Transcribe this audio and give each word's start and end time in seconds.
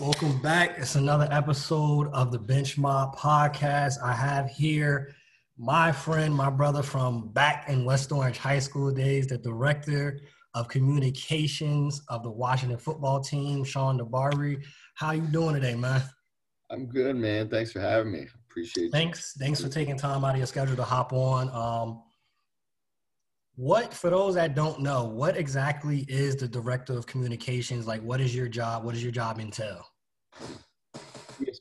Welcome 0.00 0.40
back. 0.42 0.78
It's 0.78 0.94
another 0.94 1.28
episode 1.30 2.08
of 2.12 2.30
the 2.30 2.38
Bench 2.38 2.76
Mob 2.76 3.16
podcast. 3.16 3.94
I 4.02 4.12
have 4.12 4.48
here 4.48 5.14
my 5.56 5.90
friend, 5.90 6.34
my 6.34 6.50
brother 6.50 6.82
from 6.82 7.28
back 7.32 7.68
in 7.68 7.84
West 7.84 8.12
Orange 8.12 8.38
High 8.38 8.58
School 8.58 8.92
days, 8.92 9.26
the 9.26 9.38
director 9.38 10.20
of 10.54 10.68
communications 10.68 12.02
of 12.08 12.22
the 12.22 12.30
Washington 12.30 12.78
football 12.78 13.20
team, 13.20 13.64
Sean 13.64 13.98
DeBarry. 13.98 14.62
How 14.94 15.12
you 15.12 15.22
doing 15.22 15.54
today, 15.54 15.74
man? 15.74 16.02
I'm 16.70 16.86
good, 16.86 17.16
man. 17.16 17.48
Thanks 17.48 17.72
for 17.72 17.80
having 17.80 18.12
me. 18.12 18.26
Appreciate 18.50 18.86
it. 18.86 18.92
Thanks. 18.92 19.34
Thanks 19.38 19.62
for 19.62 19.68
taking 19.68 19.96
time 19.96 20.24
out 20.24 20.32
of 20.32 20.38
your 20.38 20.46
schedule 20.46 20.76
to 20.76 20.84
hop 20.84 21.12
on. 21.12 21.48
Um, 21.50 22.02
what 23.56 23.92
for 23.92 24.10
those 24.10 24.34
that 24.34 24.54
don't 24.54 24.80
know 24.80 25.04
what 25.04 25.36
exactly 25.36 26.04
is 26.08 26.36
the 26.36 26.46
director 26.46 26.92
of 26.92 27.06
communications? 27.06 27.86
Like 27.86 28.02
what 28.02 28.20
is 28.20 28.34
your 28.34 28.48
job? 28.48 28.84
What 28.84 28.92
does 28.92 29.02
your 29.02 29.12
job 29.12 29.40
entail? 29.40 29.86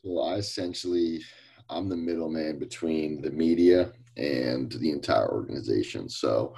Well, 0.04 0.30
i 0.30 0.36
essentially 0.36 1.22
i'm 1.70 1.90
the 1.90 1.98
middleman 1.98 2.60
between 2.60 3.22
the 3.22 3.32
media 3.32 3.92
and 4.18 4.72
the 4.72 4.92
entire 4.92 5.30
organization. 5.30 6.08
So 6.10 6.54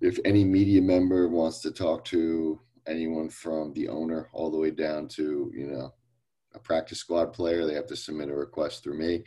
if 0.00 0.18
any 0.24 0.44
media 0.44 0.80
member 0.80 1.28
wants 1.28 1.60
to 1.60 1.70
talk 1.70 2.04
to 2.06 2.58
anyone 2.86 3.28
from 3.28 3.72
the 3.74 3.88
owner 3.88 4.28
all 4.32 4.50
the 4.50 4.58
way 4.58 4.70
down 4.70 5.08
to 5.08 5.52
you 5.54 5.66
know 5.66 5.92
a 6.54 6.58
practice 6.58 6.98
squad 6.98 7.32
player 7.32 7.66
they 7.66 7.74
have 7.74 7.86
to 7.86 7.96
submit 7.96 8.28
a 8.28 8.34
request 8.34 8.82
through 8.82 8.96
me 8.96 9.24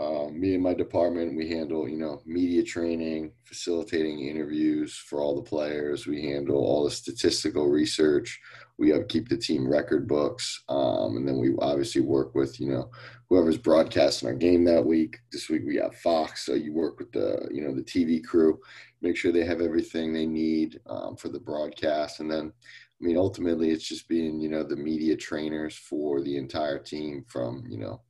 um, 0.00 0.40
me 0.40 0.54
and 0.54 0.62
my 0.62 0.72
department, 0.72 1.36
we 1.36 1.50
handle, 1.50 1.86
you 1.86 1.98
know, 1.98 2.22
media 2.24 2.62
training, 2.62 3.32
facilitating 3.44 4.20
interviews 4.20 4.96
for 4.96 5.20
all 5.20 5.36
the 5.36 5.42
players. 5.48 6.06
We 6.06 6.22
handle 6.22 6.56
all 6.56 6.84
the 6.84 6.90
statistical 6.90 7.68
research. 7.68 8.40
We 8.78 8.94
keep 9.08 9.28
the 9.28 9.36
team 9.36 9.70
record 9.70 10.08
books, 10.08 10.64
um, 10.70 11.16
and 11.18 11.28
then 11.28 11.38
we 11.38 11.54
obviously 11.58 12.00
work 12.00 12.34
with, 12.34 12.58
you 12.58 12.68
know, 12.68 12.90
whoever's 13.28 13.58
broadcasting 13.58 14.28
our 14.28 14.34
game 14.34 14.64
that 14.64 14.84
week. 14.84 15.18
This 15.30 15.50
week 15.50 15.62
we 15.66 15.76
got 15.76 15.94
Fox, 15.96 16.46
so 16.46 16.54
you 16.54 16.72
work 16.72 16.98
with 16.98 17.12
the, 17.12 17.46
you 17.52 17.62
know, 17.62 17.74
the 17.74 17.82
TV 17.82 18.24
crew, 18.24 18.58
make 19.02 19.16
sure 19.16 19.30
they 19.30 19.44
have 19.44 19.60
everything 19.60 20.12
they 20.12 20.26
need 20.26 20.80
um, 20.86 21.16
for 21.16 21.28
the 21.28 21.40
broadcast, 21.40 22.20
and 22.20 22.30
then. 22.30 22.52
I 23.00 23.04
mean, 23.04 23.16
ultimately, 23.16 23.70
it's 23.70 23.88
just 23.88 24.06
being, 24.06 24.40
you 24.40 24.48
know, 24.48 24.62
the 24.62 24.76
media 24.76 25.16
trainers 25.16 25.74
for 25.74 26.22
the 26.22 26.36
entire 26.36 26.78
team 26.78 27.24
from, 27.26 27.64
you 27.68 27.76
know, 27.76 28.00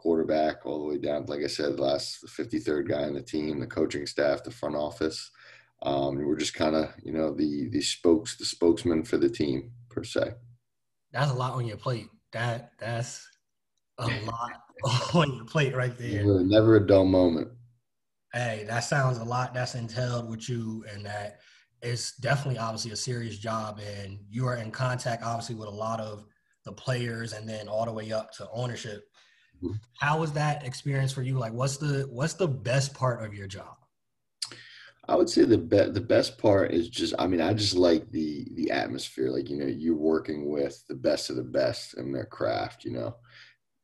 quarterback 0.00 0.64
all 0.64 0.78
the 0.78 0.88
way 0.88 0.98
down, 0.98 1.26
like 1.26 1.44
I 1.44 1.46
said, 1.46 1.78
last 1.78 2.22
the 2.22 2.26
last 2.26 2.54
53rd 2.54 2.88
guy 2.88 3.02
on 3.02 3.12
the 3.12 3.22
team, 3.22 3.60
the 3.60 3.66
coaching 3.66 4.06
staff, 4.06 4.42
the 4.42 4.50
front 4.50 4.74
office. 4.74 5.30
Um, 5.82 6.16
we're 6.16 6.38
just 6.38 6.54
kind 6.54 6.74
of, 6.74 6.90
you 7.02 7.12
know, 7.12 7.34
the 7.34 7.68
the 7.68 7.82
spokes, 7.82 8.36
the 8.36 8.46
spokesman 8.46 9.04
for 9.04 9.18
the 9.18 9.28
team 9.28 9.72
per 9.90 10.02
se. 10.02 10.32
That's 11.12 11.30
a 11.30 11.34
lot 11.34 11.52
on 11.52 11.66
your 11.66 11.76
plate. 11.76 12.08
That 12.32 12.72
that's 12.78 13.26
a 13.98 14.06
lot 14.24 14.52
on 15.14 15.34
your 15.34 15.44
plate 15.44 15.74
right 15.74 15.96
there. 15.98 16.24
Never, 16.24 16.44
never 16.44 16.76
a 16.76 16.86
dull 16.86 17.04
moment. 17.04 17.48
Hey, 18.32 18.64
that 18.68 18.80
sounds 18.80 19.18
a 19.18 19.24
lot. 19.24 19.52
That's 19.52 19.74
entailed 19.74 20.30
with 20.30 20.48
you, 20.48 20.84
and 20.90 21.04
that 21.04 21.40
it's 21.82 22.16
definitely 22.16 22.58
obviously 22.58 22.92
a 22.92 22.96
serious 22.96 23.36
job, 23.36 23.80
and 23.98 24.18
you 24.30 24.46
are 24.46 24.56
in 24.56 24.70
contact 24.70 25.22
obviously 25.22 25.56
with 25.56 25.68
a 25.68 25.82
lot 25.86 26.00
of 26.00 26.24
the 26.64 26.72
players, 26.72 27.34
and 27.34 27.46
then 27.46 27.68
all 27.68 27.84
the 27.84 27.92
way 27.92 28.12
up 28.12 28.32
to 28.32 28.48
ownership 28.50 29.04
how 29.98 30.20
was 30.20 30.32
that 30.32 30.64
experience 30.64 31.12
for 31.12 31.22
you? 31.22 31.38
Like, 31.38 31.52
what's 31.52 31.76
the 31.76 32.06
what's 32.10 32.34
the 32.34 32.48
best 32.48 32.94
part 32.94 33.24
of 33.24 33.34
your 33.34 33.46
job? 33.46 33.76
I 35.08 35.16
would 35.16 35.28
say 35.28 35.42
the 35.44 35.58
be- 35.58 35.90
the 35.90 36.00
best 36.00 36.38
part 36.38 36.72
is 36.72 36.88
just 36.88 37.14
I 37.18 37.26
mean 37.26 37.40
I 37.40 37.52
just 37.52 37.74
like 37.74 38.10
the 38.10 38.46
the 38.54 38.70
atmosphere. 38.70 39.30
Like 39.30 39.50
you 39.50 39.56
know 39.56 39.66
you're 39.66 39.96
working 39.96 40.50
with 40.50 40.84
the 40.88 40.94
best 40.94 41.30
of 41.30 41.36
the 41.36 41.42
best 41.42 41.94
in 41.98 42.12
their 42.12 42.26
craft 42.26 42.84
you 42.84 42.92
know. 42.92 43.16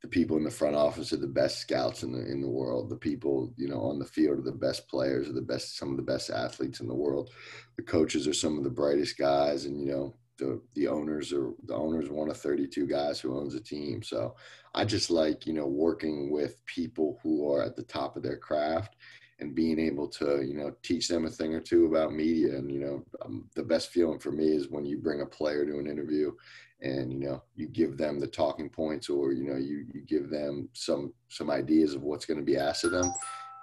The 0.03 0.09
people 0.09 0.37
in 0.37 0.45
the 0.45 0.51
front 0.51 0.77
office 0.77 1.13
are 1.13 1.17
the 1.17 1.27
best 1.27 1.59
scouts 1.59 2.03
in 2.05 2.13
the 2.13 2.31
in 2.31 2.41
the 2.41 2.49
world. 2.49 2.91
The 2.91 2.97
people 2.97 3.53
you 3.57 3.69
know 3.69 3.81
on 3.81 3.99
the 3.99 4.05
field 4.05 4.39
are 4.39 4.43
the 4.43 4.53
best 4.53 4.89
players 4.89 5.29
are 5.29 5.33
the 5.33 5.41
best 5.41 5.77
some 5.77 5.91
of 5.91 5.97
the 5.97 6.03
best 6.03 6.31
athletes 6.31 6.81
in 6.81 6.87
the 6.87 6.95
world. 6.95 7.31
The 7.77 7.83
coaches 7.83 8.29
are 8.29 8.35
some 8.35 8.57
of 8.57 8.65
the 8.65 8.71
brightest 8.71 9.19
guys 9.19 9.65
and 9.65 9.81
you 9.81 9.91
know 9.91 10.15
the 10.39 10.61
the 10.75 10.87
owners 10.87 11.33
are 11.33 11.53
the 11.65 11.75
owners 11.75 12.11
one 12.11 12.31
of 12.31 12.37
32 12.37 12.87
guys 12.87 13.21
who 13.21 13.39
owns 13.39 13.55
a 13.55 13.61
team. 13.61 14.03
So 14.03 14.37
i 14.77 14.85
just 14.85 15.11
like 15.11 15.47
you 15.47 15.53
know 15.53 15.67
working 15.67 16.31
with 16.31 16.65
people 16.67 17.19
who 17.23 17.53
are 17.53 17.63
at 17.63 17.75
the 17.75 17.83
top 17.83 18.17
of 18.17 18.23
their 18.23 18.37
craft 18.37 18.95
and 19.39 19.55
being 19.55 19.79
able 19.79 20.09
to 20.09 20.43
you 20.43 20.55
know 20.55 20.75
teach 20.83 21.09
them 21.09 21.27
a 21.27 21.31
thing 21.31 21.55
or 21.55 21.61
two 21.61 21.87
about 21.87 22.13
media. 22.13 22.57
And 22.57 22.71
you 22.71 22.81
know 22.81 23.05
um, 23.25 23.49
the 23.55 23.63
best 23.63 23.91
feeling 23.91 24.19
for 24.19 24.33
me 24.33 24.49
is 24.49 24.69
when 24.69 24.85
you 24.85 24.99
bring 24.99 25.21
a 25.21 25.27
player 25.27 25.65
to 25.67 25.79
an 25.79 25.87
interview 25.87 26.33
and 26.81 27.13
you 27.13 27.19
know 27.19 27.43
you 27.55 27.69
give 27.69 27.97
them 27.97 28.21
the 28.21 28.27
talking 28.27 28.69
points 28.69 29.09
or 29.09 29.33
you 29.33 29.45
know 29.45 29.57
you 29.57 29.87
you 29.93 30.03
give 30.03 30.31
them 30.31 30.69
some 30.73 31.13
some 31.29 31.51
ideas 31.51 31.95
of 31.95 32.03
what's 32.03 32.27
going 32.27 32.39
to 32.39 32.45
be 32.45 32.57
asked 32.57 32.85
of 32.85 32.93
them. 32.93 33.13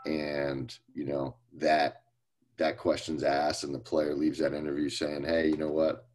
And 0.05 0.75
you 0.93 1.05
know 1.05 1.35
that 1.53 2.03
that 2.57 2.77
question's 2.77 3.23
asked 3.23 3.63
and 3.63 3.73
the 3.73 3.79
player 3.79 4.13
leaves 4.13 4.39
that 4.39 4.53
interview 4.53 4.89
saying 4.89 5.23
hey 5.23 5.47
you 5.47 5.57
know 5.57 5.71
what? 5.71 6.07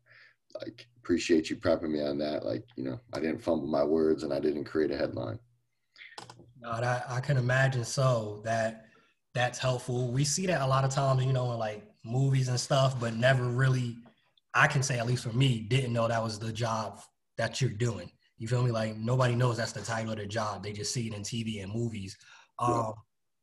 Like 0.61 0.87
appreciate 1.09 1.49
you 1.49 1.57
prepping 1.57 1.91
me 1.91 2.03
on 2.03 2.19
that. 2.19 2.45
Like, 2.45 2.67
you 2.77 2.85
know, 2.85 3.01
I 3.15 3.19
didn't 3.19 3.43
fumble 3.43 3.67
my 3.67 3.83
words 3.83 4.25
and 4.25 4.33
I 4.33 4.41
didn't 4.41 4.65
create 4.65 4.91
a 4.91 4.97
headline. 4.97 5.39
No, 6.61 6.79
that, 6.79 7.07
I 7.09 7.21
can 7.21 7.39
imagine 7.39 7.83
so 7.83 8.43
that 8.45 8.89
that's 9.33 9.59
helpful. 9.59 10.13
We 10.13 10.23
see 10.25 10.47
that 10.49 10.61
a 10.61 10.67
lot 10.67 10.85
of 10.85 10.91
times, 10.91 11.25
you 11.25 11.33
know, 11.33 11.51
in 11.53 11.59
like 11.59 11.83
movies 12.05 12.49
and 12.49 12.61
stuff, 12.61 13.01
but 13.01 13.15
never 13.15 13.45
really, 13.45 13.97
I 14.53 14.67
can 14.67 14.83
say, 14.83 14.99
at 14.99 15.07
least 15.07 15.23
for 15.23 15.33
me, 15.33 15.61
didn't 15.61 15.95
know 15.95 16.09
that 16.09 16.23
was 16.23 16.39
the 16.39 16.53
job 16.53 17.01
that 17.39 17.59
you're 17.63 17.71
doing. 17.71 18.13
You 18.37 18.47
feel 18.47 18.63
me? 18.63 18.71
Like 18.71 18.95
nobody 18.99 19.35
knows 19.35 19.57
that's 19.57 19.73
the 19.73 19.81
title 19.81 20.13
of 20.13 20.19
the 20.19 20.27
job. 20.27 20.63
They 20.63 20.75
just 20.75 20.93
see 20.93 21.07
it 21.07 21.15
in 21.15 21.23
TV 21.23 21.63
and 21.63 21.73
movies. 21.73 22.19
Um, 22.59 22.75
yeah. 22.75 22.93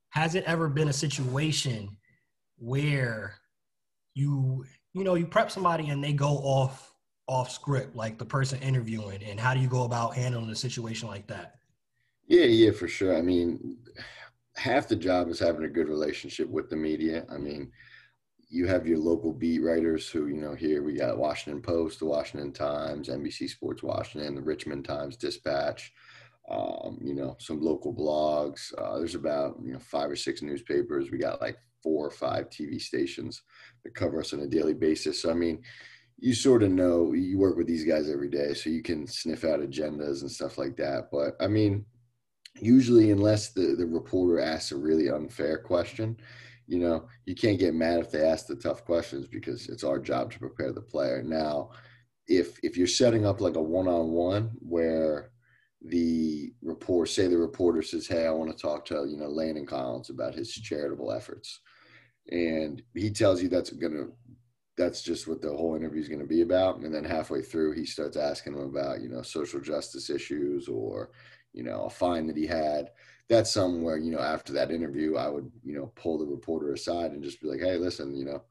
Has 0.09 0.35
it 0.35 0.43
ever 0.45 0.69
been 0.69 0.89
a 0.89 0.93
situation 0.93 1.97
where 2.57 3.33
you, 4.13 4.65
you 4.93 5.03
know, 5.03 5.15
you 5.15 5.25
prep 5.25 5.49
somebody 5.49 5.89
and 5.89 6.03
they 6.03 6.13
go 6.13 6.27
off 6.27 6.91
off 7.27 7.51
script, 7.51 7.95
like 7.95 8.17
the 8.17 8.25
person 8.25 8.59
interviewing, 8.61 9.23
and 9.23 9.39
how 9.39 9.53
do 9.53 9.59
you 9.59 9.67
go 9.67 9.83
about 9.83 10.15
handling 10.15 10.49
a 10.49 10.55
situation 10.55 11.07
like 11.07 11.27
that? 11.27 11.55
Yeah, 12.27 12.45
yeah, 12.45 12.71
for 12.71 12.87
sure. 12.87 13.15
I 13.15 13.21
mean, 13.21 13.77
half 14.55 14.87
the 14.87 14.95
job 14.95 15.29
is 15.29 15.39
having 15.39 15.63
a 15.63 15.69
good 15.69 15.89
relationship 15.89 16.49
with 16.49 16.69
the 16.69 16.75
media. 16.75 17.25
I 17.29 17.37
mean, 17.37 17.71
you 18.49 18.67
have 18.67 18.87
your 18.87 18.99
local 18.99 19.33
beat 19.33 19.59
writers 19.59 20.09
who, 20.09 20.27
you 20.27 20.37
know, 20.37 20.53
here 20.53 20.83
we 20.83 20.93
got 20.93 21.17
Washington 21.17 21.61
Post, 21.61 21.99
the 21.99 22.05
Washington 22.05 22.51
Times, 22.51 23.09
NBC 23.09 23.49
Sports 23.49 23.83
Washington, 23.83 24.35
the 24.35 24.41
Richmond 24.41 24.85
Times 24.85 25.17
Dispatch, 25.17 25.91
um, 26.49 26.99
you 27.03 27.13
know, 27.13 27.35
some 27.39 27.61
local 27.61 27.93
blogs. 27.93 28.73
Uh, 28.77 28.99
there's 28.99 29.15
about, 29.15 29.57
you 29.63 29.73
know, 29.73 29.79
five 29.79 30.09
or 30.09 30.15
six 30.15 30.41
newspapers. 30.41 31.11
We 31.11 31.17
got 31.17 31.41
like 31.41 31.57
four 31.81 32.05
or 32.05 32.11
five 32.11 32.49
TV 32.49 32.79
stations 32.79 33.41
that 33.83 33.95
cover 33.95 34.19
us 34.19 34.33
on 34.33 34.39
a 34.41 34.47
daily 34.47 34.73
basis. 34.73 35.21
So, 35.21 35.31
I 35.31 35.33
mean, 35.33 35.61
you 36.17 36.33
sort 36.33 36.63
of 36.63 36.71
know 36.71 37.13
you 37.13 37.37
work 37.37 37.57
with 37.57 37.67
these 37.67 37.83
guys 37.83 38.09
every 38.09 38.29
day, 38.29 38.53
so 38.53 38.69
you 38.69 38.81
can 38.81 39.05
sniff 39.07 39.43
out 39.43 39.59
agendas 39.59 40.21
and 40.21 40.31
stuff 40.31 40.57
like 40.57 40.75
that. 40.77 41.09
But 41.11 41.35
I 41.39 41.47
mean, 41.47 41.85
usually, 42.59 43.11
unless 43.11 43.51
the, 43.51 43.75
the 43.77 43.85
reporter 43.85 44.39
asks 44.39 44.71
a 44.71 44.77
really 44.77 45.09
unfair 45.09 45.57
question, 45.57 46.17
you 46.67 46.79
know, 46.79 47.07
you 47.25 47.35
can't 47.35 47.59
get 47.59 47.75
mad 47.75 47.99
if 47.99 48.11
they 48.11 48.23
ask 48.23 48.47
the 48.47 48.55
tough 48.55 48.85
questions 48.85 49.27
because 49.27 49.67
it's 49.69 49.83
our 49.83 49.99
job 49.99 50.31
to 50.31 50.39
prepare 50.39 50.71
the 50.71 50.81
player. 50.81 51.21
Now, 51.21 51.71
if 52.27 52.57
if 52.63 52.77
you're 52.77 52.87
setting 52.87 53.25
up 53.25 53.41
like 53.41 53.55
a 53.55 53.61
one 53.61 53.87
on 53.87 54.11
one 54.11 54.51
where 54.59 55.31
the 55.81 56.51
report 56.63 57.09
say 57.09 57.27
the 57.27 57.37
reporter 57.37 57.81
says, 57.81 58.07
Hey, 58.07 58.25
I 58.25 58.31
want 58.31 58.49
to 58.49 58.61
talk 58.61 58.85
to, 58.85 59.05
you 59.07 59.17
know, 59.17 59.27
Landon 59.27 59.65
Collins 59.65 60.09
about 60.09 60.33
his 60.33 60.51
charitable 60.51 61.11
efforts. 61.11 61.59
And 62.31 62.81
he 62.95 63.11
tells 63.11 63.43
you 63.43 63.49
that's 63.49 63.69
gonna 63.69 64.07
that's 64.77 65.01
just 65.01 65.27
what 65.27 65.41
the 65.41 65.49
whole 65.49 65.75
interview 65.75 66.01
is 66.01 66.09
going 66.09 66.19
to 66.19 66.27
be 66.27 66.41
about. 66.41 66.79
And 66.79 66.93
then 66.93 67.05
halfway 67.05 67.41
through, 67.41 67.73
he 67.73 67.85
starts 67.85 68.17
asking 68.17 68.53
him 68.53 68.61
about, 68.61 69.01
you 69.01 69.09
know, 69.09 69.21
social 69.21 69.59
justice 69.59 70.09
issues 70.09 70.67
or, 70.67 71.11
you 71.53 71.63
know, 71.63 71.85
a 71.85 71.89
fine 71.89 72.27
that 72.27 72.37
he 72.37 72.45
had. 72.45 72.91
That's 73.29 73.51
somewhere, 73.51 73.97
you 73.97 74.11
know, 74.11 74.19
after 74.19 74.53
that 74.53 74.71
interview, 74.71 75.15
I 75.15 75.29
would, 75.29 75.49
you 75.63 75.75
know, 75.75 75.91
pull 75.95 76.17
the 76.17 76.25
reporter 76.25 76.73
aside 76.73 77.11
and 77.11 77.23
just 77.23 77.41
be 77.41 77.47
like, 77.47 77.61
hey, 77.61 77.77
listen, 77.77 78.15
you 78.15 78.25
know, 78.25 78.43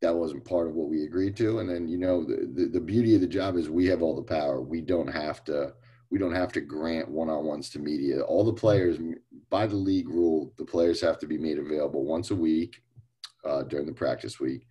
that 0.00 0.14
wasn't 0.14 0.46
part 0.46 0.66
of 0.66 0.74
what 0.74 0.88
we 0.88 1.04
agreed 1.04 1.36
to. 1.36 1.58
And 1.58 1.68
then, 1.68 1.86
you 1.86 1.98
know, 1.98 2.24
the, 2.24 2.50
the, 2.54 2.66
the 2.66 2.80
beauty 2.80 3.14
of 3.14 3.20
the 3.20 3.26
job 3.26 3.56
is 3.56 3.68
we 3.68 3.86
have 3.86 4.02
all 4.02 4.16
the 4.16 4.22
power. 4.22 4.62
We 4.62 4.80
don't 4.80 5.08
have 5.08 5.44
to, 5.44 5.74
we 6.08 6.18
don't 6.18 6.34
have 6.34 6.52
to 6.52 6.62
grant 6.62 7.08
one-on-ones 7.08 7.68
to 7.70 7.78
media. 7.78 8.22
All 8.22 8.44
the 8.44 8.52
players, 8.52 8.98
by 9.50 9.66
the 9.66 9.76
league 9.76 10.08
rule, 10.08 10.54
the 10.56 10.64
players 10.64 11.02
have 11.02 11.18
to 11.18 11.26
be 11.26 11.36
made 11.36 11.58
available 11.58 12.04
once 12.04 12.30
a 12.30 12.34
week 12.34 12.82
uh, 13.44 13.62
during 13.64 13.86
the 13.86 13.92
practice 13.92 14.40
week 14.40 14.66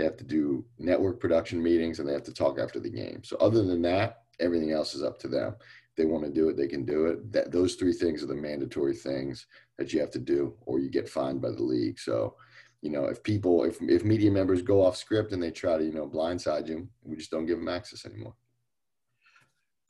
they 0.00 0.06
have 0.06 0.16
to 0.16 0.24
do 0.24 0.64
network 0.78 1.20
production 1.20 1.62
meetings, 1.62 1.98
and 1.98 2.08
they 2.08 2.14
have 2.14 2.22
to 2.22 2.32
talk 2.32 2.58
after 2.58 2.80
the 2.80 2.88
game. 2.88 3.22
So 3.22 3.36
other 3.36 3.62
than 3.62 3.82
that, 3.82 4.22
everything 4.40 4.70
else 4.70 4.94
is 4.94 5.02
up 5.02 5.18
to 5.20 5.28
them. 5.28 5.54
If 5.60 5.96
they 5.96 6.06
want 6.06 6.24
to 6.24 6.30
do 6.30 6.48
it, 6.48 6.56
they 6.56 6.68
can 6.68 6.86
do 6.86 7.06
it. 7.06 7.30
That 7.32 7.52
those 7.52 7.74
three 7.74 7.92
things 7.92 8.22
are 8.22 8.26
the 8.26 8.34
mandatory 8.34 8.94
things 8.94 9.46
that 9.76 9.92
you 9.92 10.00
have 10.00 10.10
to 10.12 10.18
do, 10.18 10.54
or 10.64 10.78
you 10.78 10.88
get 10.88 11.06
fined 11.06 11.42
by 11.42 11.50
the 11.50 11.62
league. 11.62 11.98
So, 11.98 12.36
you 12.80 12.90
know, 12.90 13.04
if 13.04 13.22
people, 13.22 13.64
if 13.64 13.76
if 13.82 14.02
media 14.02 14.30
members 14.30 14.62
go 14.62 14.82
off 14.82 14.96
script 14.96 15.32
and 15.32 15.42
they 15.42 15.50
try 15.50 15.76
to, 15.76 15.84
you 15.84 15.92
know, 15.92 16.08
blindside 16.08 16.66
you, 16.66 16.88
we 17.04 17.16
just 17.16 17.30
don't 17.30 17.44
give 17.44 17.58
them 17.58 17.68
access 17.68 18.06
anymore. 18.06 18.34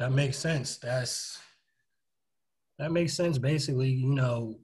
That 0.00 0.10
makes 0.10 0.38
sense. 0.38 0.78
That's 0.78 1.38
that 2.80 2.90
makes 2.90 3.14
sense. 3.14 3.38
Basically, 3.38 3.90
you 3.90 4.12
know, 4.12 4.58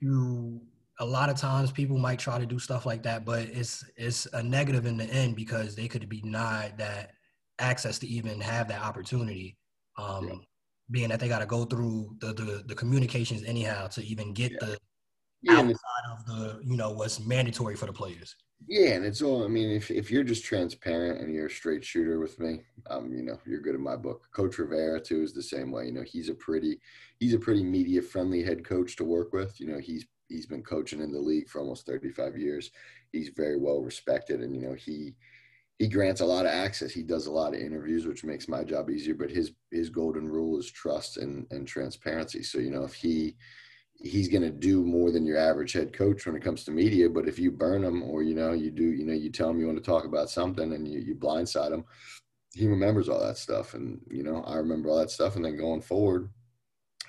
you 0.00 0.60
a 1.00 1.04
lot 1.04 1.30
of 1.30 1.36
times 1.36 1.72
people 1.72 1.98
might 1.98 2.18
try 2.18 2.38
to 2.38 2.46
do 2.46 2.58
stuff 2.58 2.86
like 2.86 3.02
that, 3.02 3.24
but 3.24 3.42
it's 3.48 3.84
it's 3.96 4.26
a 4.32 4.42
negative 4.42 4.86
in 4.86 4.96
the 4.96 5.06
end 5.06 5.36
because 5.36 5.74
they 5.74 5.88
could 5.88 6.08
be 6.08 6.20
denied 6.20 6.78
that 6.78 7.12
access 7.58 7.98
to 8.00 8.06
even 8.06 8.40
have 8.40 8.68
that 8.68 8.82
opportunity. 8.82 9.56
Um, 9.96 10.28
yeah. 10.28 10.34
Being 10.90 11.08
that 11.08 11.20
they 11.20 11.28
got 11.28 11.38
to 11.38 11.46
go 11.46 11.64
through 11.64 12.16
the, 12.20 12.34
the, 12.34 12.64
the 12.66 12.74
communications 12.74 13.44
anyhow 13.44 13.86
to 13.88 14.04
even 14.04 14.34
get 14.34 14.52
yeah. 14.52 14.58
the 14.60 14.78
yeah, 15.42 15.58
outside 15.58 16.10
of 16.10 16.26
the 16.26 16.60
you 16.62 16.76
know 16.76 16.90
what's 16.90 17.20
mandatory 17.20 17.74
for 17.76 17.86
the 17.86 17.92
players. 17.92 18.36
Yeah, 18.68 18.90
and 18.90 19.04
it's 19.04 19.22
all. 19.22 19.44
I 19.44 19.48
mean, 19.48 19.70
if 19.70 19.90
if 19.90 20.10
you're 20.10 20.24
just 20.24 20.44
transparent 20.44 21.20
and 21.20 21.34
you're 21.34 21.46
a 21.46 21.50
straight 21.50 21.84
shooter 21.84 22.20
with 22.20 22.38
me, 22.38 22.60
um, 22.88 23.12
you 23.12 23.22
know, 23.22 23.38
you're 23.46 23.60
good 23.60 23.74
in 23.74 23.80
my 23.80 23.96
book. 23.96 24.28
Coach 24.32 24.58
Rivera 24.58 25.00
too 25.00 25.22
is 25.22 25.32
the 25.32 25.42
same 25.42 25.72
way. 25.72 25.86
You 25.86 25.92
know, 25.92 26.02
he's 26.02 26.28
a 26.28 26.34
pretty 26.34 26.78
he's 27.18 27.34
a 27.34 27.38
pretty 27.38 27.64
media 27.64 28.02
friendly 28.02 28.42
head 28.42 28.64
coach 28.64 28.96
to 28.96 29.04
work 29.04 29.32
with. 29.32 29.58
You 29.60 29.66
know, 29.66 29.78
he's 29.78 30.06
he's 30.28 30.46
been 30.46 30.62
coaching 30.62 31.00
in 31.00 31.12
the 31.12 31.20
league 31.20 31.48
for 31.48 31.60
almost 31.60 31.86
35 31.86 32.36
years. 32.36 32.70
He's 33.12 33.30
very 33.30 33.56
well 33.56 33.80
respected, 33.80 34.40
and 34.40 34.54
you 34.54 34.62
know, 34.62 34.74
he 34.74 35.14
he 35.78 35.88
grants 35.88 36.20
a 36.20 36.26
lot 36.26 36.46
of 36.46 36.52
access. 36.52 36.92
He 36.92 37.02
does 37.02 37.26
a 37.26 37.32
lot 37.32 37.54
of 37.54 37.60
interviews, 37.60 38.06
which 38.06 38.24
makes 38.24 38.48
my 38.48 38.62
job 38.64 38.90
easier. 38.90 39.14
But 39.14 39.30
his 39.30 39.52
his 39.70 39.90
golden 39.90 40.28
rule 40.28 40.58
is 40.58 40.70
trust 40.70 41.16
and 41.16 41.46
and 41.50 41.66
transparency. 41.66 42.42
So 42.42 42.58
you 42.58 42.70
know, 42.70 42.84
if 42.84 42.94
he 42.94 43.36
he's 44.02 44.28
going 44.28 44.42
to 44.42 44.50
do 44.50 44.84
more 44.84 45.10
than 45.10 45.24
your 45.24 45.38
average 45.38 45.72
head 45.72 45.92
coach 45.92 46.26
when 46.26 46.34
it 46.34 46.42
comes 46.42 46.64
to 46.64 46.70
media. 46.70 47.08
But 47.08 47.28
if 47.28 47.38
you 47.38 47.50
burn 47.50 47.84
him 47.84 48.02
or, 48.02 48.22
you 48.22 48.34
know, 48.34 48.52
you 48.52 48.70
do, 48.70 48.84
you 48.84 49.04
know, 49.04 49.12
you 49.12 49.30
tell 49.30 49.50
him 49.50 49.60
you 49.60 49.66
want 49.66 49.78
to 49.78 49.84
talk 49.84 50.04
about 50.04 50.30
something 50.30 50.72
and 50.72 50.88
you, 50.88 50.98
you 51.00 51.14
blindside 51.14 51.72
him, 51.72 51.84
he 52.52 52.66
remembers 52.66 53.08
all 53.08 53.20
that 53.20 53.38
stuff. 53.38 53.74
And, 53.74 54.00
you 54.10 54.22
know, 54.22 54.42
I 54.44 54.56
remember 54.56 54.88
all 54.88 54.98
that 54.98 55.10
stuff. 55.10 55.36
And 55.36 55.44
then 55.44 55.56
going 55.56 55.82
forward, 55.82 56.30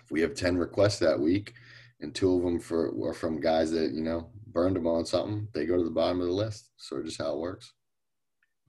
if 0.04 0.12
we 0.12 0.22
have 0.22 0.36
10 0.36 0.58
requests 0.58 1.00
that 1.00 1.20
week 1.20 1.54
and 2.02 2.14
two 2.14 2.36
of 2.36 2.44
them 2.44 2.60
for, 2.60 2.94
were 2.94 3.14
from 3.14 3.40
guys 3.40 3.72
that, 3.72 3.92
you 3.92 4.02
know, 4.02 4.30
burned 4.48 4.76
them 4.76 4.88
on 4.88 5.06
something, 5.06 5.48
they 5.54 5.66
go 5.66 5.78
to 5.78 5.84
the 5.84 5.90
bottom 5.90 6.20
of 6.20 6.28
the 6.28 6.34
list. 6.34 6.72
So 6.78 7.02
just 7.02 7.22
how 7.22 7.34
it 7.34 7.40
works. 7.40 7.74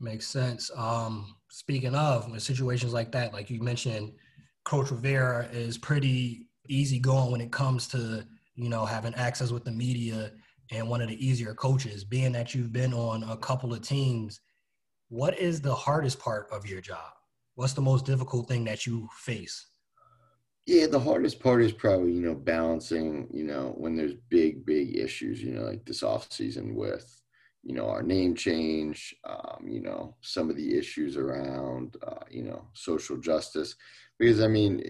Makes 0.00 0.26
sense. 0.26 0.70
Um, 0.76 1.36
speaking 1.50 1.94
of 1.94 2.40
situations 2.40 2.92
like 2.92 3.12
that, 3.12 3.32
like 3.32 3.50
you 3.50 3.62
mentioned, 3.62 4.12
Coach 4.64 4.90
Rivera 4.90 5.46
is 5.52 5.78
pretty 5.78 6.48
easy 6.68 6.98
going 6.98 7.30
when 7.30 7.40
it 7.40 7.52
comes 7.52 7.86
to 7.88 8.24
you 8.54 8.68
know 8.68 8.84
having 8.84 9.14
access 9.14 9.50
with 9.50 9.64
the 9.64 9.70
media 9.70 10.32
and 10.70 10.88
one 10.88 11.02
of 11.02 11.08
the 11.08 11.26
easier 11.26 11.54
coaches 11.54 12.04
being 12.04 12.32
that 12.32 12.54
you've 12.54 12.72
been 12.72 12.94
on 12.94 13.22
a 13.24 13.36
couple 13.36 13.72
of 13.72 13.82
teams 13.82 14.40
what 15.08 15.38
is 15.38 15.60
the 15.60 15.74
hardest 15.74 16.18
part 16.18 16.46
of 16.50 16.66
your 16.66 16.80
job 16.80 17.12
what's 17.54 17.74
the 17.74 17.80
most 17.80 18.06
difficult 18.06 18.48
thing 18.48 18.64
that 18.64 18.86
you 18.86 19.08
face 19.18 19.66
yeah 20.66 20.86
the 20.86 20.98
hardest 20.98 21.40
part 21.40 21.62
is 21.62 21.72
probably 21.72 22.12
you 22.12 22.20
know 22.20 22.34
balancing 22.34 23.28
you 23.32 23.44
know 23.44 23.74
when 23.76 23.96
there's 23.96 24.14
big 24.28 24.64
big 24.64 24.96
issues 24.96 25.42
you 25.42 25.52
know 25.52 25.62
like 25.62 25.84
this 25.84 26.02
off 26.02 26.30
season 26.32 26.74
with 26.74 27.20
you 27.62 27.74
know 27.74 27.88
our 27.88 28.02
name 28.02 28.34
change 28.34 29.14
um, 29.24 29.66
you 29.66 29.80
know 29.80 30.14
some 30.20 30.50
of 30.50 30.56
the 30.56 30.76
issues 30.78 31.16
around 31.16 31.96
uh, 32.06 32.24
you 32.30 32.42
know 32.42 32.66
social 32.74 33.16
justice 33.16 33.74
because 34.18 34.40
I 34.40 34.48
mean, 34.48 34.82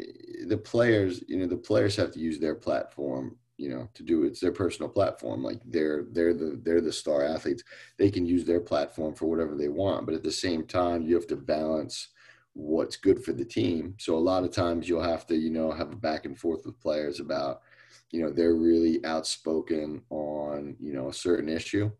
the 0.46 0.56
players, 0.58 1.22
you 1.28 1.38
know, 1.38 1.46
the 1.46 1.56
players 1.56 1.96
have 1.96 2.12
to 2.12 2.20
use 2.20 2.38
their 2.38 2.54
platform, 2.54 3.36
you 3.56 3.68
know, 3.70 3.88
to 3.94 4.02
do 4.02 4.24
it's 4.24 4.40
their 4.40 4.52
personal 4.52 4.88
platform. 4.88 5.42
Like 5.42 5.60
they're 5.64 6.04
they're 6.12 6.34
the 6.34 6.60
they're 6.62 6.80
the 6.80 6.92
star 6.92 7.24
athletes. 7.24 7.62
They 7.98 8.10
can 8.10 8.26
use 8.26 8.44
their 8.44 8.60
platform 8.60 9.14
for 9.14 9.26
whatever 9.26 9.56
they 9.56 9.68
want, 9.68 10.06
but 10.06 10.14
at 10.14 10.22
the 10.22 10.32
same 10.32 10.66
time, 10.66 11.02
you 11.02 11.14
have 11.14 11.26
to 11.28 11.36
balance 11.36 12.08
what's 12.54 12.96
good 12.96 13.22
for 13.24 13.32
the 13.32 13.44
team. 13.44 13.94
So 13.98 14.16
a 14.16 14.18
lot 14.18 14.44
of 14.44 14.52
times 14.52 14.88
you'll 14.88 15.02
have 15.02 15.26
to, 15.26 15.36
you 15.36 15.50
know, 15.50 15.72
have 15.72 15.92
a 15.92 15.96
back 15.96 16.24
and 16.24 16.38
forth 16.38 16.64
with 16.64 16.80
players 16.80 17.20
about, 17.20 17.62
you 18.10 18.22
know, 18.22 18.30
they're 18.30 18.54
really 18.54 19.04
outspoken 19.04 20.02
on, 20.10 20.76
you 20.80 20.92
know, 20.92 21.08
a 21.08 21.14
certain 21.14 21.48
issue 21.48 21.90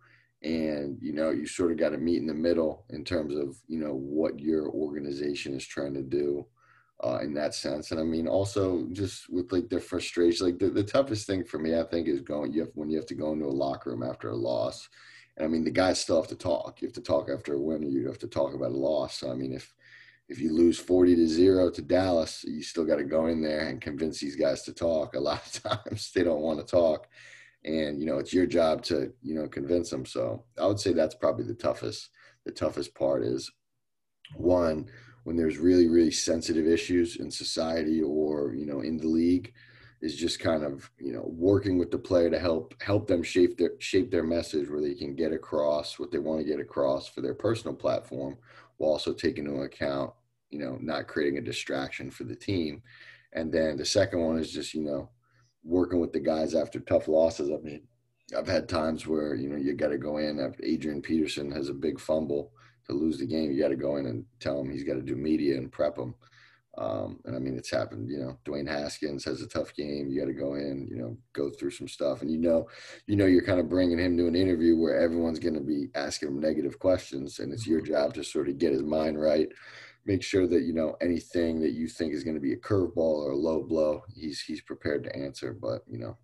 and 0.43 0.99
you 1.01 1.15
know 1.15 1.31
you 1.31 1.47
sort 1.47 1.73
of 1.73 1.79
got 1.79 1.89
to 1.89 1.97
meet 1.97 2.19
in 2.19 2.27
the 2.27 2.35
middle 2.35 2.85
in 2.91 3.03
terms 3.03 3.35
of 3.35 3.57
you 3.67 3.79
know 3.79 3.95
what 3.95 4.39
your 4.39 4.69
organization 4.69 5.55
is 5.55 5.67
trying 5.67 5.95
to 5.95 6.03
do 6.03 6.45
uh, 7.03 7.19
in 7.23 7.35
that 7.35 7.55
sense. 7.55 7.91
And 7.91 8.01
I 8.01 8.05
mean, 8.05 8.29
also 8.29 8.87
just 8.93 9.31
with 9.31 9.53
like 9.53 9.69
their 9.69 9.81
frustration, 9.81 10.47
like 10.47 10.59
the, 10.59 10.71
the 10.71 10.83
toughest 10.83 11.27
thing 11.27 11.45
for 11.45 11.59
me, 11.59 11.79
I 11.79 11.83
think, 11.83 12.09
is 12.09 12.21
going 12.21 12.53
you 12.53 12.61
have 12.61 12.71
when 12.75 12.91
you 12.91 12.97
have 12.97 13.07
to 13.07 13.15
go 13.15 13.33
into 13.33 13.47
a 13.47 13.49
locker 13.49 13.91
room 13.91 14.03
after 14.03 14.31
a 14.31 14.37
loss. 14.37 14.89
And 15.37 15.45
I 15.45 15.49
mean, 15.49 15.65
the 15.65 15.71
guys 15.71 16.01
still 16.01 16.21
have 16.21 16.31
to 16.31 16.37
talk. 16.37 16.81
You 16.81 16.89
have 16.89 16.95
to 16.95 17.01
talk 17.01 17.29
after 17.29 17.55
a 17.55 17.61
win, 17.61 17.85
or 17.85 17.89
you 17.89 18.07
have 18.07 18.19
to 18.21 18.29
talk 18.29 18.55
about 18.55 18.71
a 18.71 18.77
loss. 18.77 19.19
So 19.19 19.31
I 19.31 19.35
mean, 19.35 19.53
if 19.53 19.75
if 20.29 20.39
you 20.39 20.53
lose 20.53 20.79
forty 20.79 21.15
to 21.17 21.27
zero 21.27 21.71
to 21.71 21.83
Dallas, 21.83 22.45
you 22.47 22.63
still 22.63 22.85
got 22.85 22.97
to 22.97 23.05
go 23.05 23.27
in 23.27 23.43
there 23.43 23.69
and 23.69 23.81
convince 23.81 24.19
these 24.21 24.37
guys 24.37 24.63
to 24.63 24.73
talk. 24.73 25.15
A 25.15 25.21
lot 25.21 25.45
of 25.47 25.63
times 25.85 26.11
they 26.13 26.25
don't 26.25 26.43
want 26.43 26.59
to 26.61 26.65
talk, 26.65 27.09
and 27.65 28.01
you 28.01 28.07
know 28.07 28.19
it's 28.19 28.33
your 28.33 28.47
job 28.47 28.83
to 28.85 29.13
you 29.23 29.35
know 29.35 29.49
convince 29.49 29.91
them. 29.91 30.07
So 30.07 30.45
I 30.59 30.67
would 30.67 30.81
say 30.81 30.93
that's 30.93 31.15
probably 31.15 31.45
the 31.45 31.55
toughest. 31.55 32.11
The 32.45 32.53
toughest 32.53 32.95
part 32.95 33.25
is 33.25 33.51
one 34.37 34.87
when 35.25 35.37
there's 35.37 35.59
really 35.59 35.89
really 35.89 36.11
sensitive 36.11 36.67
issues 36.67 37.17
in 37.17 37.31
society 37.31 38.03
or 38.03 38.55
you 38.55 38.67
know 38.67 38.81
in 38.81 38.97
the 38.97 39.07
league 39.07 39.53
is 40.01 40.15
just 40.17 40.39
kind 40.39 40.63
of 40.63 40.91
you 40.99 41.13
know 41.13 41.25
working 41.27 41.79
with 41.79 41.91
the 41.91 41.99
player 41.99 42.29
to 42.31 42.39
help 42.39 42.75
help 42.83 43.07
them 43.07 43.23
shape 43.23 43.57
their 43.57 43.73
shape 43.79 44.11
their 44.11 44.23
message 44.23 44.69
where 44.69 44.83
they 44.83 44.95
can 44.95 45.15
get 45.15 45.33
across 45.33 45.99
what 45.99 46.11
they 46.11 46.19
want 46.19 46.41
to 46.41 46.47
get 46.47 46.61
across 46.61 47.09
for 47.09 47.23
their 47.23 47.35
personal 47.35 47.75
platform 47.75 48.37
while 48.77 48.93
also 48.93 49.13
taking 49.13 49.47
into 49.47 49.63
account 49.63 50.13
you 50.51 50.59
know 50.59 50.79
not 50.81 51.09
creating 51.09 51.39
a 51.39 51.43
distraction 51.43 52.11
for 52.11 52.25
the 52.25 52.37
team 52.37 52.83
and 53.33 53.53
then 53.53 53.77
the 53.77 53.85
second 53.85 54.21
one 54.21 54.39
is 54.39 54.53
just 54.53 54.75
you 54.75 54.83
know 54.83 55.09
working 55.65 56.01
with 56.01 56.13
the 56.13 56.21
guys 56.21 56.55
after 56.55 56.81
tough 56.81 57.09
losses 57.09 57.51
i 57.51 57.57
mean 57.63 57.83
i've 58.37 58.49
had 58.49 58.69
times 58.69 59.07
where 59.07 59.35
you 59.35 59.49
know 59.49 59.57
you 59.57 59.75
got 59.75 59.89
to 59.89 59.99
go 59.99 60.19
in 60.19 60.39
after 60.39 60.65
adrian 60.65 61.01
peterson 61.01 61.51
has 61.51 61.69
a 61.69 61.75
big 61.75 61.99
fumble 61.99 62.53
to 62.87 62.93
lose 62.93 63.19
the 63.19 63.27
game, 63.27 63.51
you 63.51 63.61
got 63.61 63.69
to 63.69 63.77
go 63.77 63.97
in 63.97 64.07
and 64.07 64.25
tell 64.41 64.61
him 64.61 64.71
he's 64.71 64.85
got 64.85 64.95
to 64.95 65.03
do 65.03 65.17
media 65.17 65.57
and 65.57 65.73
prep 65.73 65.99
him. 65.99 66.15
Um, 66.77 67.21
and 67.25 67.37
I 67.37 67.39
mean, 67.39 67.57
it's 67.57 67.71
happened. 67.71 68.11
You 68.11 68.19
know, 68.19 68.39
Dwayne 68.45 68.69
Haskins 68.69 69.25
has 69.25 69.41
a 69.43 69.47
tough 69.47 69.75
game. 69.75 70.09
You 70.09 70.21
got 70.21 70.27
to 70.27 70.33
go 70.33 70.55
in, 70.55 70.89
you 70.91 70.97
know, 70.97 71.17
go 71.33 71.51
through 71.51 71.71
some 71.71 71.89
stuff, 71.89 72.23
and 72.23 72.31
you 72.31 72.39
know, 72.39 72.69
you 73.07 73.17
know, 73.17 73.27
you're 73.27 73.45
kind 73.45 73.61
of 73.61 73.69
bringing 73.69 73.99
him 73.99 74.17
to 74.17 74.27
an 74.27 74.35
interview 74.35 74.77
where 74.77 74.99
everyone's 74.99 75.39
going 75.39 75.55
to 75.55 75.61
be 75.61 75.89
asking 75.95 76.29
him 76.29 76.41
negative 76.41 76.79
questions, 76.79 77.39
and 77.39 77.53
it's 77.53 77.67
your 77.67 77.81
mm-hmm. 77.81 77.93
job 77.93 78.15
to 78.15 78.25
sort 78.25 78.49
of 78.49 78.59
get 78.59 78.73
his 78.73 78.83
mind 78.83 79.21
right, 79.21 79.49
make 80.05 80.23
sure 80.23 80.47
that 80.49 80.63
you 80.63 80.73
know 80.73 80.97
anything 81.01 81.61
that 81.61 81.73
you 81.73 81.87
think 81.87 82.13
is 82.13 82.25
going 82.25 82.37
to 82.37 82.41
be 82.41 82.55
a 82.55 82.59
curveball 82.59 82.97
or 82.97 83.33
a 83.33 83.37
low 83.37 83.63
blow, 83.63 84.03
he's 84.15 84.41
he's 84.41 84.63
prepared 84.63 85.05
to 85.05 85.17
answer. 85.17 85.53
But 85.53 85.83
you 85.89 85.99
know, 85.99 86.17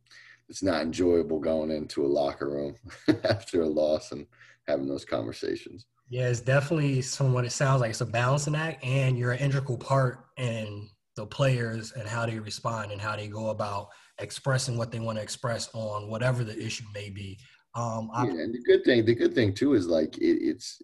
it's 0.48 0.62
not 0.62 0.82
enjoyable 0.82 1.38
going 1.38 1.70
into 1.70 2.04
a 2.04 2.08
locker 2.08 2.50
room 2.50 2.74
after 3.24 3.62
a 3.62 3.68
loss 3.68 4.10
and 4.12 4.26
having 4.66 4.88
those 4.88 5.04
conversations. 5.04 5.86
Yeah, 6.10 6.28
it's 6.28 6.40
definitely 6.40 7.02
from 7.02 7.32
what 7.32 7.44
it 7.44 7.52
sounds 7.52 7.80
like. 7.80 7.90
It's 7.90 8.00
a 8.00 8.06
balancing 8.06 8.56
act, 8.56 8.84
and 8.84 9.16
you're 9.16 9.30
an 9.30 9.38
integral 9.38 9.78
part 9.78 10.26
in 10.36 10.88
the 11.14 11.24
players 11.24 11.92
and 11.92 12.08
how 12.08 12.26
they 12.26 12.38
respond 12.40 12.90
and 12.90 13.00
how 13.00 13.14
they 13.14 13.28
go 13.28 13.50
about 13.50 13.90
expressing 14.18 14.76
what 14.76 14.90
they 14.90 14.98
want 14.98 15.18
to 15.18 15.22
express 15.22 15.70
on 15.72 16.10
whatever 16.10 16.42
the 16.42 16.58
issue 16.60 16.84
may 16.92 17.10
be. 17.10 17.38
Um, 17.76 18.10
yeah, 18.16 18.24
and 18.24 18.52
the 18.52 18.62
good 18.66 18.84
thing, 18.84 19.04
the 19.04 19.14
good 19.14 19.34
thing 19.36 19.54
too 19.54 19.74
is 19.74 19.86
like 19.86 20.18
it, 20.18 20.38
it's 20.42 20.82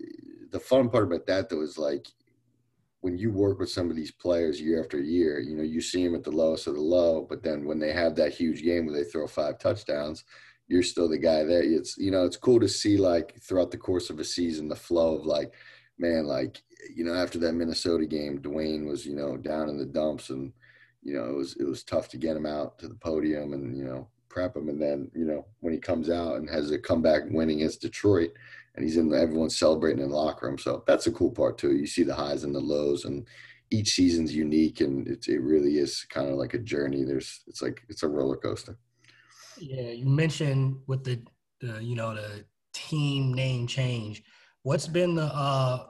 the 0.52 0.60
fun 0.60 0.88
part 0.88 1.04
about 1.04 1.26
that 1.26 1.48
though 1.48 1.62
is 1.62 1.76
like 1.76 2.06
when 3.00 3.18
you 3.18 3.32
work 3.32 3.58
with 3.58 3.70
some 3.70 3.90
of 3.90 3.96
these 3.96 4.12
players 4.12 4.60
year 4.60 4.80
after 4.80 5.00
year, 5.00 5.40
you 5.40 5.56
know, 5.56 5.62
you 5.64 5.80
see 5.80 6.04
them 6.04 6.14
at 6.14 6.22
the 6.22 6.30
lowest 6.30 6.68
of 6.68 6.74
the 6.74 6.80
low, 6.80 7.26
but 7.28 7.42
then 7.42 7.64
when 7.64 7.80
they 7.80 7.92
have 7.92 8.14
that 8.14 8.32
huge 8.32 8.62
game 8.62 8.86
where 8.86 8.94
they 8.94 9.04
throw 9.04 9.26
five 9.26 9.58
touchdowns, 9.58 10.24
you're 10.68 10.82
still 10.82 11.08
the 11.08 11.18
guy 11.18 11.44
there. 11.44 11.62
It's 11.62 11.96
you 11.96 12.10
know 12.10 12.24
it's 12.24 12.36
cool 12.36 12.60
to 12.60 12.68
see 12.68 12.96
like 12.96 13.40
throughout 13.40 13.70
the 13.70 13.78
course 13.78 14.10
of 14.10 14.18
a 14.18 14.24
season 14.24 14.68
the 14.68 14.76
flow 14.76 15.16
of 15.16 15.26
like 15.26 15.52
man 15.98 16.26
like 16.26 16.62
you 16.94 17.04
know 17.04 17.14
after 17.14 17.38
that 17.38 17.52
Minnesota 17.52 18.06
game 18.06 18.40
Dwayne 18.40 18.86
was 18.86 19.06
you 19.06 19.14
know 19.14 19.36
down 19.36 19.68
in 19.68 19.78
the 19.78 19.86
dumps 19.86 20.30
and 20.30 20.52
you 21.02 21.14
know 21.14 21.24
it 21.24 21.36
was 21.36 21.56
it 21.56 21.64
was 21.64 21.84
tough 21.84 22.08
to 22.08 22.16
get 22.16 22.36
him 22.36 22.46
out 22.46 22.78
to 22.78 22.88
the 22.88 22.94
podium 22.94 23.52
and 23.52 23.76
you 23.76 23.84
know 23.84 24.08
prep 24.28 24.56
him. 24.56 24.68
And 24.68 24.80
then 24.80 25.10
you 25.14 25.24
know 25.24 25.46
when 25.60 25.72
he 25.72 25.78
comes 25.78 26.10
out 26.10 26.36
and 26.36 26.50
has 26.50 26.70
a 26.70 26.78
comeback 26.78 27.22
winning 27.30 27.58
against 27.58 27.82
Detroit 27.82 28.32
and 28.74 28.84
he's 28.84 28.96
in 28.96 29.12
everyone's 29.14 29.58
celebrating 29.58 30.02
in 30.02 30.10
the 30.10 30.16
locker 30.16 30.46
room. 30.46 30.58
So 30.58 30.82
that's 30.86 31.06
a 31.06 31.12
cool 31.12 31.30
part 31.30 31.58
too. 31.58 31.74
You 31.74 31.86
see 31.86 32.02
the 32.02 32.14
highs 32.14 32.44
and 32.44 32.54
the 32.54 32.60
lows 32.60 33.04
and 33.04 33.26
each 33.70 33.94
season's 33.94 34.34
unique 34.34 34.80
and 34.80 35.08
it, 35.08 35.26
it 35.28 35.40
really 35.40 35.78
is 35.78 36.04
kind 36.10 36.28
of 36.28 36.34
like 36.34 36.54
a 36.54 36.58
journey. 36.58 37.04
There's 37.04 37.42
it's 37.46 37.62
like 37.62 37.82
it's 37.88 38.02
a 38.02 38.08
roller 38.08 38.36
coaster 38.36 38.76
yeah, 39.58 39.90
you 39.90 40.06
mentioned 40.06 40.76
with 40.86 41.04
the, 41.04 41.20
the 41.60 41.82
you 41.82 41.96
know 41.96 42.14
the 42.14 42.44
team 42.72 43.32
name 43.34 43.66
change. 43.66 44.22
What's 44.62 44.86
been 44.86 45.14
the 45.14 45.24
uh 45.24 45.86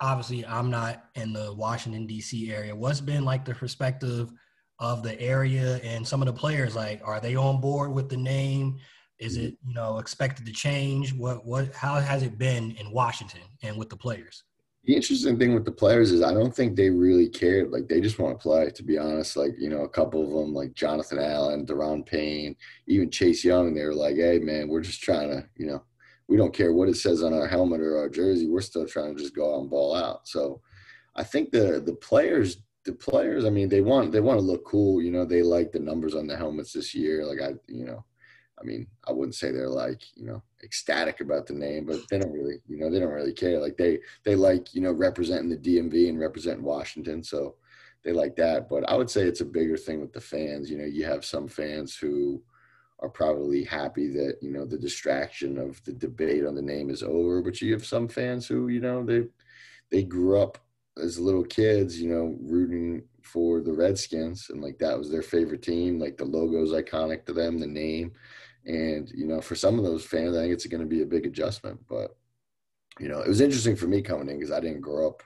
obviously 0.00 0.44
I'm 0.46 0.70
not 0.70 1.04
in 1.14 1.32
the 1.32 1.52
Washington 1.54 2.06
D.C. 2.06 2.52
area. 2.52 2.74
What's 2.74 3.00
been 3.00 3.24
like 3.24 3.44
the 3.44 3.54
perspective 3.54 4.30
of 4.78 5.02
the 5.02 5.18
area 5.20 5.76
and 5.76 6.06
some 6.06 6.20
of 6.20 6.26
the 6.26 6.32
players? 6.32 6.76
Like, 6.76 7.00
are 7.04 7.20
they 7.20 7.36
on 7.36 7.60
board 7.60 7.92
with 7.92 8.08
the 8.08 8.16
name? 8.16 8.78
Is 9.18 9.36
it 9.36 9.56
you 9.66 9.74
know 9.74 9.98
expected 9.98 10.44
to 10.46 10.52
change? 10.52 11.14
What 11.14 11.46
what 11.46 11.74
how 11.74 12.00
has 12.00 12.22
it 12.22 12.38
been 12.38 12.72
in 12.72 12.90
Washington 12.90 13.42
and 13.62 13.76
with 13.76 13.88
the 13.88 13.96
players? 13.96 14.44
The 14.86 14.94
interesting 14.94 15.36
thing 15.36 15.52
with 15.52 15.64
the 15.64 15.72
players 15.72 16.12
is 16.12 16.22
I 16.22 16.32
don't 16.32 16.54
think 16.54 16.76
they 16.76 16.90
really 16.90 17.28
cared. 17.28 17.72
Like 17.72 17.88
they 17.88 18.00
just 18.00 18.20
want 18.20 18.38
to 18.38 18.42
play, 18.42 18.70
to 18.70 18.82
be 18.84 18.96
honest. 18.96 19.36
Like, 19.36 19.52
you 19.58 19.68
know, 19.68 19.82
a 19.82 19.88
couple 19.88 20.22
of 20.22 20.30
them, 20.30 20.54
like 20.54 20.74
Jonathan 20.74 21.18
Allen, 21.18 21.66
Daron 21.66 22.06
Payne, 22.06 22.54
even 22.86 23.10
Chase 23.10 23.44
Young, 23.44 23.74
they 23.74 23.84
were 23.84 23.94
like, 23.94 24.14
hey, 24.14 24.38
man, 24.38 24.68
we're 24.68 24.82
just 24.82 25.02
trying 25.02 25.28
to, 25.30 25.44
you 25.56 25.66
know, 25.66 25.82
we 26.28 26.36
don't 26.36 26.54
care 26.54 26.72
what 26.72 26.88
it 26.88 26.96
says 26.96 27.22
on 27.22 27.34
our 27.34 27.48
helmet 27.48 27.80
or 27.80 27.98
our 27.98 28.08
jersey. 28.08 28.48
We're 28.48 28.60
still 28.60 28.86
trying 28.86 29.16
to 29.16 29.22
just 29.22 29.34
go 29.34 29.54
out 29.56 29.60
and 29.60 29.70
ball 29.70 29.94
out. 29.94 30.26
So 30.28 30.60
I 31.16 31.24
think 31.24 31.50
the 31.50 31.82
the 31.84 31.94
players, 31.94 32.58
the 32.84 32.92
players, 32.92 33.44
I 33.44 33.50
mean, 33.50 33.68
they 33.68 33.80
want 33.80 34.12
they 34.12 34.20
want 34.20 34.38
to 34.38 34.44
look 34.44 34.64
cool. 34.64 35.02
You 35.02 35.10
know, 35.10 35.24
they 35.24 35.42
like 35.42 35.72
the 35.72 35.80
numbers 35.80 36.14
on 36.14 36.26
the 36.26 36.36
helmets 36.36 36.72
this 36.72 36.94
year. 36.94 37.24
Like 37.24 37.40
I, 37.40 37.54
you 37.66 37.84
know, 37.86 38.04
I 38.60 38.64
mean, 38.64 38.86
I 39.06 39.12
wouldn't 39.12 39.34
say 39.34 39.50
they're 39.50 39.68
like, 39.68 40.02
you 40.14 40.26
know, 40.26 40.42
ecstatic 40.62 41.20
about 41.20 41.46
the 41.46 41.52
name, 41.52 41.84
but 41.84 42.00
they 42.08 42.18
don't 42.18 42.32
really, 42.32 42.56
you 42.66 42.78
know, 42.78 42.90
they 42.90 42.98
don't 42.98 43.12
really 43.12 43.32
care. 43.32 43.60
Like 43.60 43.76
they 43.76 43.98
they 44.24 44.34
like, 44.34 44.74
you 44.74 44.80
know, 44.80 44.92
representing 44.92 45.50
the 45.50 45.56
DMV 45.56 46.08
and 46.08 46.18
representing 46.18 46.64
Washington, 46.64 47.22
so 47.22 47.56
they 48.02 48.12
like 48.12 48.36
that. 48.36 48.68
But 48.68 48.88
I 48.88 48.96
would 48.96 49.10
say 49.10 49.22
it's 49.22 49.42
a 49.42 49.46
bigger 49.46 49.76
thing 49.76 50.00
with 50.00 50.12
the 50.12 50.20
fans. 50.20 50.70
You 50.70 50.78
know, 50.78 50.84
you 50.84 51.04
have 51.04 51.24
some 51.24 51.48
fans 51.48 51.96
who 51.96 52.42
are 53.00 53.10
probably 53.10 53.62
happy 53.62 54.08
that 54.08 54.38
you 54.40 54.50
know 54.50 54.64
the 54.64 54.78
distraction 54.78 55.58
of 55.58 55.82
the 55.84 55.92
debate 55.92 56.46
on 56.46 56.54
the 56.54 56.62
name 56.62 56.88
is 56.88 57.02
over, 57.02 57.42
but 57.42 57.60
you 57.60 57.72
have 57.72 57.84
some 57.84 58.08
fans 58.08 58.46
who, 58.46 58.68
you 58.68 58.80
know, 58.80 59.04
they 59.04 59.24
they 59.90 60.02
grew 60.02 60.40
up 60.40 60.58
as 61.02 61.18
little 61.18 61.44
kids, 61.44 62.00
you 62.00 62.08
know, 62.08 62.36
rooting 62.40 63.02
for 63.22 63.60
the 63.60 63.72
Redskins 63.72 64.48
and 64.48 64.62
like 64.62 64.78
that 64.78 64.98
was 64.98 65.10
their 65.10 65.22
favorite 65.22 65.62
team. 65.62 65.98
Like 65.98 66.16
the 66.16 66.24
logo 66.24 66.62
is 66.62 66.72
iconic 66.72 67.26
to 67.26 67.34
them, 67.34 67.58
the 67.58 67.66
name 67.66 68.12
and, 68.66 69.08
you 69.14 69.26
know, 69.26 69.40
for 69.40 69.54
some 69.54 69.78
of 69.78 69.84
those 69.84 70.04
fans, 70.04 70.36
I 70.36 70.40
think 70.40 70.52
it's 70.52 70.66
going 70.66 70.80
to 70.80 70.86
be 70.86 71.02
a 71.02 71.06
big 71.06 71.24
adjustment. 71.24 71.80
But, 71.88 72.16
you 72.98 73.08
know, 73.08 73.20
it 73.20 73.28
was 73.28 73.40
interesting 73.40 73.76
for 73.76 73.86
me 73.86 74.02
coming 74.02 74.28
in 74.28 74.38
because 74.38 74.50
I 74.50 74.60
didn't 74.60 74.80
grow 74.80 75.06
up 75.06 75.22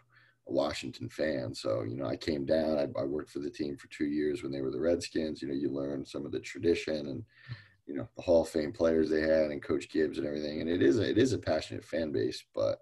a 0.49 0.53
Washington 0.53 1.09
fan. 1.09 1.55
So, 1.55 1.83
you 1.83 1.97
know, 1.97 2.07
I 2.07 2.17
came 2.17 2.45
down, 2.45 2.79
I, 2.79 3.01
I, 3.01 3.05
worked 3.05 3.31
for 3.31 3.39
the 3.39 3.51
team 3.51 3.77
for 3.77 3.89
two 3.89 4.07
years 4.07 4.43
when 4.43 4.53
they 4.53 4.61
were 4.61 4.71
the 4.71 4.81
Redskins. 4.81 5.41
You 5.41 5.49
know, 5.49 5.55
you 5.55 5.71
learn 5.71 6.05
some 6.05 6.27
of 6.27 6.33
the 6.33 6.41
tradition 6.41 7.09
and, 7.09 7.25
you 7.87 7.95
know, 7.95 8.07
the 8.17 8.23
Hall 8.23 8.43
of 8.43 8.49
Fame 8.51 8.73
players 8.73 9.09
they 9.09 9.23
had 9.23 9.51
and 9.51 9.63
Coach 9.63 9.89
Gibbs 9.89 10.19
and 10.19 10.27
everything. 10.27 10.61
And 10.61 10.69
it 10.69 10.83
is 10.83 10.99
a, 10.99 11.09
it 11.09 11.17
is 11.17 11.33
a 11.33 11.39
passionate 11.39 11.85
fan 11.85 12.13
base, 12.13 12.45
but 12.55 12.81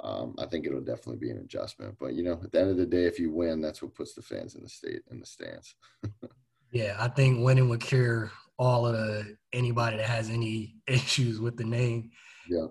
um, 0.00 0.36
I 0.38 0.46
think 0.46 0.64
it'll 0.64 0.80
definitely 0.80 1.16
be 1.16 1.30
an 1.30 1.38
adjustment. 1.38 1.96
But, 1.98 2.14
you 2.14 2.22
know, 2.22 2.38
at 2.40 2.52
the 2.52 2.60
end 2.60 2.70
of 2.70 2.76
the 2.76 2.86
day, 2.86 3.06
if 3.06 3.18
you 3.18 3.32
win, 3.32 3.60
that's 3.60 3.82
what 3.82 3.96
puts 3.96 4.14
the 4.14 4.22
fans 4.22 4.54
in 4.54 4.62
the 4.62 4.68
state 4.68 5.02
in 5.10 5.18
the 5.18 5.26
stands. 5.26 5.74
yeah, 6.70 6.96
I 7.00 7.08
think 7.08 7.44
winning 7.44 7.68
would 7.68 7.80
cure 7.80 8.30
all 8.58 8.86
of 8.86 8.92
the 8.92 9.36
anybody 9.52 9.96
that 9.96 10.06
has 10.06 10.30
any 10.30 10.76
issues 10.86 11.40
with 11.40 11.56
the 11.56 11.64
name. 11.64 12.10
Yeah. 12.48 12.66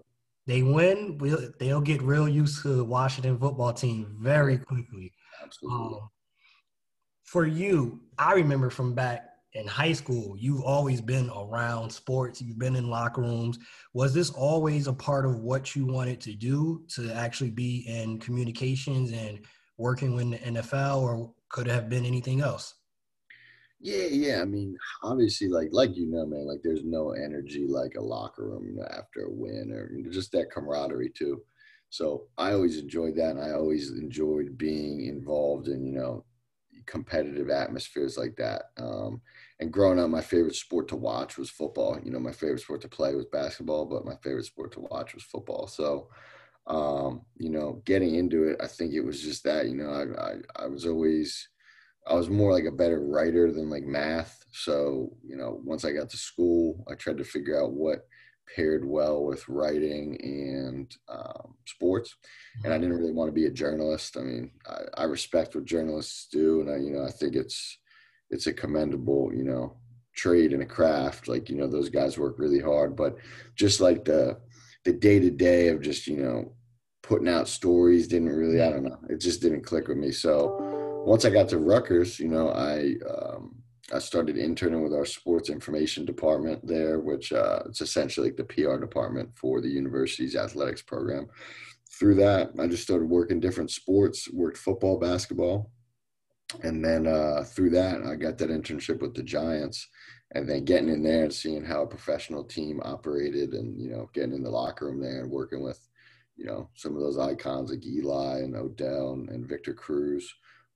They 0.46 0.62
win, 0.62 1.18
we'll, 1.18 1.52
they'll 1.60 1.82
get 1.82 2.02
real 2.02 2.28
used 2.28 2.62
to 2.62 2.70
the 2.70 2.84
Washington 2.84 3.38
football 3.38 3.74
team 3.74 4.16
very 4.22 4.58
quickly. 4.58 5.12
Absolutely. 5.44 5.98
Um, 5.98 6.10
for 7.24 7.46
you, 7.46 8.00
I 8.18 8.34
remember 8.34 8.70
from 8.70 8.94
back 8.94 9.28
in 9.54 9.68
high 9.68 9.92
school, 9.92 10.36
you've 10.38 10.64
always 10.64 11.02
been 11.02 11.30
around 11.32 11.90
sports. 11.90 12.42
You've 12.42 12.60
been 12.60 12.76
in 12.78 12.90
locker 12.90 13.22
rooms. 13.22 13.60
Was 13.94 14.14
this 14.14 14.30
always 14.30 14.88
a 14.88 14.94
part 14.94 15.26
of 15.26 15.40
what 15.40 15.76
you 15.76 15.86
wanted 15.86 16.22
to 16.22 16.34
do 16.34 16.86
to 16.96 17.12
actually 17.12 17.50
be 17.52 17.86
in 17.88 18.20
communications 18.20 19.12
and 19.12 19.40
working 19.78 20.16
with 20.16 20.32
the 20.32 20.38
NFL, 20.38 21.02
or 21.02 21.34
could 21.50 21.68
it 21.68 21.72
have 21.72 21.90
been 21.90 22.06
anything 22.06 22.40
else? 22.42 22.76
Yeah, 23.80 24.06
yeah. 24.10 24.42
I 24.42 24.46
mean, 24.46 24.76
obviously, 25.04 25.50
like 25.50 25.70
like 25.72 25.96
you 25.96 26.08
know, 26.08 26.26
man, 26.26 26.48
like 26.48 26.62
there's 26.64 26.84
no 26.84 27.12
energy 27.12 27.68
like 27.68 27.96
a 27.96 28.02
locker 28.02 28.48
room, 28.50 28.80
after 28.90 29.22
a 29.26 29.30
win 29.32 29.72
or 29.72 29.90
just 30.12 30.32
that 30.32 30.52
camaraderie 30.52 31.12
too. 31.16 31.44
So 31.90 32.28
I 32.38 32.52
always 32.54 32.78
enjoyed 32.80 33.16
that, 33.18 33.32
and 33.36 33.42
I 33.42 33.52
always 33.52 33.92
enjoyed 33.92 34.58
being 34.58 35.06
involved 35.06 35.68
in 35.68 35.86
you 35.86 35.94
know 35.94 36.26
competitive 36.88 37.50
atmospheres 37.50 38.18
like 38.18 38.36
that. 38.38 38.64
Um, 38.78 39.22
and 39.60 39.72
growing 39.74 40.00
up, 40.00 40.10
my 40.10 40.22
favorite 40.22 40.56
sport 40.56 40.88
to 40.90 40.96
watch 40.96 41.38
was 41.38 41.50
football. 41.52 42.00
You 42.04 42.12
know, 42.12 42.20
my 42.20 42.32
favorite 42.32 42.62
sport 42.62 42.82
to 42.82 42.90
play 42.90 43.16
was 43.16 43.26
basketball, 43.26 43.86
but 43.86 44.06
my 44.06 44.16
favorite 44.24 44.46
sport 44.46 44.72
to 44.74 44.82
watch 44.82 45.14
was 45.16 45.24
football. 45.24 45.68
So, 45.68 46.10
um, 46.68 47.22
you 47.38 47.50
know, 47.50 47.82
getting 47.86 48.16
into 48.16 48.44
it, 48.46 48.58
I 48.62 48.68
think 48.68 48.94
it 48.94 49.02
was 49.02 49.22
just 49.22 49.44
that. 49.46 49.68
You 49.68 49.76
know, 49.76 49.92
I 49.92 50.32
I, 50.32 50.66
I 50.66 50.68
was 50.68 50.86
always 50.86 51.50
I 52.10 52.14
was 52.14 52.30
more 52.30 52.54
like 52.54 52.66
a 52.66 52.72
better 52.72 53.02
writer 53.02 53.52
than 53.52 53.70
like 53.70 53.84
math. 53.84 54.46
So, 54.52 55.12
you 55.24 55.36
know, 55.36 55.60
once 55.64 55.86
I 55.86 55.92
got 55.92 56.10
to 56.10 56.18
school, 56.18 56.84
I 56.90 56.96
tried 56.96 57.18
to 57.18 57.24
figure 57.24 57.62
out 57.62 57.74
what 57.74 58.08
paired 58.56 58.86
well 58.86 59.24
with 59.24 59.48
writing 59.50 60.18
and 60.22 60.96
um, 61.10 61.56
sports. 61.66 62.16
And 62.64 62.74
I 62.74 62.78
didn't 62.78 62.98
really 62.98 63.12
want 63.12 63.28
to 63.28 63.34
be 63.34 63.46
a 63.46 63.52
journalist. 63.52 64.18
I 64.18 64.22
mean, 64.22 64.52
I, 64.66 65.02
I 65.02 65.04
respect 65.04 65.56
what 65.56 65.66
journalists 65.66 66.28
do, 66.32 66.62
and 66.62 66.72
I, 66.72 66.78
you 66.78 66.92
know, 66.92 67.04
I 67.04 67.12
think 67.12 67.36
it's 67.36 67.78
it's 68.30 68.48
a 68.48 68.54
commendable, 68.54 69.32
you 69.34 69.44
know, 69.44 69.78
trade 70.16 70.54
and 70.54 70.64
a 70.64 70.66
craft. 70.66 71.28
Like, 71.28 71.50
you 71.50 71.56
know, 71.56 71.68
those 71.68 71.90
guys 71.90 72.18
work 72.18 72.40
really 72.40 72.60
hard, 72.60 72.96
but 72.96 73.18
just 73.56 73.80
like 73.82 74.06
the 74.06 74.38
the 74.86 74.94
day 74.94 75.20
to 75.20 75.30
day 75.30 75.68
of 75.68 75.82
just, 75.82 76.08
you 76.08 76.18
know, 76.18 76.54
putting 77.04 77.28
out 77.28 77.48
stories 77.48 78.08
didn't 78.08 78.30
really, 78.30 78.62
I 78.62 78.70
don't 78.70 78.84
know, 78.84 79.00
it 79.10 79.20
just 79.20 79.42
didn't 79.42 79.66
click 79.66 79.88
with 79.88 79.98
me. 79.98 80.12
So 80.12 80.87
once 81.08 81.24
I 81.24 81.30
got 81.30 81.48
to 81.50 81.58
Rutgers, 81.58 82.20
you 82.20 82.28
know, 82.28 82.50
I 82.50 82.96
um, 83.10 83.56
I 83.94 84.00
started 84.00 84.38
interning 84.38 84.84
with 84.84 84.94
our 84.94 85.06
sports 85.06 85.50
information 85.50 86.04
department 86.04 86.68
there, 86.68 87.00
which 87.00 87.32
uh, 87.32 87.64
it's 87.66 87.80
essentially 87.80 88.28
like 88.28 88.36
the 88.36 88.44
PR 88.44 88.76
department 88.76 89.30
for 89.34 89.62
the 89.62 89.70
university's 89.70 90.36
athletics 90.36 90.82
program. 90.82 91.30
Through 91.98 92.16
that, 92.16 92.52
I 92.60 92.68
just 92.68 92.84
started 92.84 93.10
working 93.10 93.40
different 93.40 93.72
sports, 93.72 94.30
worked 94.34 94.58
football, 94.58 95.00
basketball, 95.00 95.72
and 96.64 96.84
then 96.84 97.08
uh, 97.08 97.46
through 97.46 97.70
that, 97.70 98.02
I 98.02 98.16
got 98.16 98.38
that 98.40 98.50
internship 98.50 99.00
with 99.00 99.14
the 99.14 99.24
Giants. 99.24 99.88
And 100.36 100.48
then 100.48 100.66
getting 100.66 100.90
in 100.90 101.04
there 101.04 101.24
and 101.24 101.34
seeing 101.34 101.64
how 101.64 101.84
a 101.84 101.88
professional 101.88 102.44
team 102.44 102.82
operated, 102.84 103.54
and 103.54 103.82
you 103.82 103.90
know, 103.90 104.10
getting 104.14 104.34
in 104.34 104.44
the 104.44 104.50
locker 104.50 104.88
room 104.88 105.00
there 105.00 105.22
and 105.22 105.32
working 105.32 105.64
with, 105.64 105.80
you 106.36 106.44
know, 106.44 106.70
some 106.76 106.98
of 106.98 107.02
those 107.02 107.18
icons 107.18 107.72
like 107.72 107.86
Eli 107.86 108.40
and 108.40 108.58
Odell 108.58 109.14
and, 109.14 109.30
and 109.30 109.48
Victor 109.48 109.74
Cruz 109.74 110.30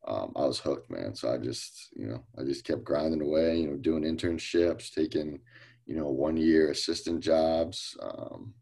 um, 0.08 0.32
I 0.36 0.46
was 0.46 0.60
hooked, 0.60 0.90
man. 0.90 1.16
So 1.16 1.32
I 1.32 1.38
just, 1.38 1.90
you 1.96 2.08
know, 2.08 2.24
I 2.38 2.44
just 2.44 2.66
kept 2.66 2.84
grinding 2.84 3.22
away, 3.22 3.60
you 3.60 3.68
know, 3.68 3.78
doing 3.78 4.04
internships, 4.04 4.92
taking, 4.92 5.40
you 5.86 5.96
know, 5.96 6.10
one 6.10 6.38
year 6.38 6.72
assistant 6.72 7.22
jobs. 7.22 7.96
Um, 8.02 8.54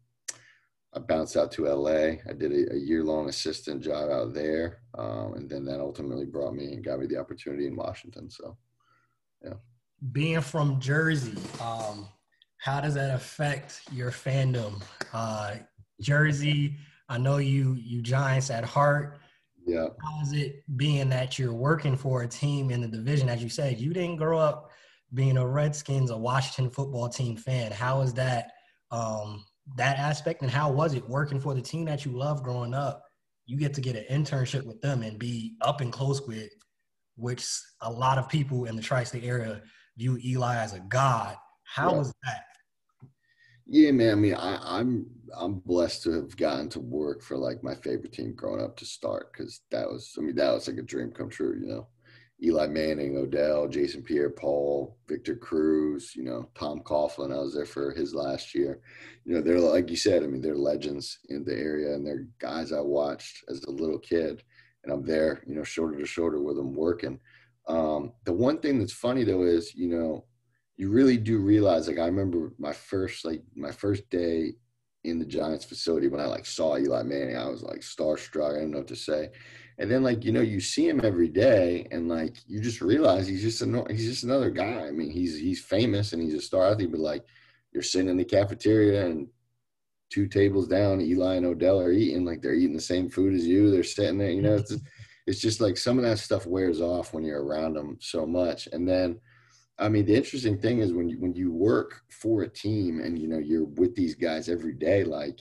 I 0.94 0.98
bounced 0.98 1.36
out 1.36 1.52
to 1.52 1.66
LA. 1.66 2.18
I 2.28 2.32
did 2.36 2.52
a, 2.52 2.74
a 2.74 2.76
year 2.76 3.04
long 3.04 3.28
assistant 3.28 3.82
job 3.82 4.10
out 4.10 4.34
there. 4.34 4.80
Um, 4.98 5.34
and 5.34 5.48
then 5.48 5.64
that 5.66 5.80
ultimately 5.80 6.26
brought 6.26 6.54
me 6.54 6.72
and 6.72 6.84
got 6.84 6.98
me 6.98 7.06
the 7.06 7.18
opportunity 7.18 7.66
in 7.66 7.76
Washington. 7.76 8.28
So, 8.28 8.56
yeah. 9.42 9.54
Being 10.12 10.40
from 10.40 10.80
Jersey, 10.80 11.38
um, 11.60 12.08
how 12.58 12.80
does 12.80 12.94
that 12.94 13.14
affect 13.14 13.82
your 13.92 14.10
fandom? 14.10 14.82
Uh, 15.12 15.54
Jersey, 16.00 16.76
I 17.08 17.18
know 17.18 17.38
you, 17.38 17.74
you 17.74 18.02
Giants 18.02 18.50
at 18.50 18.64
heart. 18.64 19.19
Yeah. 19.70 19.86
How's 20.02 20.32
it 20.32 20.64
being 20.76 21.08
that 21.10 21.38
you're 21.38 21.54
working 21.54 21.96
for 21.96 22.22
a 22.22 22.28
team 22.28 22.70
in 22.70 22.80
the 22.80 22.88
division? 22.88 23.28
As 23.28 23.42
you 23.42 23.48
said, 23.48 23.78
you 23.78 23.92
didn't 23.92 24.16
grow 24.16 24.38
up 24.38 24.70
being 25.14 25.36
a 25.36 25.46
Redskins, 25.46 26.10
a 26.10 26.16
Washington 26.16 26.72
football 26.72 27.08
team 27.08 27.36
fan. 27.36 27.70
How 27.70 28.00
is 28.00 28.12
that 28.14 28.50
um, 28.90 29.44
that 29.76 29.98
aspect, 29.98 30.42
and 30.42 30.50
how 30.50 30.72
was 30.72 30.94
it 30.94 31.08
working 31.08 31.38
for 31.38 31.54
the 31.54 31.62
team 31.62 31.84
that 31.84 32.04
you 32.04 32.10
love 32.10 32.42
growing 32.42 32.74
up? 32.74 33.04
You 33.46 33.56
get 33.56 33.72
to 33.74 33.80
get 33.80 33.96
an 33.96 34.04
internship 34.10 34.64
with 34.64 34.80
them 34.80 35.02
and 35.02 35.18
be 35.18 35.56
up 35.60 35.80
and 35.80 35.92
close 35.92 36.20
with, 36.26 36.50
which 37.16 37.46
a 37.82 37.90
lot 37.90 38.18
of 38.18 38.28
people 38.28 38.64
in 38.64 38.74
the 38.74 38.82
tri-state 38.82 39.24
area 39.24 39.62
view 39.96 40.18
Eli 40.24 40.56
as 40.56 40.72
a 40.74 40.80
god. 40.80 41.36
How 41.62 41.92
yeah. 41.92 41.98
was 41.98 42.12
that? 42.24 42.42
Yeah, 43.66 43.92
man. 43.92 44.10
I 44.10 44.14
mean, 44.16 44.34
I, 44.34 44.78
I'm 44.78 45.06
I'm 45.36 45.54
blessed 45.54 46.02
to 46.04 46.12
have 46.12 46.36
gotten 46.36 46.68
to 46.70 46.80
work 46.80 47.22
for 47.22 47.36
like 47.36 47.62
my 47.62 47.74
favorite 47.74 48.12
team 48.12 48.34
growing 48.34 48.62
up 48.62 48.76
to 48.78 48.84
start 48.84 49.32
because 49.32 49.62
that 49.70 49.88
was 49.88 50.14
I 50.18 50.22
mean 50.22 50.36
that 50.36 50.52
was 50.52 50.68
like 50.68 50.78
a 50.78 50.82
dream 50.82 51.10
come 51.10 51.30
true. 51.30 51.58
You 51.60 51.66
know, 51.66 51.88
Eli 52.42 52.66
Manning, 52.68 53.16
Odell, 53.16 53.68
Jason 53.68 54.02
Pierre-Paul, 54.02 54.96
Victor 55.08 55.36
Cruz. 55.36 56.12
You 56.14 56.24
know, 56.24 56.48
Tom 56.54 56.80
Coughlin. 56.80 57.32
I 57.32 57.40
was 57.40 57.54
there 57.54 57.66
for 57.66 57.92
his 57.92 58.14
last 58.14 58.54
year. 58.54 58.80
You 59.24 59.34
know, 59.34 59.40
they're 59.40 59.60
like 59.60 59.90
you 59.90 59.96
said. 59.96 60.22
I 60.22 60.26
mean, 60.26 60.40
they're 60.40 60.56
legends 60.56 61.18
in 61.28 61.44
the 61.44 61.54
area, 61.54 61.94
and 61.94 62.06
they're 62.06 62.26
guys 62.38 62.72
I 62.72 62.80
watched 62.80 63.44
as 63.48 63.62
a 63.64 63.70
little 63.70 63.98
kid, 63.98 64.42
and 64.84 64.92
I'm 64.92 65.04
there. 65.04 65.42
You 65.46 65.54
know, 65.54 65.64
shoulder 65.64 65.98
to 65.98 66.06
shoulder 66.06 66.40
with 66.40 66.56
them 66.56 66.74
working. 66.74 67.20
Um, 67.68 68.12
the 68.24 68.32
one 68.32 68.58
thing 68.58 68.78
that's 68.78 68.92
funny 68.92 69.22
though 69.24 69.42
is 69.42 69.74
you 69.74 69.88
know 69.88 70.24
you 70.76 70.90
really 70.90 71.18
do 71.18 71.38
realize 71.38 71.88
like 71.88 71.98
I 71.98 72.06
remember 72.06 72.54
my 72.58 72.72
first 72.72 73.24
like 73.24 73.42
my 73.54 73.70
first 73.70 74.08
day 74.08 74.54
in 75.04 75.18
the 75.18 75.24
Giants 75.24 75.64
facility 75.64 76.08
when 76.08 76.20
I 76.20 76.26
like 76.26 76.46
saw 76.46 76.76
Eli 76.76 77.02
Manning, 77.02 77.36
I 77.36 77.48
was 77.48 77.62
like 77.62 77.80
starstruck. 77.80 78.50
I 78.50 78.58
didn't 78.60 78.72
know 78.72 78.78
what 78.78 78.88
to 78.88 78.96
say. 78.96 79.30
And 79.78 79.90
then 79.90 80.02
like 80.02 80.24
you 80.24 80.32
know 80.32 80.42
you 80.42 80.60
see 80.60 80.88
him 80.88 81.00
every 81.02 81.28
day 81.28 81.86
and 81.90 82.08
like 82.08 82.36
you 82.46 82.60
just 82.60 82.80
realize 82.80 83.26
he's 83.26 83.42
just 83.42 83.62
a, 83.62 83.86
he's 83.88 84.06
just 84.06 84.24
another 84.24 84.50
guy. 84.50 84.86
I 84.86 84.90
mean 84.90 85.10
he's 85.10 85.38
he's 85.38 85.60
famous 85.60 86.12
and 86.12 86.22
he's 86.22 86.34
a 86.34 86.40
star 86.40 86.70
athlete, 86.70 86.90
but 86.90 87.00
like 87.00 87.24
you're 87.72 87.82
sitting 87.82 88.08
in 88.08 88.16
the 88.16 88.24
cafeteria 88.24 89.06
and 89.06 89.28
two 90.10 90.26
tables 90.26 90.66
down, 90.66 91.00
Eli 91.00 91.36
and 91.36 91.46
Odell 91.46 91.80
are 91.80 91.92
eating 91.92 92.24
like 92.24 92.42
they're 92.42 92.54
eating 92.54 92.74
the 92.74 92.80
same 92.80 93.08
food 93.08 93.32
as 93.34 93.46
you. 93.46 93.70
They're 93.70 93.84
sitting 93.84 94.18
there, 94.18 94.30
you 94.30 94.42
know. 94.42 94.56
It's 94.56 94.70
just, 94.70 94.84
it's 95.26 95.40
just 95.40 95.60
like 95.60 95.76
some 95.76 95.96
of 95.96 96.04
that 96.04 96.18
stuff 96.18 96.46
wears 96.46 96.80
off 96.80 97.14
when 97.14 97.22
you're 97.22 97.44
around 97.44 97.74
them 97.74 97.96
so 98.00 98.26
much. 98.26 98.68
And 98.72 98.88
then, 98.88 99.20
I 99.80 99.88
mean, 99.88 100.04
the 100.04 100.14
interesting 100.14 100.58
thing 100.58 100.80
is 100.80 100.92
when 100.92 101.08
you 101.08 101.18
when 101.18 101.34
you 101.34 101.50
work 101.52 102.02
for 102.10 102.42
a 102.42 102.48
team 102.48 103.00
and 103.00 103.18
you 103.18 103.26
know 103.26 103.38
you're 103.38 103.64
with 103.64 103.94
these 103.94 104.14
guys 104.14 104.48
every 104.48 104.74
day, 104.74 105.04
like 105.04 105.40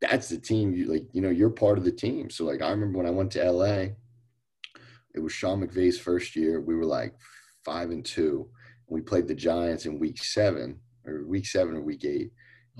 that's 0.00 0.28
the 0.28 0.38
team. 0.38 0.74
You 0.74 0.86
like, 0.86 1.06
you 1.12 1.22
know, 1.22 1.30
you're 1.30 1.50
part 1.50 1.78
of 1.78 1.84
the 1.84 1.92
team. 1.92 2.28
So 2.30 2.44
like, 2.44 2.62
I 2.62 2.70
remember 2.70 2.98
when 2.98 3.06
I 3.06 3.10
went 3.10 3.32
to 3.32 3.50
LA, 3.50 3.86
it 5.14 5.20
was 5.20 5.32
Sean 5.32 5.66
McVay's 5.66 5.98
first 5.98 6.36
year. 6.36 6.60
We 6.60 6.74
were 6.74 6.84
like 6.84 7.14
five 7.64 7.90
and 7.90 8.04
two. 8.04 8.48
and 8.88 8.94
We 8.94 9.00
played 9.00 9.28
the 9.28 9.34
Giants 9.34 9.86
in 9.86 9.98
week 9.98 10.22
seven 10.22 10.80
or 11.06 11.24
week 11.26 11.46
seven 11.46 11.76
or 11.76 11.80
week 11.80 12.04
8 12.04 12.30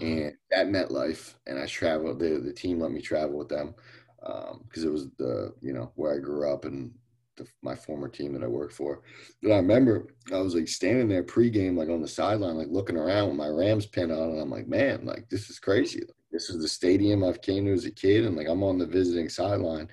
mm-hmm. 0.01 0.07
and 0.07 0.33
at 0.53 0.69
MetLife. 0.69 1.35
And 1.47 1.59
I 1.59 1.67
traveled. 1.67 2.19
The 2.19 2.41
the 2.45 2.53
team 2.53 2.81
let 2.81 2.91
me 2.91 3.01
travel 3.01 3.39
with 3.39 3.49
them 3.49 3.75
because 4.21 4.85
um, 4.85 4.89
it 4.89 4.93
was 4.93 5.09
the 5.19 5.55
you 5.63 5.73
know 5.73 5.93
where 5.95 6.15
I 6.15 6.19
grew 6.19 6.53
up 6.53 6.67
and 6.67 6.93
the, 7.37 7.47
my 7.63 7.75
former 7.75 8.09
team 8.09 8.33
that 8.33 8.43
I 8.43 8.47
worked 8.47 8.75
for. 8.75 9.03
But 9.43 9.53
I 9.53 9.57
remember 9.57 10.09
I 10.33 10.39
was 10.39 10.55
like 10.55 10.69
standing 10.69 11.09
there 11.09 11.23
pregame, 11.23 11.77
like 11.77 11.89
on 11.89 12.03
the 12.03 12.09
sideline, 12.09 12.57
like 12.57 12.69
looking 12.71 12.97
around 12.97 13.29
with 13.29 13.37
my 13.37 13.49
Rams 13.49 13.87
pin 13.87 14.11
on, 14.11 14.31
and 14.31 14.41
I'm 14.41 14.51
like, 14.51 14.69
man, 14.69 15.05
like 15.05 15.29
this 15.29 15.51
is 15.51 15.59
crazy. 15.59 16.01
Like, 16.01 16.17
this 16.33 16.51
is 16.51 16.61
the 16.61 16.69
stadium 16.69 17.23
I've 17.23 17.43
came 17.43 17.65
to 17.67 17.73
as 17.73 17.85
a 17.85 17.91
kid, 17.91 18.25
and 18.25 18.37
like 18.37 18.49
I'm 18.49 18.63
on 18.63 18.79
the 18.79 18.87
visiting 18.87 19.29
sideline, 19.29 19.89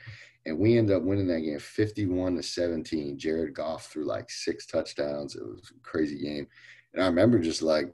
and 0.46 0.58
we 0.58 0.78
end 0.78 0.92
up 0.92 1.04
winning 1.04 1.28
that 1.28 1.42
game 1.42 1.60
51 1.60 2.36
to 2.36 2.44
17. 2.44 3.18
Jared 3.18 3.54
Goff 3.54 3.88
threw 3.88 4.06
like 4.06 4.30
six 4.30 4.66
touchdowns. 4.66 5.36
It 5.36 5.46
was 5.46 5.72
a 5.76 5.80
crazy 5.82 6.20
game. 6.20 6.48
And 6.94 7.04
I 7.04 7.06
remember 7.06 7.40
just 7.40 7.62
like 7.62 7.94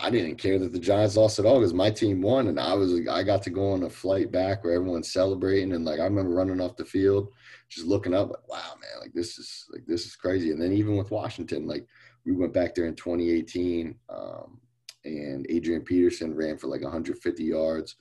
I 0.00 0.10
didn't 0.10 0.36
care 0.36 0.58
that 0.58 0.72
the 0.72 0.78
Giants 0.78 1.16
lost 1.16 1.38
at 1.38 1.46
all 1.46 1.60
because 1.60 1.74
my 1.74 1.90
team 1.90 2.22
won, 2.22 2.48
and 2.48 2.58
I 2.58 2.74
was 2.74 2.92
I 3.08 3.22
got 3.22 3.42
to 3.44 3.50
go 3.50 3.72
on 3.72 3.84
a 3.84 3.90
flight 3.90 4.32
back 4.32 4.64
where 4.64 4.74
everyone's 4.74 5.12
celebrating, 5.12 5.72
and 5.72 5.84
like 5.84 6.00
I 6.00 6.04
remember 6.04 6.34
running 6.34 6.60
off 6.60 6.76
the 6.76 6.84
field, 6.84 7.28
just 7.68 7.86
looking 7.86 8.14
up 8.14 8.30
like, 8.30 8.48
wow, 8.48 8.74
man, 8.80 9.00
like 9.00 9.12
this 9.12 9.38
is 9.38 9.66
like 9.72 9.86
this 9.86 10.06
is 10.06 10.16
crazy. 10.16 10.50
And 10.50 10.60
then 10.60 10.72
even 10.72 10.96
with 10.96 11.10
Washington, 11.10 11.66
like 11.66 11.86
we 12.24 12.32
went 12.32 12.52
back 12.52 12.74
there 12.74 12.86
in 12.86 12.96
2018, 12.96 13.94
um, 14.08 14.60
and 15.04 15.46
Adrian 15.48 15.82
Peterson 15.82 16.34
ran 16.34 16.58
for 16.58 16.68
like 16.68 16.82
150 16.82 17.44
yards. 17.44 17.96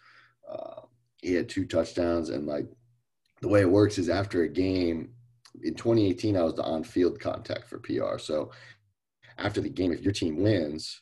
Uh, 0.50 0.82
he 1.22 1.34
had 1.34 1.50
two 1.50 1.65
touchdowns, 1.65 2.30
and 2.30 2.48
like 2.48 2.68
the 3.41 3.48
way 3.48 3.62
it 3.62 3.70
works 3.70 3.98
is 3.98 4.10
after 4.10 4.44
a 4.44 4.50
game 4.50 5.12
in 5.63 5.75
2018, 5.75 6.38
I 6.38 6.44
was 6.44 6.56
the 6.56 6.63
on-field 6.63 7.20
contact 7.20 7.68
for 7.68 7.80
PR. 7.80 8.18
So 8.18 8.51
after 9.38 9.62
the 9.62 9.70
game, 9.70 9.91
if 9.91 10.01
your 10.01 10.13
team 10.13 10.41
wins 10.41 11.01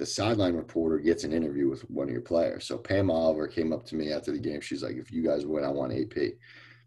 the 0.00 0.06
sideline 0.06 0.54
reporter 0.54 0.98
gets 0.98 1.24
an 1.24 1.32
interview 1.34 1.68
with 1.68 1.82
one 1.90 2.08
of 2.08 2.12
your 2.12 2.22
players. 2.22 2.64
So 2.64 2.78
Pam 2.78 3.10
Oliver 3.10 3.46
came 3.46 3.70
up 3.70 3.84
to 3.84 3.94
me 3.94 4.10
after 4.10 4.32
the 4.32 4.38
game. 4.38 4.62
She's 4.62 4.82
like, 4.82 4.96
if 4.96 5.12
you 5.12 5.22
guys 5.22 5.44
win, 5.44 5.62
I 5.62 5.68
want 5.68 5.92
AP. 5.92 6.32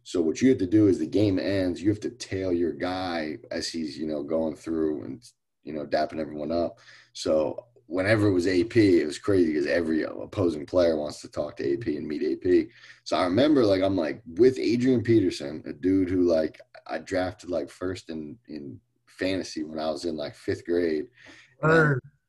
So 0.01 0.19
what 0.19 0.41
you 0.41 0.49
have 0.49 0.57
to 0.57 0.65
do 0.65 0.87
is 0.87 0.97
the 0.97 1.05
game 1.05 1.37
ends, 1.37 1.79
you 1.79 1.89
have 1.89 1.99
to 1.99 2.09
tail 2.09 2.51
your 2.51 2.71
guy 2.73 3.37
as 3.51 3.69
he's, 3.69 3.99
you 3.99 4.07
know, 4.07 4.23
going 4.23 4.55
through 4.55 5.03
and, 5.03 5.23
you 5.63 5.73
know, 5.73 5.85
dapping 5.85 6.17
everyone 6.17 6.51
up. 6.51 6.79
So 7.13 7.67
whenever 7.85 8.25
it 8.25 8.33
was 8.33 8.47
AP, 8.47 8.77
it 8.77 9.05
was 9.05 9.19
crazy 9.19 9.53
because 9.53 9.67
every 9.67 10.01
opposing 10.01 10.65
player 10.65 10.97
wants 10.97 11.21
to 11.21 11.29
talk 11.29 11.55
to 11.57 11.71
AP 11.71 11.85
and 11.85 12.07
meet 12.07 12.43
AP. 12.43 12.69
So 13.03 13.15
I 13.15 13.25
remember 13.25 13.63
like 13.63 13.83
I'm 13.83 13.95
like 13.95 14.23
with 14.25 14.57
Adrian 14.57 15.03
Peterson, 15.03 15.61
a 15.67 15.73
dude 15.73 16.09
who 16.09 16.21
like 16.23 16.59
I 16.87 16.97
drafted 16.97 17.51
like 17.51 17.69
first 17.69 18.09
in 18.09 18.39
in 18.47 18.79
fantasy 19.05 19.63
when 19.63 19.77
I 19.77 19.91
was 19.91 20.05
in 20.05 20.17
like 20.17 20.33
fifth 20.33 20.65
grade 20.65 21.05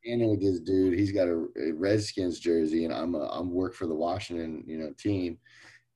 standing 0.04 0.30
with 0.30 0.40
this 0.40 0.60
dude. 0.60 0.98
He's 0.98 1.12
got 1.12 1.28
a, 1.28 1.46
a 1.56 1.72
Redskins 1.72 2.38
jersey, 2.38 2.84
and 2.84 2.92
I'm 2.92 3.14
a, 3.14 3.26
I'm 3.28 3.52
work 3.52 3.74
for 3.74 3.86
the 3.86 3.94
Washington, 3.94 4.62
you 4.66 4.78
know, 4.78 4.92
team. 4.98 5.38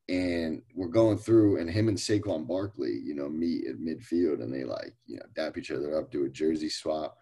And 0.08 0.62
we're 0.74 0.88
going 0.88 1.18
through, 1.18 1.60
and 1.60 1.68
him 1.68 1.88
and 1.88 1.98
Saquon 1.98 2.48
Barkley, 2.48 2.98
you 3.04 3.14
know, 3.14 3.28
meet 3.28 3.66
at 3.66 3.76
midfield, 3.76 4.42
and 4.42 4.52
they 4.52 4.64
like, 4.64 4.94
you 5.06 5.16
know, 5.16 5.26
dap 5.34 5.58
each 5.58 5.70
other 5.70 5.98
up, 5.98 6.10
do 6.10 6.24
a 6.24 6.30
jersey 6.30 6.70
swap, 6.70 7.18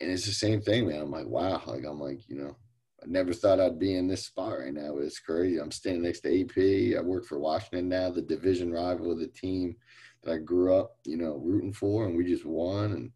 and 0.00 0.10
it's 0.10 0.26
the 0.26 0.32
same 0.32 0.60
thing, 0.60 0.88
man. 0.88 1.00
I'm 1.00 1.10
like, 1.10 1.26
wow, 1.26 1.62
like 1.66 1.84
I'm 1.84 2.00
like, 2.00 2.28
you 2.28 2.36
know, 2.36 2.54
I 3.02 3.06
never 3.06 3.32
thought 3.32 3.60
I'd 3.60 3.78
be 3.78 3.96
in 3.96 4.08
this 4.08 4.26
spot 4.26 4.58
right 4.58 4.74
now, 4.74 4.98
it's 4.98 5.20
crazy. 5.20 5.58
I'm 5.58 5.70
standing 5.70 6.02
next 6.02 6.20
to 6.20 6.40
AP. 6.42 6.98
I 6.98 7.02
work 7.02 7.24
for 7.24 7.38
Washington 7.38 7.88
now, 7.88 8.10
the 8.10 8.20
division 8.20 8.70
rival 8.70 9.10
of 9.10 9.20
the 9.20 9.28
team 9.28 9.76
that 10.22 10.32
I 10.34 10.36
grew 10.38 10.74
up, 10.74 10.96
you 11.06 11.16
know, 11.16 11.40
rooting 11.42 11.72
for, 11.72 12.04
and 12.04 12.16
we 12.16 12.24
just 12.24 12.44
won, 12.44 12.92
and 12.92 13.10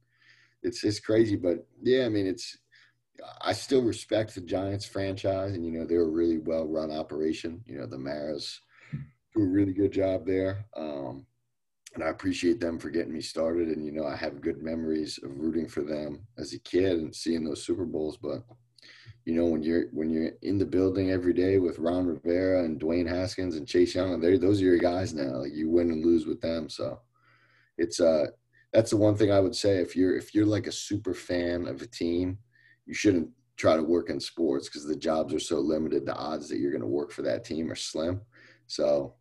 it's 0.62 0.82
it's 0.84 1.00
crazy. 1.00 1.36
But 1.36 1.66
yeah, 1.82 2.06
I 2.06 2.08
mean, 2.08 2.26
it's 2.26 2.56
I 3.40 3.52
still 3.52 3.82
respect 3.82 4.34
the 4.34 4.40
Giants 4.40 4.84
franchise, 4.84 5.54
and 5.54 5.64
you 5.64 5.72
know 5.72 5.84
they're 5.84 6.02
a 6.02 6.08
really 6.08 6.38
well 6.38 6.66
run 6.66 6.90
operation. 6.90 7.62
You 7.66 7.78
know 7.78 7.86
the 7.86 7.98
Maras 7.98 8.60
do 8.92 9.42
a 9.42 9.46
really 9.46 9.72
good 9.72 9.92
job 9.92 10.26
there, 10.26 10.66
um, 10.76 11.26
and 11.94 12.02
I 12.02 12.08
appreciate 12.08 12.60
them 12.60 12.78
for 12.78 12.90
getting 12.90 13.12
me 13.12 13.20
started. 13.20 13.68
And 13.68 13.84
you 13.84 13.92
know 13.92 14.06
I 14.06 14.16
have 14.16 14.40
good 14.40 14.62
memories 14.62 15.18
of 15.22 15.38
rooting 15.38 15.68
for 15.68 15.82
them 15.82 16.26
as 16.38 16.52
a 16.52 16.58
kid 16.60 16.98
and 16.98 17.14
seeing 17.14 17.44
those 17.44 17.64
Super 17.64 17.84
Bowls. 17.84 18.16
But 18.16 18.44
you 19.24 19.34
know 19.34 19.46
when 19.46 19.62
you're 19.62 19.86
when 19.92 20.10
you're 20.10 20.32
in 20.42 20.58
the 20.58 20.66
building 20.66 21.10
every 21.10 21.32
day 21.32 21.58
with 21.58 21.78
Ron 21.78 22.06
Rivera 22.06 22.64
and 22.64 22.80
Dwayne 22.80 23.08
Haskins 23.08 23.56
and 23.56 23.68
Chase 23.68 23.94
Young, 23.94 24.14
and 24.14 24.22
those 24.22 24.60
are 24.60 24.64
your 24.64 24.78
guys 24.78 25.14
now. 25.14 25.38
Like 25.38 25.52
you 25.54 25.70
win 25.70 25.90
and 25.90 26.04
lose 26.04 26.26
with 26.26 26.40
them, 26.40 26.68
so 26.68 27.00
it's 27.78 28.00
uh 28.00 28.26
that's 28.72 28.90
the 28.90 28.96
one 28.96 29.16
thing 29.16 29.30
I 29.30 29.40
would 29.40 29.54
say 29.54 29.78
if 29.78 29.94
you're 29.94 30.16
if 30.16 30.34
you're 30.34 30.46
like 30.46 30.66
a 30.66 30.72
super 30.72 31.14
fan 31.14 31.66
of 31.66 31.82
a 31.82 31.86
team 31.86 32.38
you 32.86 32.94
shouldn't 32.94 33.30
try 33.56 33.76
to 33.76 33.82
work 33.82 34.10
in 34.10 34.18
sports 34.18 34.68
because 34.68 34.86
the 34.86 34.96
jobs 34.96 35.32
are 35.34 35.40
so 35.40 35.58
limited. 35.58 36.04
The 36.04 36.14
odds 36.14 36.48
that 36.48 36.58
you're 36.58 36.70
going 36.72 36.82
to 36.82 36.86
work 36.86 37.12
for 37.12 37.22
that 37.22 37.44
team 37.44 37.70
are 37.70 37.76
slim. 37.76 38.20
So, 38.66 39.14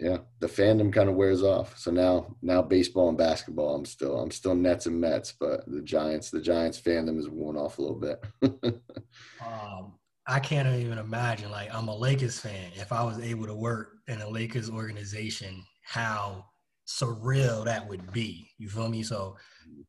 yeah, 0.00 0.18
the 0.40 0.48
fandom 0.48 0.92
kind 0.92 1.08
of 1.08 1.14
wears 1.14 1.42
off. 1.42 1.78
So 1.78 1.90
now, 1.90 2.34
now 2.42 2.62
baseball 2.62 3.08
and 3.08 3.18
basketball, 3.18 3.76
I'm 3.76 3.84
still, 3.84 4.18
I'm 4.18 4.30
still 4.30 4.54
Nets 4.54 4.86
and 4.86 5.00
Mets, 5.00 5.32
but 5.38 5.64
the 5.66 5.82
Giants, 5.82 6.30
the 6.30 6.40
Giants 6.40 6.80
fandom 6.80 7.18
is 7.18 7.28
worn 7.28 7.56
off 7.56 7.78
a 7.78 7.82
little 7.82 8.00
bit. 8.00 8.24
um, 9.40 9.92
I 10.26 10.40
can't 10.40 10.68
even 10.80 10.98
imagine. 10.98 11.50
Like, 11.50 11.72
I'm 11.74 11.88
a 11.88 11.96
Lakers 11.96 12.40
fan. 12.40 12.72
If 12.74 12.92
I 12.92 13.04
was 13.04 13.20
able 13.20 13.46
to 13.46 13.54
work 13.54 13.98
in 14.08 14.20
a 14.20 14.28
Lakers 14.28 14.70
organization, 14.70 15.62
how 15.84 16.46
surreal 16.86 17.64
that 17.64 17.88
would 17.88 18.12
be. 18.12 18.48
You 18.58 18.68
feel 18.68 18.88
me? 18.88 19.02
So, 19.02 19.36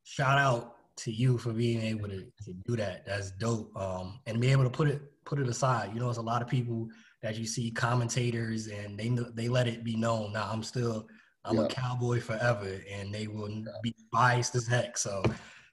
shout 0.03 0.37
out 0.37 0.75
to 0.95 1.11
you 1.11 1.37
for 1.37 1.53
being 1.53 1.81
able 1.81 2.07
to, 2.09 2.25
to 2.45 2.53
do 2.65 2.75
that. 2.75 3.05
That's 3.05 3.31
dope. 3.31 3.75
Um, 3.75 4.19
and 4.25 4.39
be 4.39 4.51
able 4.51 4.63
to 4.63 4.69
put 4.69 4.87
it 4.87 5.01
put 5.25 5.39
it 5.39 5.47
aside. 5.47 5.91
You 5.93 5.99
know, 5.99 6.09
it's 6.09 6.17
a 6.17 6.21
lot 6.21 6.41
of 6.41 6.47
people 6.47 6.87
that 7.21 7.37
you 7.37 7.45
see 7.45 7.71
commentators 7.71 8.67
and 8.67 8.97
they 8.97 9.09
they 9.33 9.47
let 9.49 9.67
it 9.67 9.83
be 9.83 9.95
known. 9.95 10.33
Now 10.33 10.49
I'm 10.51 10.63
still 10.63 11.07
I'm 11.45 11.57
yeah. 11.57 11.63
a 11.63 11.67
cowboy 11.67 12.21
forever, 12.21 12.81
and 12.91 13.13
they 13.13 13.27
will 13.27 13.49
be 13.81 13.95
biased 14.11 14.55
as 14.55 14.67
heck. 14.67 14.97
So 14.97 15.23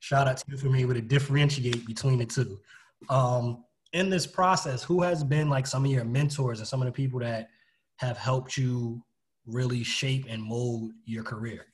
shout 0.00 0.26
out 0.26 0.38
to 0.38 0.44
you 0.48 0.56
for 0.56 0.68
being 0.68 0.80
able 0.80 0.94
to 0.94 1.00
differentiate 1.00 1.86
between 1.86 2.18
the 2.18 2.26
two. 2.26 2.58
Um, 3.08 3.64
in 3.92 4.10
this 4.10 4.26
process, 4.26 4.82
who 4.82 5.02
has 5.02 5.22
been 5.24 5.48
like 5.48 5.66
some 5.66 5.84
of 5.84 5.90
your 5.90 6.04
mentors 6.04 6.58
and 6.58 6.68
some 6.68 6.80
of 6.80 6.86
the 6.86 6.92
people 6.92 7.20
that 7.20 7.48
have 7.96 8.16
helped 8.16 8.56
you 8.56 9.02
really 9.46 9.82
shape 9.82 10.26
and 10.28 10.42
mold 10.42 10.92
your 11.04 11.22
career? 11.22 11.66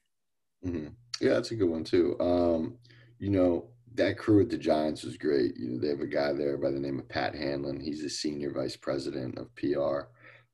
Mm-hmm. 0.64 0.88
Yeah, 1.20 1.34
that's 1.34 1.50
a 1.50 1.56
good 1.56 1.68
one 1.68 1.84
too. 1.84 2.16
Um, 2.20 2.78
you 3.18 3.30
know, 3.30 3.68
that 3.94 4.18
crew 4.18 4.42
at 4.42 4.50
the 4.50 4.58
Giants 4.58 5.04
was 5.04 5.16
great. 5.16 5.56
You 5.56 5.70
know, 5.70 5.80
they 5.80 5.88
have 5.88 6.00
a 6.00 6.06
guy 6.06 6.32
there 6.32 6.56
by 6.58 6.70
the 6.70 6.78
name 6.78 6.98
of 6.98 7.08
Pat 7.08 7.34
Hanlon. 7.34 7.80
He's 7.80 8.02
the 8.02 8.10
senior 8.10 8.52
vice 8.52 8.76
president 8.76 9.38
of 9.38 9.54
PR. 9.56 10.08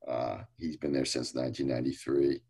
Uh, 0.09 0.43
he's 0.59 0.77
been 0.77 0.93
there 0.93 1.05
since 1.05 1.35
1993. 1.35 2.41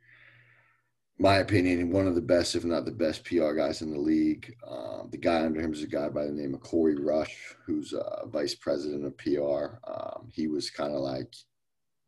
My 1.18 1.36
opinion, 1.36 1.90
one 1.90 2.06
of 2.06 2.14
the 2.14 2.20
best, 2.20 2.54
if 2.54 2.64
not 2.64 2.84
the 2.84 2.90
best, 2.90 3.24
PR 3.24 3.52
guys 3.52 3.82
in 3.82 3.92
the 3.92 3.98
league. 3.98 4.54
Um, 4.66 5.08
the 5.10 5.18
guy 5.18 5.44
under 5.44 5.60
him 5.60 5.72
is 5.72 5.82
a 5.82 5.86
guy 5.86 6.08
by 6.08 6.24
the 6.24 6.32
name 6.32 6.54
of 6.54 6.60
Corey 6.60 6.96
Rush, 6.96 7.54
who's 7.64 7.92
uh, 7.92 8.26
vice 8.26 8.54
president 8.54 9.06
of 9.06 9.16
PR. 9.18 9.78
Um, 9.90 10.28
he 10.32 10.48
was 10.48 10.70
kind 10.70 10.94
of 10.94 11.00
like 11.00 11.32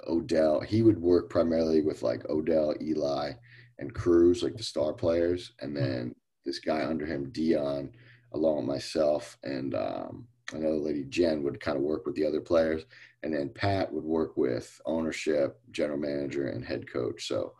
Odell. 0.07 0.61
He 0.61 0.83
would 0.83 1.01
work 1.01 1.31
primarily 1.31 1.83
with 1.83 2.03
like 2.03 2.29
Odell, 2.29 2.75
Eli, 2.81 3.33
and 3.79 3.95
Cruz, 3.95 4.43
like 4.43 4.57
the 4.57 4.63
star 4.63 4.93
players, 4.93 5.53
and 5.61 5.77
then 5.77 6.15
this 6.45 6.59
guy 6.59 6.85
under 6.85 7.07
him, 7.07 7.31
Dion, 7.31 7.91
along 8.33 8.59
with 8.59 8.67
myself 8.67 9.39
and 9.43 9.75
um, 9.75 10.27
another 10.53 10.77
lady, 10.77 11.05
Jen, 11.05 11.43
would 11.43 11.61
kind 11.61 11.77
of 11.77 11.83
work 11.83 12.07
with 12.07 12.15
the 12.15 12.27
other 12.27 12.41
players, 12.41 12.85
and 13.23 13.33
then 13.33 13.49
Pat 13.49 13.93
would 13.93 14.05
work 14.05 14.37
with 14.37 14.81
ownership, 14.87 15.61
general 15.71 15.99
manager, 15.99 16.49
and 16.49 16.65
head 16.65 16.91
coach. 16.91 17.27
So 17.27 17.55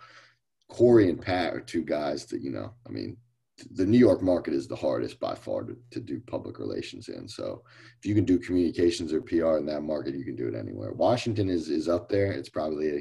Corey 0.69 1.09
and 1.09 1.21
Pat 1.21 1.55
are 1.55 1.61
two 1.61 1.83
guys 1.83 2.27
that 2.27 2.41
you 2.41 2.51
know. 2.51 2.73
I 2.87 2.91
mean, 2.91 3.17
the 3.73 3.87
New 3.87 3.99
York 3.99 4.23
market 4.23 4.53
is 4.53 4.67
the 4.67 4.77
hardest 4.77 5.21
by 5.21 5.35
far 5.35 5.63
to, 5.63 5.77
to 5.93 6.01
do 6.01 6.21
public 6.27 6.59
relations 6.59 7.09
in. 7.09 7.29
So 7.29 7.63
if 7.99 8.07
you 8.07 8.15
can 8.15 8.25
do 8.25 8.39
communications 8.39 9.13
or 9.13 9.21
PR 9.21 9.57
in 9.59 9.67
that 9.67 9.83
market, 9.83 10.15
you 10.15 10.25
can 10.25 10.37
do 10.37 10.49
it 10.49 10.57
anywhere. 10.57 10.93
Washington 10.93 11.49
is 11.49 11.69
is 11.69 11.89
up 11.89 12.09
there. 12.09 12.33
It's 12.33 12.49
probably 12.49 12.89
a 12.89 13.01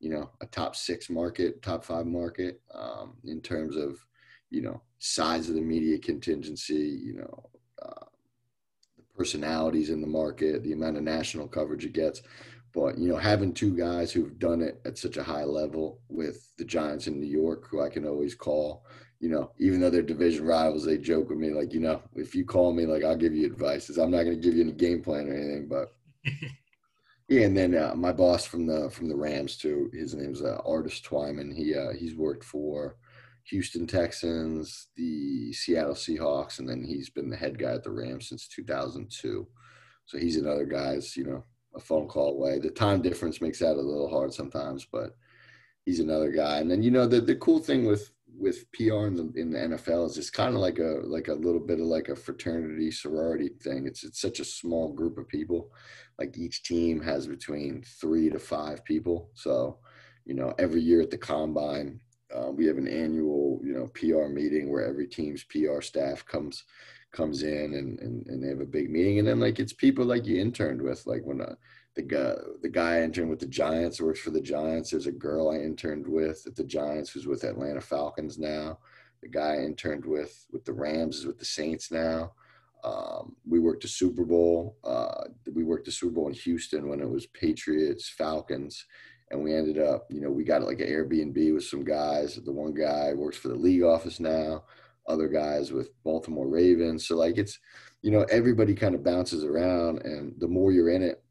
you 0.00 0.10
know 0.10 0.30
a 0.40 0.46
top 0.46 0.76
six 0.76 1.10
market, 1.10 1.62
top 1.62 1.84
five 1.84 2.06
market 2.06 2.60
um, 2.74 3.16
in 3.24 3.40
terms 3.40 3.76
of 3.76 3.98
you 4.50 4.62
know, 4.62 4.80
size 4.98 5.48
of 5.48 5.54
the 5.54 5.60
media 5.60 5.98
contingency, 5.98 7.00
you 7.02 7.14
know, 7.14 7.50
uh, 7.82 8.04
the 8.96 9.04
personalities 9.16 9.90
in 9.90 10.00
the 10.00 10.06
market, 10.06 10.62
the 10.62 10.72
amount 10.72 10.96
of 10.96 11.02
national 11.02 11.48
coverage 11.48 11.84
it 11.84 11.92
gets. 11.92 12.22
But 12.74 12.98
you 12.98 13.08
know, 13.08 13.16
having 13.16 13.54
two 13.54 13.76
guys 13.76 14.12
who've 14.12 14.38
done 14.38 14.62
it 14.62 14.80
at 14.84 14.98
such 14.98 15.16
a 15.16 15.22
high 15.22 15.44
level 15.44 16.00
with 16.08 16.52
the 16.58 16.64
Giants 16.64 17.06
in 17.06 17.18
New 17.18 17.26
York, 17.26 17.66
who 17.68 17.82
I 17.82 17.88
can 17.88 18.06
always 18.06 18.34
call, 18.34 18.84
you 19.20 19.28
know, 19.28 19.50
even 19.58 19.80
though 19.80 19.90
they're 19.90 20.02
division 20.02 20.44
rivals, 20.44 20.84
they 20.84 20.98
joke 20.98 21.30
with 21.30 21.38
me 21.38 21.50
like, 21.50 21.72
you 21.72 21.80
know, 21.80 22.02
if 22.14 22.34
you 22.34 22.44
call 22.44 22.72
me, 22.72 22.86
like 22.86 23.04
I'll 23.04 23.16
give 23.16 23.34
you 23.34 23.46
advice. 23.46 23.88
I'm 23.88 24.10
not 24.10 24.24
going 24.24 24.40
to 24.40 24.42
give 24.42 24.54
you 24.54 24.62
any 24.62 24.72
game 24.72 25.02
plan 25.02 25.28
or 25.28 25.34
anything, 25.34 25.66
but 25.66 25.94
yeah. 27.28 27.42
And 27.42 27.56
then 27.56 27.74
uh, 27.74 27.94
my 27.96 28.12
boss 28.12 28.44
from 28.44 28.66
the 28.66 28.90
from 28.90 29.08
the 29.08 29.16
Rams 29.16 29.56
too, 29.56 29.90
his 29.92 30.14
name's 30.14 30.42
uh, 30.42 30.60
Artis 30.66 31.00
Twyman. 31.00 31.54
He 31.54 31.74
uh, 31.74 31.92
he's 31.98 32.14
worked 32.14 32.44
for 32.44 32.96
Houston 33.50 33.86
Texans, 33.86 34.88
the 34.96 35.52
Seattle 35.52 35.94
Seahawks, 35.94 36.58
and 36.58 36.68
then 36.68 36.84
he's 36.84 37.08
been 37.08 37.30
the 37.30 37.36
head 37.36 37.58
guy 37.58 37.72
at 37.72 37.82
the 37.82 37.90
Rams 37.90 38.28
since 38.28 38.48
2002. 38.48 39.46
So 40.06 40.18
he's 40.18 40.36
another 40.36 40.64
guy's, 40.64 41.16
you 41.16 41.24
know, 41.24 41.44
a 41.74 41.80
phone 41.80 42.08
call 42.08 42.32
away. 42.32 42.58
The 42.58 42.70
time 42.70 43.02
difference 43.02 43.40
makes 43.40 43.58
that 43.60 43.76
a 43.76 43.80
little 43.80 44.08
hard 44.08 44.32
sometimes, 44.32 44.86
but 44.90 45.16
he's 45.84 46.00
another 46.00 46.30
guy. 46.30 46.58
And 46.58 46.70
then 46.70 46.82
you 46.82 46.90
know 46.90 47.06
the 47.06 47.20
the 47.20 47.36
cool 47.36 47.58
thing 47.58 47.86
with 47.86 48.10
with 48.36 48.70
PR 48.72 49.06
in 49.06 49.14
the, 49.16 49.32
in 49.34 49.50
the 49.50 49.58
NFL 49.58 50.06
is 50.06 50.18
it's 50.18 50.30
kind 50.30 50.54
of 50.54 50.60
like 50.60 50.78
a 50.78 51.00
like 51.04 51.28
a 51.28 51.34
little 51.34 51.60
bit 51.60 51.80
of 51.80 51.86
like 51.86 52.08
a 52.08 52.16
fraternity 52.16 52.90
sorority 52.90 53.50
thing. 53.62 53.86
It's 53.86 54.04
it's 54.04 54.20
such 54.20 54.40
a 54.40 54.44
small 54.44 54.92
group 54.92 55.18
of 55.18 55.28
people. 55.28 55.72
Like 56.18 56.36
each 56.36 56.62
team 56.62 57.00
has 57.02 57.26
between 57.26 57.82
three 58.00 58.28
to 58.30 58.38
five 58.38 58.84
people. 58.84 59.30
So, 59.34 59.78
you 60.24 60.34
know, 60.34 60.52
every 60.58 60.80
year 60.80 61.00
at 61.00 61.10
the 61.10 61.18
combine, 61.18 62.00
uh, 62.34 62.50
we 62.50 62.66
have 62.66 62.78
an 62.78 62.88
annual 62.88 63.60
you 63.64 63.72
know 63.72 63.88
PR 63.94 64.28
meeting 64.28 64.70
where 64.70 64.86
every 64.86 65.06
team's 65.06 65.44
PR 65.44 65.80
staff 65.80 66.24
comes 66.24 66.64
comes 67.12 67.42
in 67.42 67.74
and, 67.74 67.98
and, 68.00 68.26
and 68.26 68.42
they 68.42 68.48
have 68.48 68.60
a 68.60 68.66
big 68.66 68.90
meeting. 68.90 69.18
And 69.18 69.26
then 69.26 69.40
like 69.40 69.58
it's 69.58 69.72
people 69.72 70.04
like 70.04 70.26
you 70.26 70.40
interned 70.40 70.82
with, 70.82 71.06
like 71.06 71.22
when 71.24 71.40
uh, 71.40 71.54
the 71.94 72.02
guy 72.02 72.34
the 72.62 72.68
guy 72.68 72.96
I 72.96 73.02
interned 73.02 73.30
with 73.30 73.40
the 73.40 73.46
Giants 73.46 74.00
works 74.00 74.20
for 74.20 74.30
the 74.30 74.40
Giants. 74.40 74.90
There's 74.90 75.06
a 75.06 75.12
girl 75.12 75.50
I 75.50 75.56
interned 75.56 76.06
with 76.06 76.44
at 76.46 76.54
the 76.54 76.64
Giants 76.64 77.10
who's 77.10 77.26
with 77.26 77.44
Atlanta 77.44 77.80
Falcons 77.80 78.38
now. 78.38 78.78
The 79.22 79.28
guy 79.28 79.54
I 79.54 79.64
interned 79.64 80.04
with 80.04 80.46
with 80.52 80.64
the 80.64 80.72
Rams 80.72 81.18
is 81.18 81.26
with 81.26 81.38
the 81.38 81.44
Saints 81.44 81.90
now. 81.90 82.32
Um, 82.84 83.34
we 83.44 83.58
worked 83.58 83.82
the 83.82 83.88
Super 83.88 84.24
Bowl. 84.24 84.76
Uh, 84.84 85.24
we 85.52 85.64
worked 85.64 85.86
the 85.86 85.90
Super 85.90 86.12
Bowl 86.12 86.28
in 86.28 86.34
Houston 86.34 86.88
when 86.88 87.00
it 87.00 87.10
was 87.10 87.26
Patriots, 87.26 88.08
Falcons, 88.08 88.86
and 89.30 89.42
we 89.42 89.54
ended 89.54 89.78
up, 89.78 90.06
you 90.10 90.20
know, 90.20 90.30
we 90.30 90.44
got 90.44 90.62
like 90.62 90.80
an 90.80 90.88
Airbnb 90.88 91.54
with 91.54 91.64
some 91.64 91.84
guys. 91.84 92.36
The 92.36 92.52
one 92.52 92.74
guy 92.74 93.12
works 93.14 93.36
for 93.36 93.48
the 93.48 93.54
league 93.54 93.82
office 93.82 94.20
now 94.20 94.64
other 95.08 95.28
guys 95.28 95.72
with 95.72 95.90
Baltimore 96.04 96.46
Ravens. 96.46 97.08
So 97.08 97.16
like 97.16 97.38
it's, 97.38 97.58
you 98.02 98.10
know, 98.10 98.22
everybody 98.30 98.74
kind 98.74 98.94
of 98.94 99.02
bounces 99.02 99.44
around, 99.44 100.02
and 100.02 100.34
the 100.38 100.46
more 100.46 100.70
you're 100.70 100.90
in 100.90 101.02
it, 101.02 101.22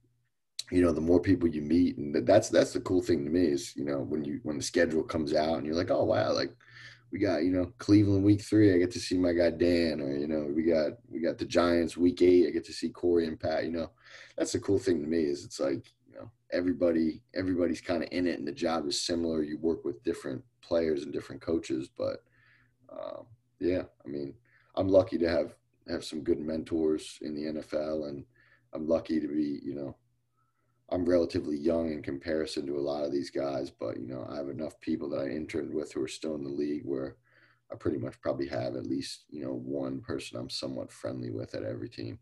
you 0.71 0.81
know, 0.81 0.91
the 0.91 0.99
more 0.99 1.21
people 1.21 1.47
you 1.47 1.61
meet, 1.61 1.97
and 1.97 2.27
that's 2.27 2.49
that's 2.49 2.73
the 2.73 2.81
cool 2.81 3.01
thing 3.01 3.23
to 3.23 3.31
me 3.31 3.45
is 3.45 3.73
you 3.75 3.85
know 3.85 3.99
when 3.99 4.25
you 4.25 4.41
when 4.43 4.57
the 4.57 4.63
schedule 4.63 5.03
comes 5.03 5.33
out 5.33 5.57
and 5.57 5.65
you're 5.65 5.75
like, 5.75 5.91
oh 5.91 6.03
wow, 6.03 6.33
like 6.33 6.53
we 7.11 7.19
got 7.19 7.43
you 7.43 7.51
know 7.51 7.71
Cleveland 7.77 8.23
week 8.23 8.41
three, 8.41 8.73
I 8.73 8.77
get 8.77 8.91
to 8.91 8.99
see 8.99 9.17
my 9.17 9.31
guy 9.31 9.51
Dan, 9.51 10.01
or 10.01 10.11
you 10.17 10.27
know 10.27 10.51
we 10.53 10.63
got 10.63 10.93
we 11.09 11.21
got 11.21 11.37
the 11.37 11.45
Giants 11.45 11.95
week 11.95 12.21
eight, 12.21 12.47
I 12.47 12.51
get 12.51 12.65
to 12.65 12.73
see 12.73 12.89
Corey 12.89 13.27
and 13.27 13.39
Pat. 13.39 13.63
You 13.63 13.71
know, 13.71 13.91
that's 14.37 14.51
the 14.51 14.59
cool 14.59 14.79
thing 14.79 15.01
to 15.01 15.07
me 15.07 15.23
is 15.23 15.45
it's 15.45 15.59
like 15.61 15.93
know 16.17 16.31
everybody 16.51 17.21
everybody's 17.35 17.81
kind 17.81 18.03
of 18.03 18.09
in 18.11 18.27
it, 18.27 18.39
and 18.39 18.47
the 18.47 18.51
job 18.51 18.87
is 18.87 19.01
similar. 19.01 19.43
You 19.43 19.57
work 19.57 19.85
with 19.85 20.03
different 20.03 20.43
players 20.61 21.03
and 21.03 21.13
different 21.13 21.41
coaches, 21.41 21.89
but 21.97 22.23
um, 22.91 23.25
yeah, 23.59 23.83
I 24.05 24.09
mean, 24.09 24.33
I'm 24.75 24.87
lucky 24.87 25.17
to 25.17 25.29
have 25.29 25.53
have 25.89 26.03
some 26.03 26.21
good 26.21 26.39
mentors 26.39 27.17
in 27.21 27.35
the 27.35 27.61
NFL, 27.61 28.09
and 28.09 28.25
I'm 28.73 28.87
lucky 28.87 29.19
to 29.19 29.27
be, 29.27 29.61
you 29.63 29.73
know, 29.73 29.95
I'm 30.91 31.05
relatively 31.05 31.57
young 31.57 31.91
in 31.91 32.01
comparison 32.01 32.65
to 32.67 32.77
a 32.77 32.79
lot 32.79 33.03
of 33.03 33.11
these 33.11 33.29
guys, 33.29 33.71
but 33.71 33.97
you 33.97 34.07
know, 34.07 34.27
I 34.29 34.37
have 34.37 34.49
enough 34.49 34.79
people 34.79 35.09
that 35.09 35.21
I 35.21 35.29
interned 35.29 35.73
with 35.73 35.93
who 35.93 36.03
are 36.03 36.07
still 36.07 36.35
in 36.35 36.43
the 36.43 36.49
league 36.49 36.83
where 36.85 37.17
I 37.71 37.75
pretty 37.75 37.97
much 37.97 38.19
probably 38.21 38.47
have 38.47 38.75
at 38.75 38.87
least, 38.87 39.25
you 39.29 39.43
know, 39.43 39.53
one 39.53 39.99
person 39.99 40.39
I'm 40.39 40.49
somewhat 40.49 40.91
friendly 40.91 41.29
with 41.29 41.53
at 41.53 41.63
every 41.63 41.89
team. 41.89 42.19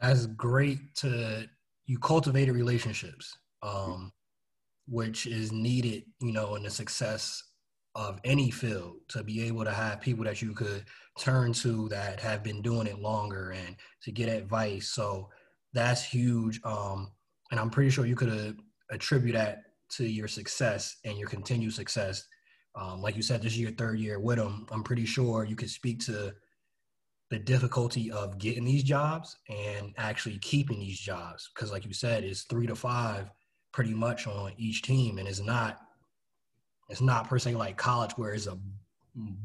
That's 0.00 0.26
great 0.26 0.94
to 0.96 1.48
you 1.86 1.98
cultivated 1.98 2.54
relationships, 2.54 3.36
um, 3.62 4.12
which 4.88 5.26
is 5.26 5.52
needed, 5.52 6.04
you 6.20 6.32
know, 6.32 6.56
in 6.56 6.62
the 6.62 6.70
success 6.70 7.42
of 7.94 8.20
any 8.24 8.50
field 8.50 8.96
to 9.08 9.22
be 9.22 9.42
able 9.44 9.64
to 9.64 9.72
have 9.72 10.00
people 10.00 10.24
that 10.24 10.42
you 10.42 10.52
could 10.52 10.84
turn 11.18 11.52
to 11.52 11.88
that 11.88 12.20
have 12.20 12.42
been 12.42 12.60
doing 12.60 12.86
it 12.86 12.98
longer 12.98 13.52
and 13.52 13.76
to 14.02 14.12
get 14.12 14.28
advice. 14.28 14.90
So 14.90 15.30
that's 15.72 16.04
huge. 16.04 16.60
Um, 16.64 17.10
and 17.50 17.58
I'm 17.58 17.70
pretty 17.70 17.90
sure 17.90 18.04
you 18.04 18.16
could 18.16 18.58
attribute 18.90 19.34
that 19.34 19.62
to 19.92 20.04
your 20.04 20.28
success 20.28 20.96
and 21.04 21.16
your 21.16 21.28
continued 21.28 21.72
success. 21.72 22.26
Um, 22.74 23.00
like 23.00 23.16
you 23.16 23.22
said, 23.22 23.40
this 23.40 23.52
is 23.52 23.60
your 23.60 23.70
third 23.72 23.98
year 23.98 24.20
with 24.20 24.36
them. 24.36 24.66
I'm 24.70 24.82
pretty 24.82 25.06
sure 25.06 25.44
you 25.44 25.56
could 25.56 25.70
speak 25.70 26.00
to 26.00 26.34
the 27.30 27.38
difficulty 27.38 28.10
of 28.10 28.38
getting 28.38 28.64
these 28.64 28.84
jobs 28.84 29.36
and 29.48 29.92
actually 29.96 30.38
keeping 30.38 30.78
these 30.78 30.98
jobs. 30.98 31.50
Because, 31.54 31.72
like 31.72 31.84
you 31.84 31.92
said, 31.92 32.24
it's 32.24 32.44
three 32.44 32.66
to 32.66 32.76
five 32.76 33.30
pretty 33.72 33.94
much 33.94 34.26
on 34.26 34.52
each 34.56 34.82
team, 34.82 35.18
and 35.18 35.26
it's 35.26 35.40
not 35.40 35.78
it's 36.88 37.00
not 37.00 37.28
per 37.28 37.38
se 37.38 37.54
like 37.54 37.76
college 37.76 38.12
where 38.12 38.32
it's 38.32 38.46
a 38.46 38.58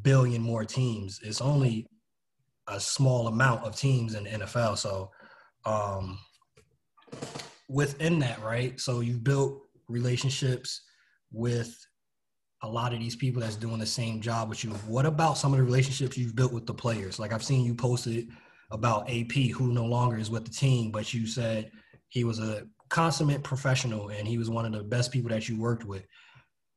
billion 0.03 0.41
more 0.41 0.65
teams. 0.65 1.19
It's 1.23 1.41
only 1.41 1.87
a 2.67 2.79
small 2.79 3.27
amount 3.27 3.63
of 3.63 3.75
teams 3.75 4.13
in 4.15 4.25
the 4.25 4.29
NFL. 4.29 4.77
So 4.77 5.11
um, 5.65 6.19
within 7.67 8.19
that, 8.19 8.41
right? 8.43 8.79
So 8.79 8.99
you've 8.99 9.23
built 9.23 9.61
relationships 9.87 10.81
with 11.31 11.75
a 12.63 12.67
lot 12.67 12.93
of 12.93 12.99
these 12.99 13.15
people 13.15 13.41
that's 13.41 13.55
doing 13.55 13.79
the 13.79 13.85
same 13.85 14.21
job 14.21 14.49
with 14.49 14.63
you. 14.63 14.71
What 14.87 15.05
about 15.05 15.37
some 15.37 15.51
of 15.51 15.57
the 15.57 15.63
relationships 15.63 16.17
you've 16.17 16.35
built 16.35 16.53
with 16.53 16.67
the 16.67 16.73
players? 16.73 17.19
Like 17.19 17.33
I've 17.33 17.43
seen 17.43 17.65
you 17.65 17.73
posted 17.73 18.29
about 18.69 19.09
AP, 19.09 19.31
who 19.53 19.73
no 19.73 19.85
longer 19.85 20.17
is 20.17 20.29
with 20.29 20.45
the 20.45 20.51
team, 20.51 20.91
but 20.91 21.13
you 21.13 21.25
said 21.27 21.71
he 22.09 22.23
was 22.23 22.39
a 22.39 22.67
consummate 22.89 23.43
professional 23.43 24.09
and 24.09 24.27
he 24.27 24.37
was 24.37 24.49
one 24.49 24.65
of 24.65 24.71
the 24.73 24.83
best 24.83 25.11
people 25.11 25.29
that 25.29 25.49
you 25.49 25.59
worked 25.59 25.85
with 25.85 26.05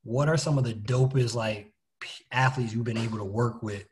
what 0.05 0.29
are 0.29 0.37
some 0.37 0.59
of 0.59 0.65
the 0.65 0.75
dopest 0.75 1.35
like 1.35 1.73
athletes 2.31 2.73
you've 2.73 2.85
been 2.85 2.99
able 2.99 3.19
to 3.19 3.25
work 3.25 3.63
with? 3.63 3.87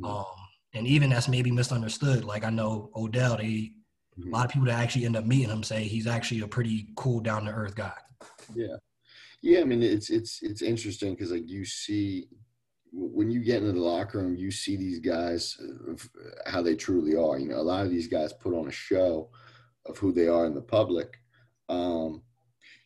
Mm-hmm. 0.00 0.04
Um, 0.04 0.24
and 0.72 0.86
even 0.86 1.10
that's 1.10 1.28
maybe 1.28 1.50
misunderstood. 1.50 2.24
Like 2.24 2.44
I 2.44 2.50
know 2.50 2.90
Odell, 2.96 3.36
they 3.36 3.44
mm-hmm. 4.18 4.28
a 4.28 4.36
lot 4.36 4.46
of 4.46 4.52
people 4.52 4.66
that 4.66 4.80
actually 4.80 5.04
end 5.04 5.16
up 5.16 5.26
meeting 5.26 5.50
him 5.50 5.62
say 5.62 5.84
he's 5.84 6.06
actually 6.06 6.40
a 6.40 6.48
pretty 6.48 6.88
cool, 6.96 7.20
down 7.20 7.44
to 7.44 7.50
earth 7.50 7.74
guy. 7.74 7.92
Yeah, 8.54 8.76
yeah. 9.46 9.60
I 9.60 9.64
mean, 9.64 9.82
it's 9.82 10.10
it's 10.10 10.42
it's 10.42 10.62
interesting 10.62 11.14
because 11.14 11.30
like 11.30 11.48
you 11.48 11.64
see 11.64 12.28
when 12.92 13.30
you 13.30 13.40
get 13.40 13.58
into 13.62 13.72
the 13.72 13.78
locker 13.78 14.18
room, 14.18 14.34
you 14.34 14.50
see 14.50 14.76
these 14.76 14.98
guys 14.98 15.56
how 16.46 16.62
they 16.62 16.74
truly 16.74 17.14
are. 17.14 17.38
You 17.38 17.48
know, 17.48 17.56
a 17.56 17.70
lot 17.72 17.84
of 17.84 17.90
these 17.90 18.08
guys 18.08 18.32
put 18.32 18.54
on 18.54 18.66
a 18.66 18.72
show 18.72 19.30
of 19.86 19.98
who 19.98 20.12
they 20.12 20.26
are 20.26 20.46
in 20.46 20.54
the 20.54 20.60
public. 20.60 21.20
Um, 21.68 22.22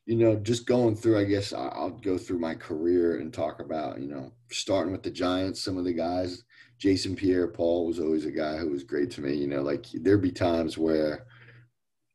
you 0.05 0.16
know, 0.16 0.37
just 0.37 0.66
going 0.66 0.96
through, 0.96 1.18
I 1.18 1.25
guess 1.25 1.53
I'll 1.53 1.99
go 2.03 2.18
through 2.18 2.40
my 2.40 2.55
career 2.55 3.20
and 3.20 3.33
talk 3.33 3.61
about, 3.61 4.01
you 4.01 4.09
know, 4.09 4.33
starting 4.51 4.92
with 4.92 5.03
the 5.03 5.11
Giants, 5.11 5.62
some 5.62 5.79
of 5.79 5.85
the 5.85 5.94
guys. 5.94 6.44
Jason 6.79 7.14
Pierre 7.14 7.49
Paul 7.49 7.87
was 7.87 8.01
always 8.01 8.25
a 8.25 8.31
guy 8.31 8.57
who 8.57 8.70
was 8.70 8.85
great 8.85 9.11
to 9.12 9.20
me. 9.20 9.35
You 9.35 9.46
know, 9.46 9.62
like 9.62 9.87
there'd 9.94 10.20
be 10.20 10.33
times 10.33 10.77
where 10.77 11.27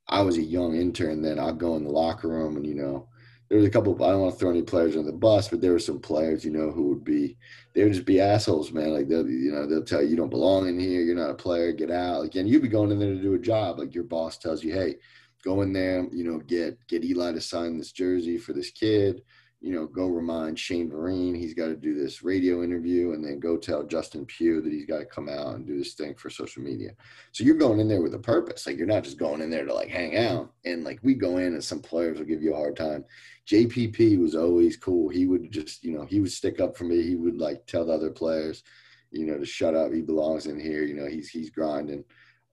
I 0.08 0.22
was 0.22 0.38
a 0.38 0.44
young 0.44 0.76
intern, 0.76 1.22
then 1.22 1.40
I'd 1.40 1.58
go 1.58 1.76
in 1.78 1.84
the 1.84 1.92
locker 1.92 2.28
room 2.28 2.58
and, 2.58 2.66
you 2.66 2.76
know, 2.76 3.08
there 3.50 3.58
was 3.58 3.68
a 3.68 3.70
couple 3.70 3.94
I 4.04 4.12
don't 4.12 4.22
want 4.22 4.34
to 4.34 4.40
throw 4.40 4.50
any 4.50 4.64
players 4.64 4.98
on 4.98 5.06
the 5.06 5.12
bus, 5.12 5.50
but 5.50 5.62
there 5.62 5.72
were 5.72 5.80
some 5.80 6.00
players, 6.00 6.44
you 6.44 6.52
know, 6.52 6.72
who 6.72 6.90
would 6.90 7.04
be, 7.04 7.38
they 7.74 7.84
would 7.84 7.94
just 7.94 8.06
be 8.06 8.20
assholes, 8.20 8.72
man. 8.72 8.92
Like 8.92 9.08
they'll, 9.08 9.28
you 9.28 9.52
know, 9.52 9.68
they'll 9.68 9.84
tell 9.84 10.02
you, 10.02 10.10
you 10.10 10.16
don't 10.16 10.30
belong 10.30 10.68
in 10.68 10.80
here. 10.80 11.02
You're 11.02 11.16
not 11.16 11.30
a 11.30 11.36
player. 11.36 11.72
Get 11.72 11.92
out. 11.92 12.26
Again, 12.26 12.48
you'd 12.48 12.64
be 12.64 12.68
going 12.68 12.92
in 12.92 13.00
there 13.00 13.14
to 13.14 13.22
do 13.22 13.36
a 13.36 13.40
job. 13.40 13.78
Like 13.78 13.94
your 13.94 14.04
boss 14.04 14.38
tells 14.38 14.64
you, 14.64 14.74
hey, 14.74 14.96
go 15.44 15.62
in 15.62 15.72
there, 15.72 16.08
you 16.12 16.24
know, 16.24 16.40
get 16.40 16.78
get 16.88 17.06
Eli 17.06 17.34
to 17.34 17.42
sign 17.42 17.78
this 17.78 17.92
jersey 17.92 18.38
for 18.38 18.54
this 18.54 18.72
kid. 18.72 19.22
You 19.66 19.74
know, 19.74 19.88
go 19.88 20.06
remind 20.06 20.60
Shane 20.60 20.92
Vereen 20.92 21.36
he's 21.36 21.56
got 21.56 21.70
to 21.70 21.76
do 21.76 21.96
this 21.96 22.22
radio 22.22 22.64
interview, 22.64 23.14
and 23.14 23.26
then 23.26 23.40
go 23.40 23.58
tell 23.58 23.82
Justin 23.82 24.24
Pugh 24.28 24.62
that 24.62 24.72
he's 24.72 24.86
got 24.86 25.00
to 25.00 25.06
come 25.06 25.28
out 25.28 25.56
and 25.56 25.66
do 25.66 25.76
this 25.76 25.96
thing 25.96 26.14
for 26.14 26.30
social 26.30 26.62
media. 26.62 26.92
So 27.32 27.44
you're 27.44 27.56
going 27.56 27.80
in 27.80 27.88
there 27.88 28.04
with 28.04 28.14
a 28.14 28.20
purpose. 28.20 28.68
Like 28.68 28.78
you're 28.78 28.86
not 28.86 29.04
just 29.04 29.18
going 29.18 29.42
in 29.42 29.50
there 29.50 29.66
to 29.66 29.74
like 29.74 29.90
hang 29.90 30.18
out. 30.18 30.54
And 30.66 30.84
like 30.84 31.00
we 31.02 31.16
go 31.16 31.38
in, 31.38 31.54
and 31.54 31.64
some 31.64 31.80
players 31.80 32.20
will 32.20 32.28
give 32.28 32.44
you 32.44 32.54
a 32.54 32.58
hard 32.58 32.76
time. 32.76 33.06
JPP 33.50 34.22
was 34.22 34.36
always 34.36 34.78
cool. 34.78 35.10
He 35.10 35.26
would 35.26 35.52
just, 35.52 35.84
you 35.84 35.98
know, 35.98 36.06
he 36.06 36.20
would 36.20 36.32
stick 36.32 36.60
up 36.60 36.78
for 36.78 36.84
me. 36.84 37.02
He 37.02 37.16
would 37.16 37.40
like 37.40 37.66
tell 37.66 37.88
the 37.88 37.94
other 37.94 38.12
players, 38.12 38.62
you 39.10 39.26
know, 39.26 39.40
to 39.40 39.46
shut 39.48 39.74
up. 39.74 39.92
He 39.92 40.02
belongs 40.02 40.46
in 40.46 40.60
here. 40.60 40.84
You 40.84 40.94
know, 40.94 41.08
he's 41.08 41.30
he's 41.30 41.50
grinding. 41.50 42.04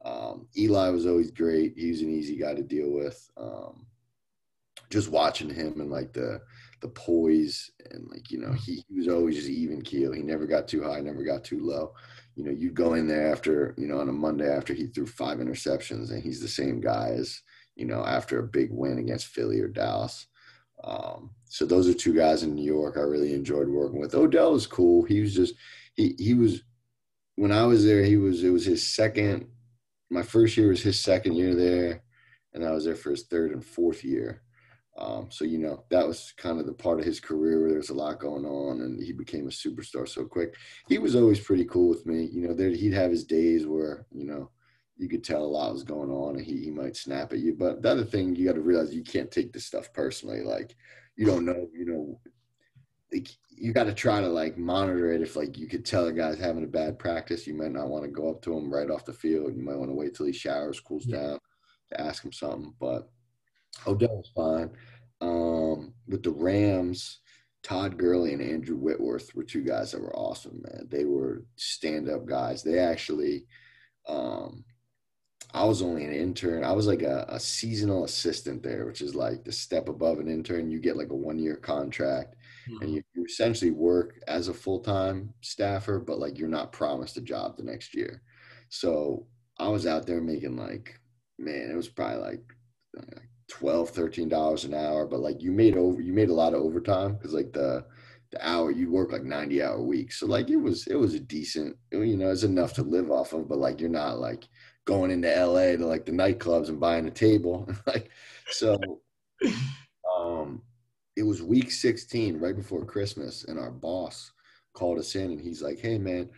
Um, 0.03 0.49
Eli 0.57 0.89
was 0.89 1.05
always 1.05 1.31
great. 1.31 1.75
He 1.77 1.91
was 1.91 2.01
an 2.01 2.09
easy 2.09 2.37
guy 2.37 2.55
to 2.55 2.63
deal 2.63 2.91
with. 2.91 3.31
Um, 3.37 3.85
just 4.89 5.11
watching 5.11 5.51
him 5.51 5.79
and 5.79 5.91
like 5.91 6.15
the 6.15 6.41
the 6.83 6.89
poise 6.89 7.71
and 7.91 8.07
like 8.11 8.31
you 8.31 8.39
know 8.39 8.53
he, 8.53 8.85
he 8.89 8.95
was 8.95 9.09
always 9.09 9.37
just 9.37 9.49
even 9.49 9.81
keel. 9.81 10.13
He 10.13 10.23
never 10.23 10.47
got 10.47 10.69
too 10.69 10.83
high, 10.83 11.01
never 11.01 11.25
got 11.25 11.45
too 11.45 11.65
low. 11.65 11.95
You 12.35 12.45
know, 12.45 12.51
you'd 12.51 12.75
go 12.75 12.95
in 12.95 13.09
there 13.09 13.33
after 13.33 13.75
you 13.79 13.87
know 13.87 14.01
on 14.01 14.09
a 14.09 14.13
Monday 14.13 14.51
after 14.55 14.75
he 14.75 14.87
threw 14.87 15.07
five 15.07 15.39
interceptions, 15.39 16.11
and 16.11 16.23
he's 16.23 16.41
the 16.41 16.49
same 16.49 16.81
guy 16.81 17.15
as 17.17 17.41
you 17.77 17.87
know, 17.87 18.05
after 18.05 18.39
a 18.39 18.47
big 18.47 18.71
win 18.71 18.99
against 18.99 19.27
Philly 19.27 19.61
or 19.61 19.69
Dallas. 19.69 20.27
Um, 20.85 21.31
so 21.45 21.65
those 21.65 21.89
are 21.89 21.95
two 21.95 22.15
guys 22.15 22.43
in 22.43 22.55
New 22.55 22.65
York 22.65 22.97
I 22.97 23.03
really 23.03 23.35
enjoyed 23.35 23.69
working 23.69 24.01
with. 24.01 24.15
Odell 24.15 24.53
was 24.53 24.67
cool. 24.67 25.05
He 25.05 25.21
was 25.21 25.35
just 25.35 25.55
he 25.95 26.15
he 26.19 26.35
was 26.35 26.63
when 27.37 27.53
I 27.53 27.65
was 27.65 27.85
there. 27.85 28.03
He 28.03 28.17
was 28.17 28.43
it 28.43 28.51
was 28.51 28.65
his 28.65 28.87
second. 28.87 29.47
My 30.11 30.23
first 30.23 30.57
year 30.57 30.69
was 30.69 30.83
his 30.83 31.01
second 31.01 31.35
year 31.35 31.55
there, 31.55 32.03
and 32.53 32.65
I 32.65 32.73
was 32.73 32.85
there 32.85 32.97
for 32.97 33.11
his 33.11 33.25
third 33.25 33.53
and 33.53 33.65
fourth 33.65 34.05
year. 34.05 34.43
Um, 34.99 35.29
so 35.31 35.45
you 35.45 35.59
know 35.59 35.85
that 35.89 36.07
was 36.07 36.35
kind 36.37 36.61
of 36.61 36.67
the 36.67 36.73
part 36.75 36.99
of 36.99 37.07
his 37.07 37.19
career 37.19 37.61
where 37.61 37.71
there's 37.71 37.91
a 37.91 37.95
lot 37.95 38.21
going 38.21 38.45
on, 38.45 38.83
and 38.83 39.03
he 39.03 39.13
became 39.13 39.47
a 39.47 39.51
superstar 39.51 40.07
so 40.07 40.25
quick. 40.25 40.55
He 40.89 40.99
was 40.99 41.17
always 41.17 41.41
pretty 41.41 41.65
cool 41.65 41.89
with 41.89 42.05
me. 42.05 42.29
You 42.31 42.47
know, 42.47 42.55
there 42.55 42.69
he'd 42.71 42.93
have 42.93 43.11
his 43.11 43.25
days 43.25 43.67
where 43.67 44.07
you 44.13 44.25
know 44.25 44.51
you 44.99 45.09
could 45.09 45.25
tell 45.25 45.43
a 45.43 45.45
lot 45.45 45.73
was 45.73 45.83
going 45.83 46.11
on, 46.11 46.37
and 46.37 46.45
he 46.45 46.59
he 46.59 46.71
might 46.71 46.97
snap 46.97 47.33
at 47.33 47.39
you. 47.39 47.55
But 47.55 47.83
the 47.83 47.91
other 47.91 48.05
thing 48.05 48.37
you 48.37 48.47
got 48.47 48.55
to 48.55 48.61
realize 48.61 48.95
you 48.95 49.03
can't 49.03 49.31
take 49.31 49.53
this 49.53 49.65
stuff 49.65 49.93
personally. 49.95 50.43
Like 50.43 50.77
you 51.17 51.25
don't 51.25 51.47
know, 51.47 51.69
you 51.73 51.87
know, 51.87 52.21
like 53.13 53.29
you 53.49 53.73
got 53.73 53.85
to 53.85 53.95
try 53.95 54.21
to 54.21 54.29
like 54.29 54.59
monitor 54.59 55.13
it. 55.13 55.23
If 55.23 55.37
like 55.37 55.57
you 55.57 55.69
could 55.69 55.87
tell 55.87 56.07
a 56.07 56.13
guy's 56.13 56.39
having 56.39 56.65
a 56.65 56.69
bad 56.69 56.99
practice, 56.99 57.47
you 57.47 57.55
might 57.55 57.73
not 57.73 57.89
want 57.89 58.05
to 58.05 58.11
go 58.11 58.31
up 58.31 58.43
to 58.43 58.57
him 58.57 58.73
right 58.73 58.91
off 58.91 59.07
the 59.07 59.13
field. 59.13 59.55
You 59.57 59.63
might 59.63 59.79
want 59.79 59.91
to 59.91 59.95
wait 59.95 60.15
till 60.15 60.27
he 60.27 60.33
showers, 60.33 60.81
cools 60.81 61.07
yeah. 61.07 61.17
down, 61.17 61.39
to 61.91 62.01
ask 62.01 62.25
him 62.25 62.33
something. 62.33 62.75
But 62.79 63.09
Odell's 63.87 64.31
fine. 64.35 64.71
Um, 65.21 65.95
with 66.09 66.23
the 66.23 66.31
Rams, 66.31 67.21
Todd 67.63 67.97
Gurley 67.97 68.33
and 68.33 68.43
Andrew 68.43 68.77
Whitworth 68.77 69.35
were 69.35 69.45
two 69.45 69.63
guys 69.63 69.93
that 69.93 70.01
were 70.01 70.17
awesome, 70.17 70.63
man. 70.63 70.89
They 70.91 71.05
were 71.05 71.45
stand 71.57 72.09
up 72.09 72.27
guys. 72.27 72.63
They 72.63 72.79
actually, 72.79 73.47
um, 74.09 74.65
I 75.55 75.65
was 75.65 75.81
only 75.81 76.05
an 76.05 76.13
intern. 76.13 76.65
I 76.65 76.73
was 76.73 76.87
like 76.87 77.03
a, 77.03 77.27
a, 77.29 77.39
seasonal 77.39 78.05
assistant 78.05 78.63
there, 78.63 78.87
which 78.87 79.01
is 79.01 79.15
like 79.15 79.45
the 79.45 79.53
step 79.53 79.89
above 79.89 80.19
an 80.19 80.29
intern. 80.29 80.71
You 80.71 80.81
get 80.81 80.97
like 80.97 81.11
a 81.11 81.15
one 81.15 81.39
year 81.39 81.57
contract 81.57 82.37
mm-hmm. 82.69 82.83
and 82.83 82.95
you, 82.95 83.03
you 83.15 83.25
essentially 83.25 83.71
work 83.71 84.19
as 84.27 84.49
a 84.49 84.55
full 84.55 84.81
time 84.81 85.33
staffer, 85.41 86.01
but 86.01 86.19
like 86.19 86.39
you're 86.39 86.49
not 86.49 86.73
promised 86.73 87.17
a 87.19 87.21
job 87.21 87.57
the 87.57 87.63
next 87.63 87.95
year. 87.95 88.23
So 88.71 89.27
I 89.59 89.69
was 89.69 89.87
out 89.87 90.07
there 90.07 90.21
making 90.21 90.57
like, 90.57 90.99
man, 91.39 91.71
it 91.71 91.77
was 91.77 91.89
probably 91.89 92.19
like, 92.19 92.55
like 92.97 93.29
12 93.53 93.91
13 93.91 94.29
dollars 94.31 94.65
an 94.65 94.73
hour 94.73 95.07
but 95.07 95.21
like 95.21 95.43
you 95.43 95.53
made 95.53 95.77
over 95.77 96.01
you 96.01 96.13
made 96.13 96.31
a 96.31 96.35
lot 96.35 96.55
of 96.55 96.63
overtime 96.63 97.15
because 97.15 97.35
like 97.35 97.53
the 97.53 97.85
the 98.31 98.49
hour 98.49 98.71
you 98.71 98.91
work 98.91 99.13
like 99.13 99.25
90 99.25 99.63
hour 99.63 99.81
weeks. 99.83 100.19
So 100.19 100.27
like 100.27 100.49
it 100.49 100.57
was 100.57 100.87
it 100.87 100.95
was 100.97 101.13
a 101.15 101.21
decent 101.21 101.77
you 101.93 102.17
know 102.17 102.31
it's 102.31 102.45
enough 102.45 102.73
to 102.75 102.83
live 102.83 103.11
off 103.11 103.35
of 103.35 103.47
but 103.47 103.59
like 103.59 103.79
you're 103.79 103.91
not 103.91 104.19
like 104.21 104.49
going 104.87 105.11
into 105.11 105.29
la 105.47 105.61
to 105.61 105.87
like 105.87 106.07
the 106.07 106.13
nightclubs 106.13 106.69
and 106.69 106.81
buying 106.81 107.07
a 107.07 107.11
table. 107.11 107.69
Like 107.87 108.11
so 108.51 108.79
um 110.19 110.63
it 111.17 111.23
was 111.25 111.43
week 111.43 111.71
16 111.71 112.39
right 112.39 112.57
before 112.57 112.85
christmas 112.85 113.45
and 113.45 113.59
our 113.59 113.71
boss 113.71 114.33
called 114.73 114.99
us 114.99 115.15
in 115.15 115.33
and 115.33 115.41
he's 115.41 115.61
like 115.63 115.81
hey 115.81 115.99
man 115.99 116.29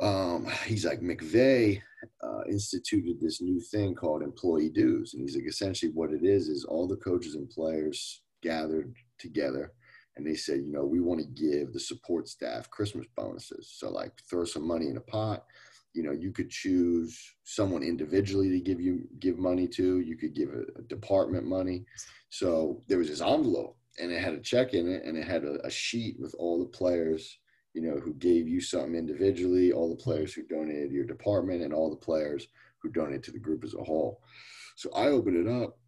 um 0.00 0.46
he's 0.64 0.84
like 0.86 1.00
mcvay 1.00 1.82
uh, 2.22 2.44
instituted 2.48 3.20
this 3.20 3.40
new 3.40 3.60
thing 3.60 3.94
called 3.94 4.22
employee 4.22 4.70
dues. 4.70 5.14
And 5.14 5.22
he's 5.22 5.36
like, 5.36 5.48
essentially, 5.48 5.92
what 5.92 6.12
it 6.12 6.24
is 6.24 6.48
is 6.48 6.64
all 6.64 6.86
the 6.86 6.96
coaches 6.96 7.34
and 7.34 7.50
players 7.50 8.22
gathered 8.42 8.94
together 9.18 9.72
and 10.18 10.26
they 10.26 10.34
said, 10.34 10.62
you 10.64 10.72
know, 10.72 10.84
we 10.84 11.00
want 11.00 11.20
to 11.20 11.26
give 11.26 11.72
the 11.72 11.80
support 11.80 12.28
staff 12.28 12.68
Christmas 12.70 13.06
bonuses. 13.16 13.72
So, 13.78 13.88
like, 13.88 14.12
throw 14.28 14.44
some 14.44 14.66
money 14.66 14.88
in 14.88 14.96
a 14.96 15.00
pot. 15.00 15.44
You 15.94 16.02
know, 16.02 16.10
you 16.10 16.32
could 16.32 16.50
choose 16.50 17.18
someone 17.44 17.84
individually 17.84 18.50
to 18.50 18.60
give 18.60 18.80
you 18.80 19.08
give 19.20 19.38
money 19.38 19.68
to. 19.68 20.00
You 20.00 20.16
could 20.16 20.34
give 20.34 20.50
a, 20.50 20.78
a 20.78 20.82
department 20.82 21.46
money. 21.46 21.86
So 22.30 22.82
there 22.88 22.98
was 22.98 23.08
this 23.08 23.20
envelope, 23.20 23.76
and 24.00 24.10
it 24.10 24.20
had 24.20 24.34
a 24.34 24.40
check 24.40 24.74
in 24.74 24.88
it, 24.88 25.04
and 25.04 25.16
it 25.16 25.26
had 25.26 25.44
a, 25.44 25.64
a 25.64 25.70
sheet 25.70 26.16
with 26.18 26.34
all 26.38 26.58
the 26.58 26.66
players 26.66 27.38
you 27.78 27.88
know, 27.88 28.00
who 28.00 28.12
gave 28.14 28.48
you 28.48 28.60
something 28.60 28.96
individually, 28.96 29.70
all 29.70 29.88
the 29.88 30.02
players 30.02 30.32
who 30.32 30.42
donated 30.42 30.88
to 30.88 30.94
your 30.96 31.04
department, 31.04 31.62
and 31.62 31.72
all 31.72 31.90
the 31.90 31.96
players 31.96 32.48
who 32.82 32.90
donated 32.90 33.22
to 33.22 33.30
the 33.30 33.38
group 33.38 33.62
as 33.62 33.74
a 33.74 33.84
whole. 33.84 34.20
So 34.74 34.90
I 34.94 35.06
open 35.06 35.40
it 35.40 35.48
up. 35.48 35.78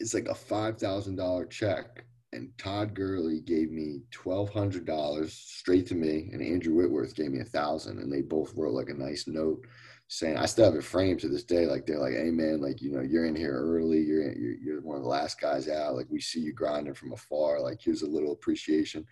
It's 0.00 0.14
like 0.14 0.28
a 0.28 0.34
five 0.34 0.78
thousand 0.78 1.16
dollar 1.16 1.44
check, 1.44 2.06
and 2.32 2.50
Todd 2.56 2.94
Gurley 2.94 3.40
gave 3.40 3.70
me 3.70 4.04
twelve 4.10 4.48
hundred 4.48 4.86
dollars 4.86 5.34
straight 5.34 5.86
to 5.88 5.94
me, 5.94 6.30
and 6.32 6.40
Andrew 6.40 6.74
Whitworth 6.74 7.14
gave 7.14 7.30
me 7.30 7.40
a 7.40 7.44
thousand, 7.44 7.98
and 7.98 8.10
they 8.10 8.22
both 8.22 8.54
wrote 8.56 8.72
like 8.72 8.88
a 8.88 8.94
nice 8.94 9.26
note 9.26 9.66
saying 10.08 10.38
I 10.38 10.46
still 10.46 10.66
have 10.66 10.76
it 10.76 10.84
framed 10.84 11.20
to 11.20 11.28
this 11.28 11.44
day. 11.44 11.66
Like 11.66 11.84
they're 11.84 11.98
like, 11.98 12.14
"Hey 12.14 12.30
man, 12.30 12.62
like 12.62 12.80
you 12.80 12.90
know, 12.90 13.02
you're 13.02 13.26
in 13.26 13.36
here 13.36 13.52
early. 13.54 14.00
You're 14.00 14.30
in, 14.30 14.40
you're, 14.40 14.54
you're 14.54 14.80
one 14.80 14.96
of 14.96 15.02
the 15.02 15.08
last 15.08 15.38
guys 15.38 15.68
out. 15.68 15.94
Like 15.94 16.06
we 16.08 16.20
see 16.22 16.40
you 16.40 16.54
grinding 16.54 16.94
from 16.94 17.12
afar. 17.12 17.60
Like 17.60 17.82
here's 17.82 18.02
a 18.02 18.08
little 18.08 18.32
appreciation." 18.32 19.06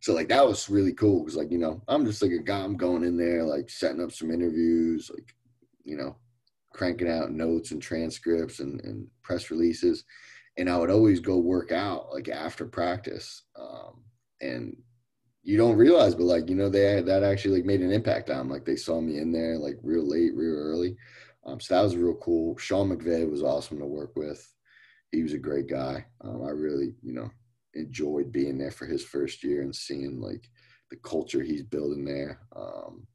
So 0.00 0.14
like 0.14 0.28
that 0.28 0.46
was 0.46 0.68
really 0.68 0.92
cool 0.92 1.20
because 1.20 1.36
like 1.36 1.50
you 1.50 1.58
know 1.58 1.82
I'm 1.88 2.04
just 2.04 2.22
like 2.22 2.32
a 2.32 2.38
guy. 2.38 2.60
I'm 2.60 2.76
going 2.76 3.04
in 3.04 3.16
there 3.16 3.44
like 3.44 3.70
setting 3.70 4.02
up 4.02 4.12
some 4.12 4.30
interviews, 4.30 5.10
like 5.12 5.34
you 5.84 5.96
know, 5.96 6.16
cranking 6.72 7.10
out 7.10 7.32
notes 7.32 7.70
and 7.70 7.80
transcripts 7.80 8.60
and, 8.60 8.80
and 8.82 9.06
press 9.22 9.50
releases, 9.50 10.04
and 10.56 10.68
I 10.68 10.76
would 10.76 10.90
always 10.90 11.20
go 11.20 11.38
work 11.38 11.72
out 11.72 12.12
like 12.12 12.28
after 12.28 12.66
practice. 12.66 13.44
Um, 13.58 14.02
and 14.40 14.76
you 15.42 15.56
don't 15.56 15.76
realize, 15.76 16.14
but 16.14 16.24
like 16.24 16.48
you 16.48 16.56
know, 16.56 16.68
they 16.68 17.00
that 17.00 17.22
actually 17.22 17.58
like 17.58 17.64
made 17.64 17.80
an 17.80 17.92
impact 17.92 18.30
on. 18.30 18.48
Like 18.48 18.64
they 18.64 18.76
saw 18.76 19.00
me 19.00 19.18
in 19.18 19.32
there 19.32 19.56
like 19.56 19.78
real 19.82 20.06
late, 20.06 20.34
real 20.34 20.56
early. 20.56 20.96
Um, 21.46 21.60
so 21.60 21.74
that 21.74 21.82
was 21.82 21.96
real 21.96 22.14
cool. 22.16 22.56
Sean 22.58 22.90
McVay 22.90 23.30
was 23.30 23.42
awesome 23.42 23.78
to 23.78 23.86
work 23.86 24.16
with. 24.16 24.52
He 25.12 25.22
was 25.22 25.32
a 25.32 25.38
great 25.38 25.68
guy. 25.68 26.04
Um, 26.22 26.42
I 26.44 26.50
really, 26.50 26.94
you 27.02 27.12
know, 27.12 27.30
enjoyed 27.74 28.32
being 28.32 28.58
there 28.58 28.70
for 28.70 28.86
his 28.86 29.04
first 29.04 29.42
year 29.44 29.62
and 29.62 29.74
seeing 29.74 30.20
like 30.20 30.48
the 30.90 30.96
culture 30.96 31.42
he's 31.42 31.62
building 31.62 32.04
there. 32.04 32.40
Um, 32.54 33.06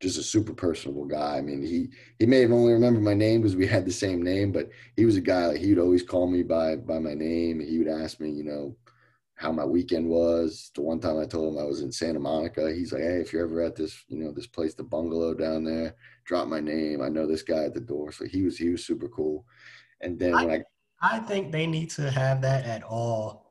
just 0.00 0.18
a 0.18 0.22
super 0.22 0.52
personable 0.52 1.04
guy. 1.04 1.36
I 1.36 1.40
mean, 1.40 1.62
he 1.62 1.88
he 2.18 2.26
may 2.26 2.40
have 2.40 2.50
only 2.50 2.72
remembered 2.72 3.04
my 3.04 3.14
name 3.14 3.40
because 3.40 3.56
we 3.56 3.66
had 3.66 3.86
the 3.86 3.92
same 3.92 4.20
name, 4.20 4.50
but 4.50 4.68
he 4.96 5.04
was 5.04 5.16
a 5.16 5.20
guy 5.20 5.46
like 5.46 5.58
he 5.58 5.68
would 5.72 5.82
always 5.82 6.02
call 6.02 6.26
me 6.26 6.42
by 6.42 6.76
by 6.76 6.98
my 6.98 7.14
name. 7.14 7.60
He 7.60 7.78
would 7.78 7.88
ask 7.88 8.18
me, 8.18 8.30
you 8.30 8.42
know, 8.42 8.76
how 9.36 9.52
my 9.52 9.64
weekend 9.64 10.08
was. 10.08 10.72
The 10.74 10.82
one 10.82 10.98
time 10.98 11.18
I 11.18 11.24
told 11.24 11.54
him 11.54 11.60
I 11.60 11.64
was 11.64 11.82
in 11.82 11.92
Santa 11.92 12.18
Monica, 12.18 12.72
he's 12.72 12.92
like, 12.92 13.02
"Hey, 13.02 13.20
if 13.20 13.32
you're 13.32 13.44
ever 13.44 13.60
at 13.62 13.76
this, 13.76 14.04
you 14.08 14.18
know, 14.18 14.32
this 14.32 14.48
place, 14.48 14.74
the 14.74 14.82
bungalow 14.82 15.34
down 15.34 15.62
there, 15.64 15.94
drop 16.24 16.48
my 16.48 16.60
name. 16.60 17.00
I 17.00 17.08
know 17.08 17.26
this 17.26 17.42
guy 17.42 17.64
at 17.64 17.74
the 17.74 17.80
door." 17.80 18.10
So 18.10 18.24
he 18.24 18.42
was 18.42 18.58
he 18.58 18.70
was 18.70 18.84
super 18.84 19.08
cool. 19.08 19.46
And 20.00 20.18
then 20.18 20.34
I, 20.34 20.44
when 20.44 20.64
I 21.00 21.16
I 21.16 21.18
think 21.20 21.52
they 21.52 21.66
need 21.68 21.90
to 21.90 22.10
have 22.10 22.40
that 22.42 22.64
at 22.64 22.82
all 22.82 23.41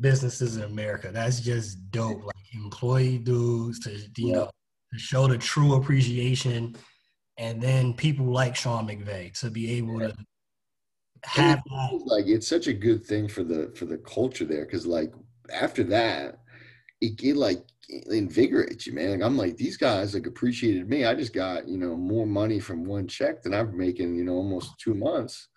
businesses 0.00 0.56
in 0.56 0.64
America. 0.64 1.10
That's 1.12 1.40
just 1.40 1.90
dope. 1.90 2.24
Like 2.24 2.34
employee 2.54 3.18
dues 3.18 3.78
to 3.80 3.90
you 3.90 4.28
yeah. 4.28 4.34
know 4.34 4.50
to 4.92 4.98
show 4.98 5.26
the 5.26 5.38
true 5.38 5.74
appreciation, 5.74 6.76
and 7.38 7.60
then 7.60 7.94
people 7.94 8.26
like 8.26 8.56
Sean 8.56 8.86
McVay 8.86 9.38
to 9.40 9.50
be 9.50 9.72
able 9.72 10.00
yeah. 10.00 10.08
to 10.08 10.14
have 11.24 11.62
that. 11.64 12.02
Like 12.04 12.26
it's 12.26 12.48
such 12.48 12.66
a 12.66 12.72
good 12.72 13.04
thing 13.04 13.28
for 13.28 13.44
the 13.44 13.72
for 13.76 13.84
the 13.84 13.98
culture 13.98 14.44
there 14.44 14.64
because 14.64 14.86
like 14.86 15.12
after 15.52 15.82
that, 15.84 16.38
it, 17.00 17.22
it 17.22 17.36
like 17.36 17.64
invigorates 18.10 18.86
you, 18.86 18.92
man. 18.94 19.10
Like 19.10 19.22
I'm 19.22 19.36
like 19.36 19.56
these 19.56 19.76
guys 19.76 20.14
like 20.14 20.26
appreciated 20.26 20.88
me. 20.88 21.04
I 21.04 21.14
just 21.14 21.34
got 21.34 21.68
you 21.68 21.78
know 21.78 21.96
more 21.96 22.26
money 22.26 22.60
from 22.60 22.84
one 22.84 23.06
check 23.06 23.42
than 23.42 23.54
I'm 23.54 23.76
making 23.76 24.14
you 24.14 24.24
know 24.24 24.34
almost 24.34 24.78
two 24.78 24.94
months 24.94 25.48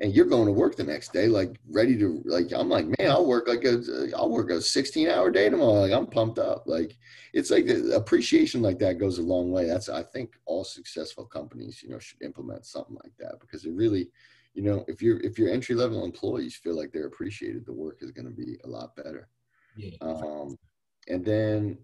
and 0.00 0.14
you're 0.14 0.26
going 0.26 0.46
to 0.46 0.52
work 0.52 0.76
the 0.76 0.84
next 0.84 1.12
day 1.12 1.26
like 1.26 1.58
ready 1.70 1.98
to 1.98 2.22
like 2.24 2.52
i'm 2.52 2.68
like 2.68 2.86
man 2.86 3.10
i'll 3.10 3.26
work 3.26 3.48
like 3.48 3.64
a 3.64 3.82
i'll 4.16 4.30
work 4.30 4.50
a 4.50 4.60
16 4.60 5.08
hour 5.08 5.30
day 5.30 5.48
tomorrow 5.48 5.80
like 5.80 5.92
i'm 5.92 6.06
pumped 6.06 6.38
up. 6.38 6.64
Like 6.66 6.96
it's 7.32 7.50
like 7.50 7.68
appreciation 7.68 8.62
like 8.62 8.78
that 8.78 8.98
goes 8.98 9.18
a 9.18 9.22
long 9.22 9.50
way. 9.50 9.66
That's 9.66 9.88
i 9.88 10.02
think 10.02 10.34
all 10.46 10.64
successful 10.64 11.24
companies 11.24 11.82
you 11.82 11.88
know 11.88 11.98
should 11.98 12.22
implement 12.22 12.66
something 12.66 12.96
like 13.02 13.12
that 13.18 13.40
because 13.40 13.64
it 13.64 13.72
really 13.72 14.10
you 14.54 14.62
know 14.62 14.84
if 14.88 15.02
you're 15.02 15.20
if 15.20 15.38
your 15.38 15.50
entry 15.50 15.74
level 15.74 16.04
employees 16.04 16.56
feel 16.56 16.76
like 16.76 16.92
they're 16.92 17.06
appreciated 17.06 17.66
the 17.66 17.72
work 17.72 17.98
is 18.00 18.12
going 18.12 18.26
to 18.26 18.34
be 18.34 18.58
a 18.64 18.68
lot 18.68 18.94
better. 18.96 19.28
Yeah 19.76 19.90
um 20.00 20.56
and 21.08 21.24
then 21.24 21.78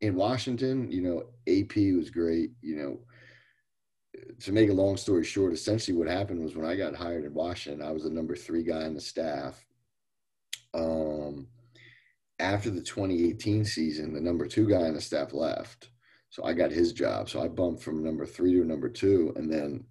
in 0.00 0.14
washington 0.14 0.90
you 0.90 1.02
know 1.02 1.24
ap 1.46 1.76
was 1.96 2.10
great 2.10 2.50
you 2.60 2.76
know 2.76 2.98
to 4.40 4.52
make 4.52 4.70
a 4.70 4.74
long 4.74 4.96
story 4.96 5.24
short, 5.24 5.52
essentially 5.52 5.96
what 5.96 6.08
happened 6.08 6.42
was 6.42 6.56
when 6.56 6.66
I 6.66 6.76
got 6.76 6.94
hired 6.94 7.24
in 7.24 7.34
Washington, 7.34 7.86
I 7.86 7.92
was 7.92 8.04
the 8.04 8.10
number 8.10 8.36
three 8.36 8.62
guy 8.62 8.82
on 8.82 8.94
the 8.94 9.00
staff. 9.00 9.64
Um, 10.74 11.48
after 12.38 12.70
the 12.70 12.82
2018 12.82 13.64
season, 13.64 14.12
the 14.12 14.20
number 14.20 14.46
two 14.46 14.68
guy 14.68 14.82
on 14.82 14.94
the 14.94 15.00
staff 15.00 15.32
left. 15.32 15.90
So 16.30 16.44
I 16.44 16.52
got 16.52 16.70
his 16.70 16.92
job. 16.92 17.28
So 17.28 17.42
I 17.42 17.48
bumped 17.48 17.82
from 17.82 18.04
number 18.04 18.26
three 18.26 18.52
to 18.54 18.64
number 18.64 18.88
two. 18.88 19.32
And 19.36 19.50
then 19.52 19.84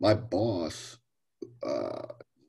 my 0.00 0.14
boss 0.14 0.96
uh, 1.62 2.06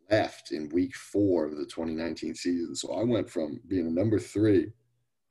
left 0.09 0.51
in 0.51 0.69
week 0.69 0.95
four 0.95 1.45
of 1.45 1.57
the 1.57 1.65
2019 1.65 2.33
season. 2.33 2.75
So 2.75 2.93
I 2.93 3.03
went 3.03 3.29
from 3.29 3.59
being 3.67 3.87
a 3.87 3.91
number 3.91 4.19
three 4.19 4.71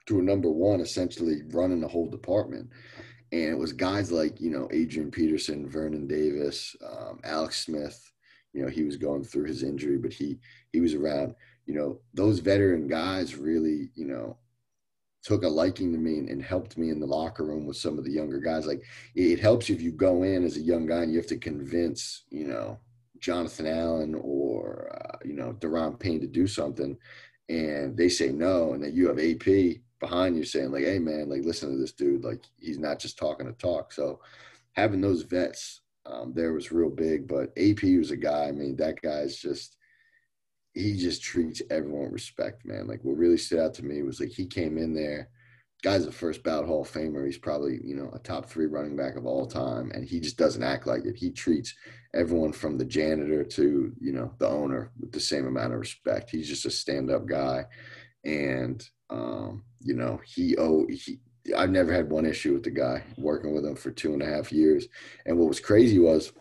to 0.07 0.19
a 0.19 0.23
number 0.23 0.51
one, 0.51 0.81
essentially 0.81 1.43
running 1.51 1.81
the 1.81 1.89
whole 1.89 2.11
department 2.11 2.71
and 3.33 3.43
it 3.43 3.59
was 3.59 3.73
guys 3.73 4.11
like 4.11 4.41
you 4.41 4.51
know 4.51 4.69
Adrian 4.73 5.11
Peterson, 5.11 5.69
Vernon 5.69 6.07
Davis, 6.07 6.75
um, 6.85 7.21
Alex 7.25 7.65
Smith, 7.65 8.11
you 8.53 8.63
know, 8.63 8.69
he 8.69 8.83
was 8.83 8.97
going 8.97 9.25
through 9.25 9.45
his 9.45 9.63
injury, 9.63 9.99
but 9.99 10.13
he 10.13 10.39
he 10.73 10.81
was 10.81 10.95
around. 10.95 11.35
You 11.67 11.75
know, 11.75 12.01
those 12.15 12.41
veteran 12.41 12.89
guys 12.89 13.37
really, 13.37 13.91
you 13.95 14.07
know, 14.07 14.37
took 15.23 15.45
a 15.45 15.49
liking 15.49 15.93
to 15.93 15.99
me 15.99 16.19
and, 16.19 16.29
and, 16.29 16.43
helped 16.43 16.77
me 16.79 16.91
in 16.91 16.99
the 16.99 17.07
locker 17.07 17.45
room 17.45 17.67
with 17.67 17.77
some 17.77 17.99
of 17.99 18.05
the 18.05 18.11
younger 18.11 18.41
guys. 18.41 18.67
Like 18.67 18.83
it, 19.15 19.33
it 19.33 19.41
helps 19.41 19.71
if 19.71 19.81
you 19.81 19.93
go 19.93 20.23
in 20.23 20.45
as 20.45 20.57
a 20.57 20.63
young 20.63 20.87
guy 20.87 21.03
and 21.03 21.13
you 21.13 21.19
have 21.19 21.29
to 21.29 21.37
convince, 21.37 22.25
you 22.31 22.49
know, 22.49 22.79
Jonathan 23.21 23.67
Allen 23.67 24.15
or 24.15 24.91
uh, 24.97 25.19
you 25.25 25.35
know 25.35 25.53
Daron 25.61 25.99
Payne 25.99 26.21
to 26.21 26.27
do 26.27 26.47
something, 26.47 26.97
and 27.49 27.97
they 27.97 28.09
say 28.09 28.31
no, 28.31 28.73
and 28.73 28.83
then 28.83 28.95
you 28.95 29.09
have 29.09 29.19
AP 29.19 29.81
behind 30.01 30.37
you 30.37 30.45
saying 30.45 30.73
like, 30.73 30.85
"Hey 30.85 30.99
man, 30.99 31.29
like 31.29 31.45
listen 31.45 31.71
to 31.71 31.77
this 31.77 31.93
dude. 31.93 32.25
Like 32.25 32.45
he's 32.59 32.79
not 32.79 32.99
just 32.99 33.19
talking 33.19 33.47
to 33.47 33.53
talk." 33.53 33.93
So 33.93 34.21
having 34.73 35.01
those 35.01 35.23
vets 35.23 35.81
um, 36.07 36.33
there 36.35 36.53
was 36.53 36.73
real 36.73 36.91
big. 36.91 37.29
But 37.29 37.53
AP 37.57 37.83
was 37.99 38.11
a 38.11 38.17
guy. 38.17 38.49
I 38.49 38.53
mean, 38.53 38.77
that 38.77 39.01
guy's 39.01 39.37
just 39.37 39.77
he 40.75 40.97
just 40.97 41.23
treats 41.23 41.61
everyone 41.71 42.05
with 42.05 42.13
respect, 42.13 42.65
man. 42.65 42.87
Like 42.87 43.01
what 43.03 43.17
really 43.17 43.37
stood 43.37 43.59
out 43.59 43.75
to 43.75 43.85
me 43.85 44.03
was 44.03 44.21
like 44.21 44.31
he 44.31 44.47
came 44.47 44.79
in 44.79 44.95
there. 44.95 45.29
Guy's 45.83 46.05
a 46.05 46.13
first 46.13 46.43
ballot 46.43 46.67
Hall 46.67 46.83
of 46.83 46.91
Famer. 46.91 47.25
He's 47.25 47.39
probably 47.39 47.81
you 47.83 47.97
know 47.97 48.11
a 48.13 48.19
top 48.19 48.47
three 48.47 48.67
running 48.67 48.97
back 48.97 49.17
of 49.17 49.27
all 49.27 49.47
time, 49.47 49.91
and 49.95 50.05
he 50.05 50.21
just 50.21 50.37
doesn't 50.37 50.63
act 50.63 50.87
like 50.87 51.05
it. 51.05 51.17
He 51.17 51.31
treats 51.31 51.75
everyone 52.15 52.53
from 52.53 52.77
the 52.77 52.85
janitor 52.85 53.45
to 53.45 53.93
you 53.99 54.13
know 54.13 54.35
the 54.39 54.49
owner 54.49 54.93
with 55.01 55.13
the 55.13 55.21
same 55.21 55.47
amount 55.47 55.73
of 55.73 55.81
respect. 55.81 56.31
He's 56.31 56.49
just 56.49 56.67
a 56.67 56.71
stand 56.71 57.11
up 57.11 57.27
guy, 57.27 57.65
and 58.25 58.87
um, 59.11 59.65
you 59.81 59.95
know 59.95 60.21
he 60.25 60.57
oh 60.57 60.87
he 60.89 61.21
I've 61.57 61.71
never 61.71 61.93
had 61.93 62.11
one 62.11 62.27
issue 62.27 62.53
with 62.53 62.63
the 62.63 62.71
guy 62.71 63.03
working 63.17 63.55
with 63.55 63.65
him 63.65 63.75
for 63.75 63.91
two 63.91 64.13
and 64.13 64.23
a 64.23 64.27
half 64.27 64.53
years. 64.53 64.87
And 65.27 65.39
what 65.39 65.49
was 65.49 65.59
crazy 65.59 65.99
was 65.99 66.33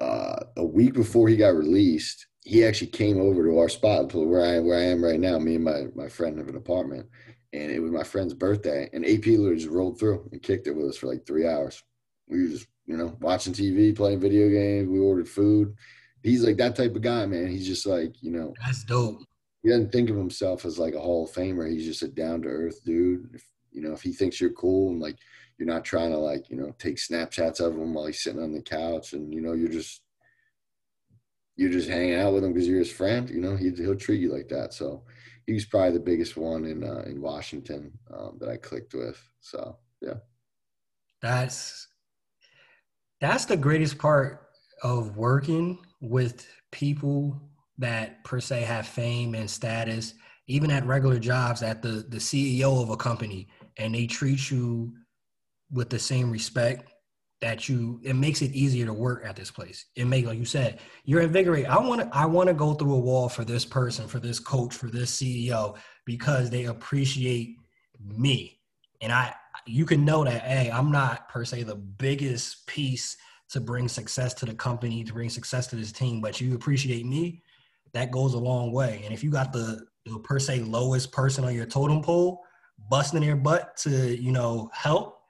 uh, 0.00 0.36
a 0.56 0.64
week 0.64 0.94
before 0.94 1.28
he 1.28 1.36
got 1.36 1.54
released, 1.54 2.26
he 2.44 2.64
actually 2.64 2.88
came 2.88 3.20
over 3.20 3.44
to 3.44 3.58
our 3.58 3.68
spot 3.68 4.12
where 4.14 4.44
I 4.44 4.60
where 4.60 4.78
I 4.78 4.84
am 4.84 5.02
right 5.02 5.20
now. 5.20 5.38
Me 5.38 5.56
and 5.56 5.64
my 5.64 5.86
my 5.94 6.08
friend 6.08 6.38
have 6.38 6.48
an 6.48 6.56
apartment, 6.56 7.06
and 7.52 7.70
it 7.70 7.80
was 7.80 7.90
my 7.90 8.04
friend's 8.04 8.34
birthday. 8.34 8.88
And 8.92 9.04
AP 9.04 9.24
just 9.24 9.68
rolled 9.68 9.98
through 9.98 10.28
and 10.32 10.42
kicked 10.42 10.66
it 10.66 10.76
with 10.76 10.86
us 10.86 10.96
for 10.96 11.08
like 11.08 11.26
three 11.26 11.46
hours. 11.46 11.82
We 12.28 12.42
were 12.42 12.48
just 12.48 12.66
you 12.86 12.96
know 12.96 13.16
watching 13.20 13.52
TV, 13.52 13.94
playing 13.94 14.20
video 14.20 14.48
games. 14.48 14.88
We 14.88 14.98
ordered 14.98 15.28
food. 15.28 15.74
He's 16.22 16.44
like 16.44 16.56
that 16.58 16.76
type 16.76 16.94
of 16.94 17.02
guy, 17.02 17.26
man. 17.26 17.48
He's 17.48 17.66
just 17.66 17.86
like 17.86 18.22
you 18.22 18.30
know. 18.30 18.54
That's 18.64 18.84
dope 18.84 19.27
he 19.62 19.70
doesn't 19.70 19.92
think 19.92 20.10
of 20.10 20.16
himself 20.16 20.64
as 20.64 20.78
like 20.78 20.94
a 20.94 21.00
Hall 21.00 21.24
of 21.24 21.32
Famer. 21.32 21.70
He's 21.70 21.84
just 21.84 22.02
a 22.02 22.08
down 22.08 22.42
to 22.42 22.48
earth 22.48 22.84
dude. 22.84 23.30
If, 23.34 23.44
you 23.72 23.82
know, 23.82 23.92
if 23.92 24.02
he 24.02 24.12
thinks 24.12 24.40
you're 24.40 24.50
cool 24.50 24.90
and 24.90 25.00
like 25.00 25.16
you're 25.58 25.68
not 25.68 25.84
trying 25.84 26.10
to 26.10 26.18
like 26.18 26.48
you 26.50 26.56
know 26.56 26.74
take 26.78 26.96
Snapchats 26.96 27.60
of 27.60 27.74
him 27.74 27.94
while 27.94 28.06
he's 28.06 28.22
sitting 28.22 28.42
on 28.42 28.52
the 28.52 28.62
couch, 28.62 29.12
and 29.12 29.32
you 29.34 29.40
know 29.40 29.52
you're 29.52 29.68
just 29.68 30.02
you're 31.56 31.70
just 31.70 31.88
hanging 31.88 32.14
out 32.14 32.32
with 32.32 32.44
him 32.44 32.52
because 32.52 32.68
you're 32.68 32.78
his 32.78 32.92
friend. 32.92 33.28
You 33.28 33.40
know, 33.40 33.56
he, 33.56 33.70
he'll 33.70 33.96
treat 33.96 34.20
you 34.20 34.32
like 34.32 34.48
that. 34.48 34.72
So 34.72 35.02
he's 35.46 35.66
probably 35.66 35.92
the 35.92 36.00
biggest 36.00 36.36
one 36.36 36.64
in 36.64 36.84
uh, 36.84 37.02
in 37.06 37.20
Washington 37.20 37.92
um, 38.16 38.36
that 38.40 38.48
I 38.48 38.56
clicked 38.56 38.94
with. 38.94 39.20
So 39.40 39.76
yeah, 40.00 40.14
that's 41.20 41.88
that's 43.20 43.44
the 43.44 43.56
greatest 43.56 43.98
part 43.98 44.48
of 44.82 45.16
working 45.16 45.78
with 46.00 46.46
people 46.70 47.42
that 47.78 48.22
per 48.24 48.40
se 48.40 48.62
have 48.62 48.86
fame 48.86 49.34
and 49.34 49.50
status, 49.50 50.14
even 50.46 50.70
at 50.70 50.86
regular 50.86 51.18
jobs, 51.18 51.62
at 51.62 51.82
the 51.82 52.06
the 52.08 52.18
CEO 52.18 52.82
of 52.82 52.90
a 52.90 52.96
company, 52.96 53.48
and 53.76 53.94
they 53.94 54.06
treat 54.06 54.50
you 54.50 54.92
with 55.70 55.90
the 55.90 55.98
same 55.98 56.30
respect 56.30 56.90
that 57.40 57.68
you 57.68 58.00
it 58.02 58.14
makes 58.14 58.42
it 58.42 58.52
easier 58.52 58.86
to 58.86 58.92
work 58.92 59.24
at 59.24 59.36
this 59.36 59.50
place. 59.50 59.86
It 59.94 60.06
make 60.06 60.26
like 60.26 60.38
you 60.38 60.44
said 60.44 60.80
you're 61.04 61.20
invigorated. 61.20 61.70
I 61.70 61.78
want 61.78 62.00
to 62.00 62.08
i 62.12 62.26
want 62.26 62.48
to 62.48 62.54
go 62.54 62.74
through 62.74 62.94
a 62.94 62.98
wall 62.98 63.28
for 63.28 63.44
this 63.44 63.64
person 63.64 64.08
for 64.08 64.18
this 64.18 64.40
coach 64.40 64.74
for 64.74 64.88
this 64.88 65.16
ceo 65.16 65.76
because 66.04 66.50
they 66.50 66.64
appreciate 66.64 67.56
me. 68.00 68.58
And 69.00 69.12
i 69.12 69.34
you 69.66 69.84
can 69.84 70.04
know 70.04 70.24
that 70.24 70.42
hey 70.42 70.70
i'm 70.70 70.90
not 70.90 71.28
per 71.28 71.44
se 71.44 71.62
the 71.64 71.74
biggest 71.74 72.66
piece 72.66 73.16
to 73.50 73.60
bring 73.60 73.88
success 73.88 74.34
to 74.34 74.46
the 74.46 74.54
company 74.54 75.04
to 75.04 75.12
bring 75.12 75.30
success 75.30 75.66
to 75.68 75.76
this 75.76 75.92
team 75.92 76.20
but 76.20 76.40
you 76.40 76.54
appreciate 76.54 77.06
me 77.06 77.42
that 77.92 78.10
goes 78.10 78.34
a 78.34 78.38
long 78.38 78.72
way. 78.72 79.02
And 79.04 79.12
if 79.12 79.22
you 79.24 79.30
got 79.30 79.52
the, 79.52 79.86
the 80.04 80.18
per 80.20 80.38
se 80.38 80.60
lowest 80.60 81.12
person 81.12 81.44
on 81.44 81.54
your 81.54 81.66
totem 81.66 82.02
pole 82.02 82.42
busting 82.90 83.20
their 83.20 83.36
butt 83.36 83.76
to, 83.78 84.16
you 84.16 84.32
know, 84.32 84.70
help, 84.72 85.20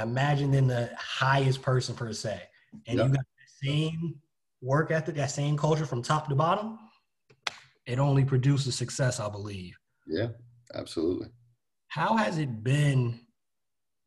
imagine 0.00 0.50
then 0.50 0.66
the 0.66 0.90
highest 0.98 1.62
person 1.62 1.94
per 1.94 2.12
se. 2.12 2.40
And 2.86 2.98
yep. 2.98 3.08
you 3.08 3.14
got 3.14 3.24
the 3.60 3.68
same 3.68 4.14
work 4.62 4.90
ethic, 4.90 5.16
that 5.16 5.30
same 5.30 5.56
culture 5.56 5.86
from 5.86 6.02
top 6.02 6.28
to 6.28 6.34
bottom, 6.34 6.78
it 7.86 7.98
only 7.98 8.24
produces 8.24 8.74
success, 8.74 9.20
I 9.20 9.28
believe. 9.28 9.76
Yeah, 10.06 10.28
absolutely. 10.74 11.28
How 11.88 12.16
has 12.16 12.38
it 12.38 12.62
been 12.62 13.20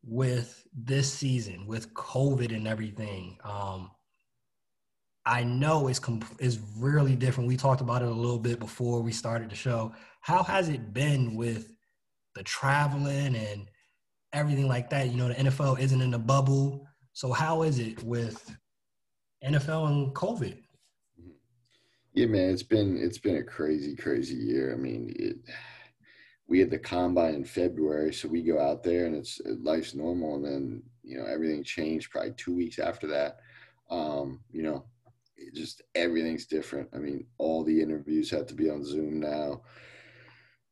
with 0.02 0.66
this 0.74 1.12
season, 1.12 1.66
with 1.66 1.92
COVID 1.94 2.54
and 2.54 2.66
everything? 2.66 3.38
Um, 3.44 3.90
I 5.26 5.42
know 5.44 5.88
is 5.88 5.98
comp- 5.98 6.36
is 6.38 6.58
really 6.76 7.16
different. 7.16 7.48
We 7.48 7.56
talked 7.56 7.80
about 7.80 8.02
it 8.02 8.08
a 8.08 8.14
little 8.14 8.38
bit 8.38 8.58
before 8.58 9.00
we 9.00 9.12
started 9.12 9.50
the 9.50 9.56
show. 9.56 9.92
How 10.20 10.42
has 10.42 10.68
it 10.68 10.92
been 10.92 11.34
with 11.34 11.68
the 12.34 12.42
traveling 12.42 13.34
and 13.34 13.70
everything 14.32 14.68
like 14.68 14.90
that? 14.90 15.08
You 15.08 15.16
know, 15.16 15.28
the 15.28 15.34
NFL 15.34 15.80
isn't 15.80 16.00
in 16.00 16.10
the 16.10 16.18
bubble. 16.18 16.86
So 17.14 17.32
how 17.32 17.62
is 17.62 17.78
it 17.78 18.02
with 18.02 18.54
NFL 19.42 19.88
and 19.88 20.14
COVID? 20.14 20.58
Yeah, 22.12 22.26
man, 22.26 22.50
it's 22.50 22.62
been 22.62 22.96
it's 22.96 23.18
been 23.18 23.36
a 23.36 23.42
crazy, 23.42 23.96
crazy 23.96 24.36
year. 24.36 24.72
I 24.72 24.76
mean, 24.76 25.14
it, 25.18 25.36
we 26.46 26.60
had 26.60 26.70
the 26.70 26.78
combine 26.78 27.34
in 27.34 27.44
February, 27.44 28.12
so 28.12 28.28
we 28.28 28.42
go 28.42 28.60
out 28.60 28.82
there 28.82 29.06
and 29.06 29.16
it's 29.16 29.40
life's 29.62 29.94
normal, 29.94 30.36
and 30.36 30.44
then 30.44 30.82
you 31.02 31.16
know 31.16 31.24
everything 31.24 31.64
changed 31.64 32.10
probably 32.10 32.32
two 32.36 32.54
weeks 32.54 32.78
after 32.78 33.06
that. 33.08 33.38
Um, 33.90 34.40
you 34.52 34.62
know, 34.62 34.84
just 35.54 35.82
everything's 35.94 36.46
different. 36.46 36.88
I 36.94 36.98
mean, 36.98 37.26
all 37.38 37.64
the 37.64 37.80
interviews 37.80 38.30
have 38.30 38.46
to 38.46 38.54
be 38.54 38.70
on 38.70 38.84
Zoom 38.84 39.20
now. 39.20 39.62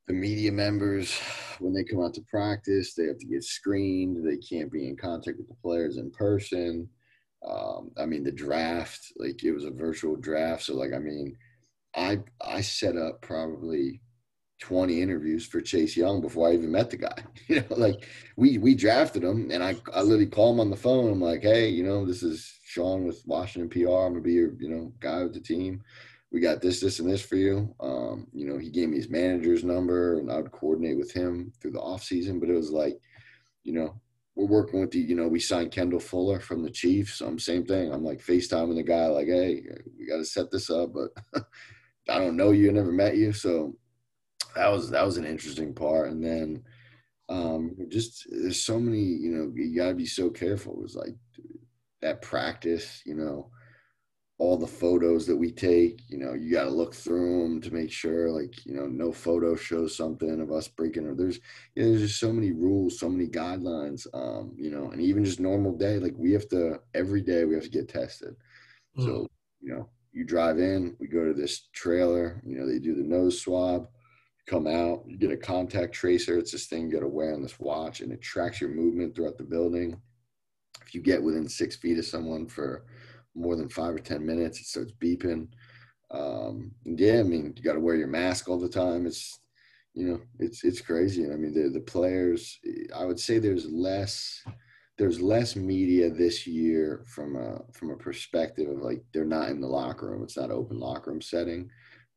The 0.07 0.14
media 0.14 0.51
members, 0.51 1.16
when 1.61 1.72
they 1.72 1.85
come 1.85 2.03
out 2.03 2.14
to 2.14 2.22
practice, 2.22 2.94
they 2.94 3.07
have 3.07 3.18
to 3.18 3.27
get 3.27 3.44
screened. 3.44 4.27
They 4.27 4.37
can't 4.37 4.70
be 4.70 4.88
in 4.88 4.96
contact 4.96 5.38
with 5.38 5.48
the 5.48 5.55
players 5.62 5.96
in 5.96 6.11
person. 6.11 6.88
Um, 7.48 7.90
I 7.98 8.07
mean, 8.07 8.25
the 8.25 8.33
draft, 8.33 9.01
like 9.16 9.42
it 9.44 9.53
was 9.53 9.64
a 9.64 9.70
virtual 9.70 10.16
draft. 10.16 10.64
So, 10.64 10.75
like, 10.75 10.92
I 10.92 10.98
mean, 10.98 11.37
I 11.94 12.20
I 12.40 12.61
set 12.61 12.96
up 12.96 13.20
probably 13.22 14.01
20 14.62 15.03
interviews 15.03 15.44
for 15.44 15.61
Chase 15.61 15.96
Young 15.96 16.20
before 16.20 16.48
I 16.48 16.53
even 16.53 16.70
met 16.70 16.88
the 16.88 16.96
guy. 16.96 17.18
You 17.48 17.57
know, 17.68 17.77
like 17.77 18.07
we 18.37 18.59
we 18.59 18.75
drafted 18.75 19.25
him 19.25 19.51
and 19.51 19.62
I, 19.62 19.75
I 19.92 20.03
literally 20.03 20.27
call 20.27 20.53
him 20.53 20.61
on 20.61 20.70
the 20.70 20.77
phone. 20.77 21.11
I'm 21.11 21.20
like, 21.20 21.42
hey, 21.42 21.68
you 21.68 21.83
know, 21.83 22.07
this 22.07 22.22
is 22.22 22.61
Sean 22.64 23.05
with 23.05 23.22
Washington 23.27 23.68
PR. 23.68 23.90
I'm 23.90 24.12
gonna 24.12 24.20
be 24.20 24.35
your, 24.35 24.53
you 24.61 24.68
know, 24.68 24.92
guy 25.01 25.25
with 25.25 25.35
the 25.35 25.40
team. 25.40 25.83
We 26.31 26.40
got 26.40 26.62
this, 26.62 26.81
this, 26.81 27.01
and 27.01 27.11
this 27.11 27.20
for 27.20 27.35
you. 27.35 27.75
Um, 27.81 28.29
you 28.33 28.46
know, 28.46 28.57
he 28.57 28.70
gave 28.70 28.88
me 28.88 28.96
his 28.96 29.11
manager's 29.11 29.64
number 29.64 30.20
and 30.20 30.31
I 30.31 30.37
would 30.37 30.53
coordinate 30.53 30.96
with 30.96 31.12
him 31.12 31.53
through 31.61 31.72
the 31.72 31.81
off 31.81 32.05
season. 32.05 32.38
But 32.38 32.48
it 32.48 32.55
was 32.55 32.70
like, 32.70 32.98
you 33.64 33.72
know, 33.72 34.01
we're 34.37 34.46
working 34.46 34.81
with 34.81 34.92
the, 34.92 35.01
you 35.01 35.16
know, 35.16 35.27
we 35.27 35.40
signed 35.40 35.72
Kendall 35.72 36.01
Fuller 36.01 36.38
from 36.38 36.62
the 36.62 36.70
Chiefs. 36.70 37.20
I'm 37.20 37.38
same 37.38 37.66
thing. 37.66 37.92
I'm 37.92 38.05
like 38.05 38.25
FaceTiming 38.25 38.77
the 38.77 38.83
guy, 38.85 39.07
like, 39.07 39.27
hey, 39.27 39.62
we 39.98 40.07
got 40.07 40.18
to 40.18 40.25
set 40.25 40.51
this 40.51 40.70
up, 40.70 40.90
but 40.94 41.11
I 42.09 42.18
don't 42.18 42.37
know 42.37 42.53
you, 42.53 42.70
I 42.70 42.72
never 42.72 42.92
met 42.92 43.16
you. 43.16 43.33
So 43.33 43.75
that 44.55 44.69
was 44.69 44.91
that 44.91 45.05
was 45.05 45.17
an 45.17 45.25
interesting 45.25 45.75
part. 45.75 46.11
And 46.11 46.23
then 46.25 46.62
um, 47.29 47.77
just 47.88 48.27
there's 48.31 48.62
so 48.62 48.79
many, 48.79 49.03
you 49.03 49.31
know, 49.31 49.53
you 49.55 49.77
gotta 49.77 49.95
be 49.95 50.07
so 50.07 50.31
careful. 50.31 50.75
It 50.75 50.83
was 50.83 50.97
like 50.97 51.15
that 52.03 52.21
practice, 52.23 53.03
you 53.07 53.15
know, 53.15 53.51
all 54.43 54.57
the 54.57 54.67
photos 54.67 55.25
that 55.27 55.37
we 55.37 55.53
take, 55.53 56.01
you 56.09 56.19
know, 56.19 56.35
you 56.35 56.51
got 56.51 56.65
to 56.65 56.71
look 56.71 56.92
through 56.92 57.42
them 57.44 57.61
to 57.61 57.73
make 57.73 57.92
sure, 57.92 58.29
like, 58.29 58.67
you 58.67 58.75
know, 58.75 58.87
no 58.87 59.13
photo 59.13 59.55
shows 59.55 59.96
something 59.96 60.40
of 60.40 60.50
us 60.50 60.67
breaking. 60.67 61.07
Or 61.07 61.15
there's, 61.15 61.38
you 61.77 61.83
know, 61.83 61.90
there's 61.90 62.03
just 62.03 62.19
so 62.19 62.33
many 62.33 62.50
rules, 62.50 62.98
so 62.98 63.09
many 63.09 63.29
guidelines, 63.29 64.05
um, 64.13 64.53
you 64.57 64.71
know, 64.71 64.90
and 64.90 65.00
even 65.00 65.25
just 65.25 65.38
normal 65.38 65.77
day, 65.77 65.98
like 65.98 66.15
we 66.17 66.33
have 66.33 66.48
to 66.48 66.81
every 66.92 67.21
day 67.21 67.44
we 67.44 67.55
have 67.55 67.63
to 67.63 67.71
get 67.71 67.88
tested. 67.88 68.35
Mm. 68.98 69.05
So, 69.05 69.29
you 69.61 69.75
know, 69.75 69.88
you 70.13 70.25
drive 70.25 70.59
in, 70.59 70.96
we 70.98 71.07
go 71.07 71.25
to 71.25 71.35
this 71.35 71.69
trailer, 71.73 72.42
you 72.44 72.59
know, 72.59 72.67
they 72.67 72.81
do 72.81 72.96
the 72.96 73.05
nose 73.05 73.40
swab 73.40 73.87
come 74.47 74.67
out, 74.67 75.05
you 75.07 75.17
get 75.17 75.31
a 75.31 75.37
contact 75.37 75.95
tracer. 75.95 76.38
It's 76.38 76.53
this 76.53 76.67
thing 76.67 76.87
you 76.87 76.93
got 76.93 77.01
to 77.01 77.09
wear 77.09 77.35
on 77.35 77.43
this 77.43 77.61
watch 77.61 78.01
and 78.01 78.13
it 78.13 78.21
tracks 78.21 78.61
your 78.61 78.71
movement 78.71 79.15
throughout 79.15 79.38
the 79.38 79.45
building. 79.45 80.01
If 80.85 80.95
you 80.95 81.01
get 81.01 81.23
within 81.23 81.49
six 81.49 81.77
feet 81.77 81.99
of 81.99 82.05
someone 82.05 82.49
for 82.49 82.85
more 83.35 83.57
than 83.57 83.69
five 83.69 83.95
or 83.95 83.99
10 83.99 84.25
minutes, 84.25 84.61
it 84.61 84.67
starts 84.67 84.93
beeping. 85.01 85.49
Um, 86.11 86.73
yeah, 86.85 87.21
I 87.21 87.23
mean, 87.23 87.55
you 87.57 87.63
got 87.63 87.75
to 87.75 87.81
wear 87.81 87.95
your 87.95 88.09
mask 88.09 88.49
all 88.49 88.59
the 88.59 88.69
time. 88.69 89.07
It's, 89.07 89.38
you 89.95 90.09
know, 90.09 90.21
it's, 90.38 90.65
it's 90.65 90.81
crazy. 90.81 91.25
And 91.25 91.33
I 91.33 91.37
mean, 91.37 91.55
the, 91.55 91.71
the 91.71 91.85
players, 91.85 92.59
I 92.95 93.05
would 93.05 93.21
say 93.21 93.38
there's 93.38 93.67
less 93.71 94.43
there's 94.99 95.21
less 95.21 95.57
media 95.57 96.11
this 96.11 96.47
year 96.47 97.03
from 97.07 97.37
a 97.37 97.61
from 97.73 97.90
a 97.90 97.97
perspective 97.97 98.69
of 98.69 98.83
like 98.83 99.03
they're 99.13 99.25
not 99.25 99.49
in 99.49 99.61
the 99.61 99.67
locker 99.67 100.11
room. 100.11 100.23
It's 100.23 100.37
not 100.37 100.51
open 100.51 100.79
locker 100.79 101.11
room 101.11 101.21
setting, 101.21 101.71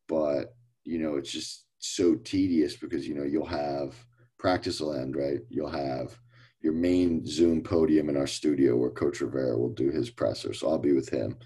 but 0.07 0.53
you 0.83 0.99
know 0.99 1.15
it's 1.15 1.31
just 1.31 1.64
so 1.85 2.15
tedious 2.15 2.75
because 2.75 3.07
you 3.07 3.15
know 3.15 3.23
you'll 3.23 3.45
have 3.45 3.95
practice 4.37 4.79
will 4.79 4.93
end 4.93 5.15
right. 5.15 5.39
You'll 5.49 5.69
have 5.69 6.17
your 6.61 6.73
main 6.73 7.25
Zoom 7.25 7.61
podium 7.61 8.09
in 8.09 8.17
our 8.17 8.27
studio 8.27 8.75
where 8.75 8.89
Coach 8.89 9.21
Rivera 9.21 9.57
will 9.57 9.73
do 9.73 9.89
his 9.89 10.09
presser. 10.09 10.53
So 10.53 10.69
I'll 10.69 10.79
be 10.79 10.93
with 10.93 11.09
him. 11.09 11.37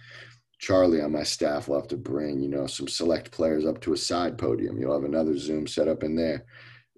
Charlie 0.59 1.01
on 1.01 1.13
my 1.13 1.23
staff 1.23 1.67
will 1.67 1.79
have 1.79 1.87
to 1.89 1.97
bring, 1.97 2.41
you 2.41 2.49
know, 2.49 2.67
some 2.67 2.87
select 2.87 3.31
players 3.31 3.65
up 3.65 3.79
to 3.81 3.93
a 3.93 3.97
side 3.97 4.37
podium. 4.37 4.77
You'll 4.77 4.93
have 4.93 5.05
another 5.05 5.37
Zoom 5.37 5.67
set 5.67 5.87
up 5.87 6.03
in 6.03 6.15
there. 6.15 6.45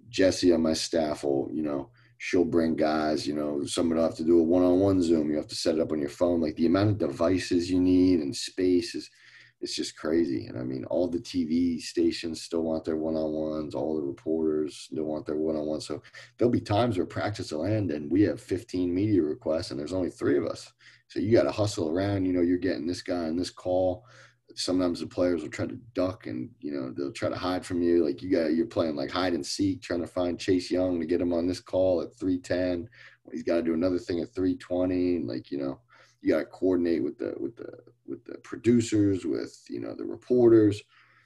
Jesse 0.10 0.52
on 0.54 0.62
my 0.62 0.74
staff 0.74 1.24
will, 1.24 1.50
you 1.54 1.62
know, 1.62 1.92
she'll 2.18 2.46
bring 2.46 2.76
guys, 2.76 3.26
you 3.28 3.34
know, 3.34 3.64
someone 3.66 3.98
will 3.98 4.04
have 4.04 4.16
to 4.18 4.24
do 4.24 4.40
a 4.40 4.44
one-on-one 4.44 5.02
Zoom. 5.02 5.30
You 5.30 5.38
have 5.38 5.48
to 5.48 5.56
set 5.56 5.76
it 5.76 5.82
up 5.82 5.92
on 5.92 6.00
your 6.00 6.10
phone. 6.10 6.42
Like 6.42 6.56
the 6.56 6.66
amount 6.66 6.90
of 6.90 6.98
devices 6.98 7.70
you 7.70 7.80
need 7.80 8.20
and 8.20 8.36
space 8.36 8.94
is 8.96 9.10
it's 9.62 9.76
just 9.76 9.96
crazy. 9.96 10.48
And 10.48 10.58
I 10.58 10.64
mean, 10.64 10.86
all 10.86 11.08
the 11.08 11.20
TV 11.20 11.80
stations 11.80 12.42
still 12.42 12.64
want 12.64 12.84
their 12.84 12.98
one-on-ones. 12.98 13.76
All 13.76 13.96
the 13.96 14.02
reporters 14.02 14.76
still 14.92 15.04
want 15.04 15.26
their 15.26 15.38
one-on-ones. 15.38 15.86
So 15.86 16.02
there'll 16.38 16.52
be 16.52 16.60
times 16.60 16.98
where 16.98 17.06
practice 17.06 17.52
will 17.52 17.66
end 17.66 17.92
and 17.92 18.12
we 18.12 18.24
have 18.24 18.42
15 18.42 18.94
media 18.94 19.22
requests 19.22 19.70
and 19.72 19.80
there's 19.80 19.94
only 19.94 20.10
three 20.10 20.38
of 20.38 20.46
us. 20.46 20.74
So 21.08 21.20
you 21.20 21.32
got 21.32 21.44
to 21.44 21.52
hustle 21.52 21.90
around. 21.90 22.26
You 22.26 22.34
know, 22.34 22.42
you're 22.42 22.58
getting 22.58 22.88
this 22.88 23.04
guy 23.04 23.26
and 23.26 23.38
this 23.38 23.52
call. 23.52 24.06
Sometimes 24.56 25.00
the 25.00 25.08
players 25.08 25.44
will 25.44 25.50
try 25.50 25.66
to 25.66 25.80
duck 25.94 26.26
and 26.26 26.50
you 26.60 26.74
know 26.74 26.92
they'll 26.92 27.14
try 27.14 27.30
to 27.30 27.38
hide 27.38 27.66
from 27.66 27.82
you. 27.82 28.04
Like 28.04 28.22
you 28.22 28.30
got 28.30 28.54
you're 28.54 28.66
playing 28.66 28.98
like 28.98 29.12
hide 29.12 29.34
and 29.34 29.46
seek, 29.46 29.82
trying 29.82 30.02
to 30.02 30.08
find 30.08 30.38
Chase 30.38 30.70
Young 30.70 31.00
to 31.00 31.06
get 31.06 31.22
him 31.22 31.32
on 31.32 31.48
this 31.48 31.62
call 31.62 32.02
at 32.02 32.14
310. 32.20 32.90
He's 33.32 33.44
got 33.44 33.58
to 33.58 33.62
do 33.62 33.74
another 33.74 34.00
thing 34.00 34.20
at 34.20 34.34
320. 34.36 35.18
And 35.18 35.28
like 35.28 35.52
you 35.52 35.58
know, 35.58 35.80
you 36.22 36.34
got 36.34 36.40
to 36.40 36.46
coordinate 36.46 37.04
with 37.04 37.18
the 37.18 37.34
with 37.40 37.56
the 37.56 37.72
with 38.06 38.24
the 38.26 38.38
producers, 38.40 39.26
with 39.26 39.64
you 39.70 39.80
know 39.80 39.94
the 39.94 40.06
reporters. 40.06 40.82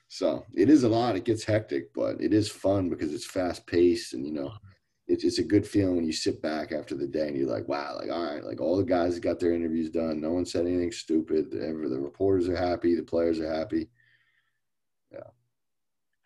So 0.07 0.45
it 0.53 0.69
is 0.69 0.83
a 0.83 0.89
lot. 0.89 1.15
It 1.15 1.25
gets 1.25 1.43
hectic, 1.43 1.93
but 1.93 2.21
it 2.21 2.33
is 2.33 2.49
fun 2.49 2.89
because 2.89 3.13
it's 3.13 3.25
fast 3.25 3.65
paced 3.67 4.13
and 4.13 4.25
you 4.25 4.33
know 4.33 4.53
it's 5.07 5.23
it's 5.23 5.39
a 5.39 5.43
good 5.43 5.67
feeling 5.67 5.95
when 5.95 6.05
you 6.05 6.13
sit 6.13 6.41
back 6.41 6.71
after 6.71 6.95
the 6.95 7.07
day 7.07 7.27
and 7.27 7.37
you're 7.37 7.49
like, 7.49 7.67
wow, 7.67 7.95
like 7.99 8.09
all 8.11 8.23
right, 8.23 8.43
like 8.43 8.59
all 8.59 8.77
the 8.77 8.83
guys 8.83 9.19
got 9.19 9.39
their 9.39 9.53
interviews 9.53 9.89
done. 9.89 10.21
No 10.21 10.31
one 10.31 10.45
said 10.45 10.65
anything 10.65 10.91
stupid. 10.91 11.53
Ever 11.53 11.89
the 11.89 11.99
reporters 11.99 12.49
are 12.49 12.55
happy, 12.55 12.95
the 12.95 13.03
players 13.03 13.39
are 13.39 13.53
happy. 13.53 13.89
Yeah. 15.11 15.29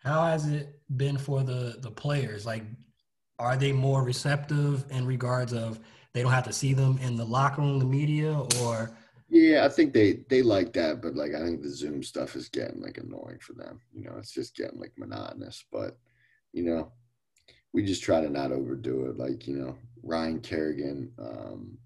How 0.02 0.24
has 0.26 0.46
it 0.46 0.80
been 0.96 1.18
for 1.18 1.42
the 1.42 1.76
the 1.80 1.90
players? 1.90 2.46
Like, 2.46 2.64
are 3.38 3.56
they 3.56 3.72
more 3.72 4.02
receptive 4.02 4.84
in 4.90 5.06
regards 5.06 5.52
of 5.52 5.80
they 6.12 6.22
don't 6.22 6.32
have 6.32 6.44
to 6.44 6.52
see 6.52 6.74
them 6.74 6.98
in 7.02 7.16
the 7.16 7.24
locker 7.24 7.62
room, 7.62 7.78
the 7.78 7.84
media, 7.84 8.38
or? 8.62 8.90
Yeah, 9.28 9.64
I 9.64 9.68
think 9.68 9.92
they 9.92 10.24
they 10.28 10.42
like 10.42 10.72
that, 10.72 11.00
but 11.00 11.14
like 11.14 11.34
I 11.34 11.44
think 11.44 11.62
the 11.62 11.70
Zoom 11.70 12.02
stuff 12.02 12.34
is 12.34 12.48
getting 12.48 12.80
like 12.80 12.98
annoying 12.98 13.38
for 13.40 13.52
them. 13.52 13.80
You 13.92 14.04
know, 14.04 14.16
it's 14.18 14.32
just 14.32 14.56
getting 14.56 14.80
like 14.80 14.92
monotonous. 14.98 15.64
But 15.70 15.96
you 16.52 16.64
know, 16.64 16.90
we 17.72 17.84
just 17.84 18.02
try 18.02 18.20
to 18.20 18.28
not 18.28 18.52
overdo 18.52 19.06
it. 19.06 19.16
Like, 19.16 19.46
you 19.46 19.56
know, 19.56 19.76
Ryan 20.02 20.40
Kerrigan, 20.40 21.12
um, 21.18 21.78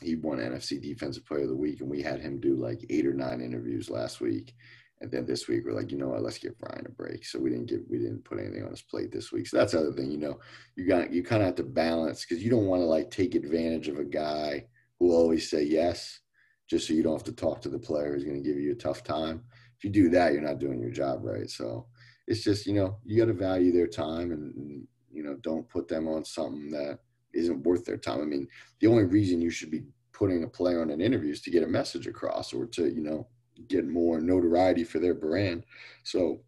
he 0.00 0.14
won 0.14 0.38
NFC 0.38 0.80
Defensive 0.80 1.26
Player 1.26 1.42
of 1.42 1.48
the 1.48 1.56
Week, 1.56 1.80
and 1.80 1.90
we 1.90 2.02
had 2.02 2.20
him 2.20 2.38
do 2.38 2.54
like 2.54 2.84
eight 2.90 3.06
or 3.06 3.14
nine 3.14 3.40
interviews 3.40 3.90
last 3.90 4.20
week. 4.20 4.54
And 5.00 5.10
then 5.10 5.26
this 5.26 5.46
week 5.46 5.62
we're 5.64 5.74
like, 5.74 5.92
you 5.92 5.98
know 5.98 6.08
what, 6.08 6.22
let's 6.22 6.38
give 6.38 6.54
Ryan 6.60 6.86
a 6.86 6.90
break. 6.90 7.24
So 7.24 7.38
we 7.38 7.50
didn't 7.50 7.66
give 7.66 7.82
we 7.88 7.98
didn't 7.98 8.24
put 8.24 8.38
anything 8.38 8.64
on 8.64 8.70
his 8.70 8.82
plate 8.82 9.12
this 9.12 9.30
week. 9.30 9.46
So 9.46 9.56
that's 9.56 9.72
the 9.72 9.80
other 9.80 9.92
thing, 9.92 10.10
you 10.10 10.18
know, 10.18 10.38
you 10.76 10.86
got 10.86 11.12
you 11.12 11.22
kind 11.22 11.42
of 11.42 11.46
have 11.46 11.56
to 11.56 11.62
balance 11.64 12.24
because 12.24 12.42
you 12.42 12.50
don't 12.50 12.66
want 12.66 12.82
to 12.82 12.86
like 12.86 13.10
take 13.10 13.34
advantage 13.34 13.88
of 13.88 13.98
a 13.98 14.04
guy 14.04 14.66
who 14.98 15.12
always 15.12 15.48
say 15.48 15.62
yes, 15.62 16.20
just 16.68 16.88
so 16.88 16.94
you 16.94 17.02
don't 17.02 17.12
have 17.12 17.24
to 17.24 17.32
talk 17.32 17.60
to 17.62 17.68
the 17.68 17.78
player 17.78 18.12
who's 18.12 18.24
going 18.24 18.42
to 18.42 18.48
give 18.48 18.58
you 18.58 18.72
a 18.72 18.76
tough 18.76 19.04
time. 19.04 19.44
If 19.76 19.84
you 19.84 19.90
do 19.90 20.08
that, 20.10 20.32
you're 20.32 20.42
not 20.42 20.58
doing 20.58 20.80
your 20.80 20.90
job 20.90 21.20
right. 21.22 21.48
So 21.48 21.86
it's 22.26 22.42
just, 22.42 22.66
you 22.66 22.74
know, 22.74 22.98
you 23.04 23.16
got 23.16 23.26
to 23.26 23.32
value 23.32 23.72
their 23.72 23.86
time 23.86 24.32
and 24.32 24.86
you 25.12 25.22
know, 25.22 25.34
don't 25.40 25.68
put 25.68 25.88
them 25.88 26.06
on 26.08 26.24
something 26.24 26.70
that 26.70 26.98
isn't 27.32 27.64
worth 27.64 27.84
their 27.84 27.96
time. 27.96 28.20
I 28.20 28.24
mean, 28.24 28.46
the 28.80 28.86
only 28.86 29.04
reason 29.04 29.40
you 29.40 29.50
should 29.50 29.70
be 29.70 29.84
putting 30.12 30.44
a 30.44 30.48
player 30.48 30.82
on 30.82 30.90
an 30.90 31.00
interview 31.00 31.32
is 31.32 31.40
to 31.42 31.50
get 31.50 31.62
a 31.62 31.66
message 31.66 32.06
across 32.06 32.52
or 32.52 32.66
to, 32.66 32.88
you 32.88 33.02
know, 33.02 33.26
get 33.66 33.86
more 33.86 34.20
notoriety 34.20 34.84
for 34.84 34.98
their 34.98 35.14
brand. 35.14 35.64
So 36.04 36.40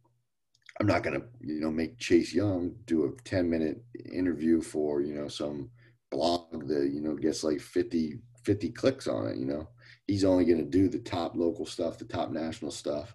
I'm 0.79 0.87
not 0.87 1.03
going 1.03 1.21
to, 1.21 1.27
you 1.41 1.61
know, 1.61 1.71
make 1.71 1.99
Chase 1.99 2.33
Young 2.33 2.75
do 2.87 3.05
a 3.05 3.23
10 3.23 3.49
minute 3.49 3.83
interview 4.13 4.61
for, 4.63 5.01
you 5.03 5.15
know, 5.15 5.29
some 5.29 5.71
blog 6.11 6.67
that, 6.69 6.91
you 6.93 7.01
know, 7.01 7.15
gets 7.15 7.45
like 7.45 7.61
50, 7.61 8.19
50 8.45 8.71
clicks 8.71 9.07
on 9.07 9.27
it, 9.27 9.37
you 9.37 9.47
know. 9.47 9.69
He's 10.07 10.25
only 10.25 10.45
going 10.45 10.59
to 10.59 10.65
do 10.65 10.89
the 10.89 10.99
top 10.99 11.37
local 11.37 11.67
stuff, 11.67 11.99
the 11.99 12.05
top 12.05 12.31
national 12.31 12.71
stuff. 12.71 13.15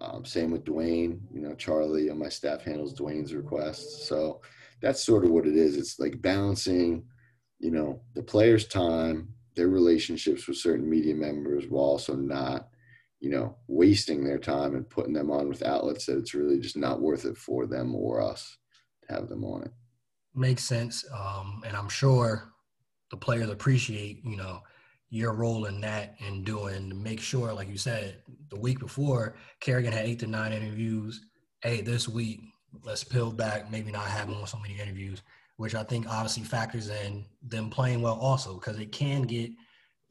Um, 0.00 0.24
same 0.24 0.50
with 0.50 0.64
Dwayne, 0.64 1.20
you 1.32 1.40
know, 1.40 1.54
Charlie 1.54 2.10
on 2.10 2.18
my 2.18 2.28
staff 2.28 2.62
handles 2.62 2.98
Dwayne's 2.98 3.34
requests. 3.34 4.08
So, 4.08 4.40
that's 4.82 5.04
sort 5.04 5.24
of 5.24 5.30
what 5.30 5.46
it 5.46 5.56
is. 5.56 5.76
It's 5.76 5.98
like 5.98 6.20
balancing, 6.20 7.04
you 7.60 7.70
know, 7.70 8.02
the 8.14 8.22
players' 8.22 8.66
time, 8.66 9.28
their 9.54 9.68
relationships 9.68 10.46
with 10.46 10.56
certain 10.58 10.90
media 10.90 11.14
members, 11.14 11.66
while 11.68 11.84
also 11.84 12.16
not, 12.16 12.68
you 13.22 13.30
know, 13.30 13.56
wasting 13.68 14.24
their 14.24 14.38
time 14.38 14.74
and 14.74 14.90
putting 14.90 15.12
them 15.12 15.30
on 15.30 15.48
with 15.48 15.62
outlets 15.62 16.06
that 16.06 16.18
it's 16.18 16.34
really 16.34 16.58
just 16.58 16.76
not 16.76 17.00
worth 17.00 17.24
it 17.24 17.36
for 17.36 17.66
them 17.66 17.94
or 17.94 18.20
us 18.20 18.58
to 19.06 19.14
have 19.14 19.28
them 19.28 19.44
on 19.44 19.62
it. 19.62 19.70
Makes 20.34 20.64
sense, 20.64 21.04
um, 21.14 21.62
and 21.64 21.76
I'm 21.76 21.88
sure 21.88 22.52
the 23.12 23.16
players 23.16 23.48
appreciate, 23.48 24.24
you 24.24 24.36
know, 24.36 24.60
your 25.08 25.34
role 25.34 25.66
in 25.66 25.80
that 25.82 26.16
and 26.26 26.44
doing 26.44 26.88
to 26.88 26.96
make 26.96 27.20
sure, 27.20 27.52
like 27.52 27.68
you 27.68 27.78
said, 27.78 28.22
the 28.48 28.58
week 28.58 28.80
before, 28.80 29.36
Kerrigan 29.60 29.92
had 29.92 30.04
eight 30.04 30.18
to 30.20 30.26
nine 30.26 30.52
interviews. 30.52 31.20
Hey, 31.62 31.80
this 31.80 32.08
week 32.08 32.40
let's 32.82 33.04
peel 33.04 33.30
back, 33.30 33.70
maybe 33.70 33.92
not 33.92 34.06
having 34.06 34.44
so 34.46 34.58
many 34.58 34.80
interviews, 34.80 35.22
which 35.58 35.76
I 35.76 35.84
think 35.84 36.08
obviously 36.08 36.42
factors 36.42 36.88
in 36.88 37.24
them 37.40 37.70
playing 37.70 38.02
well 38.02 38.18
also 38.18 38.54
because 38.54 38.80
it 38.80 38.90
can 38.90 39.22
get. 39.22 39.52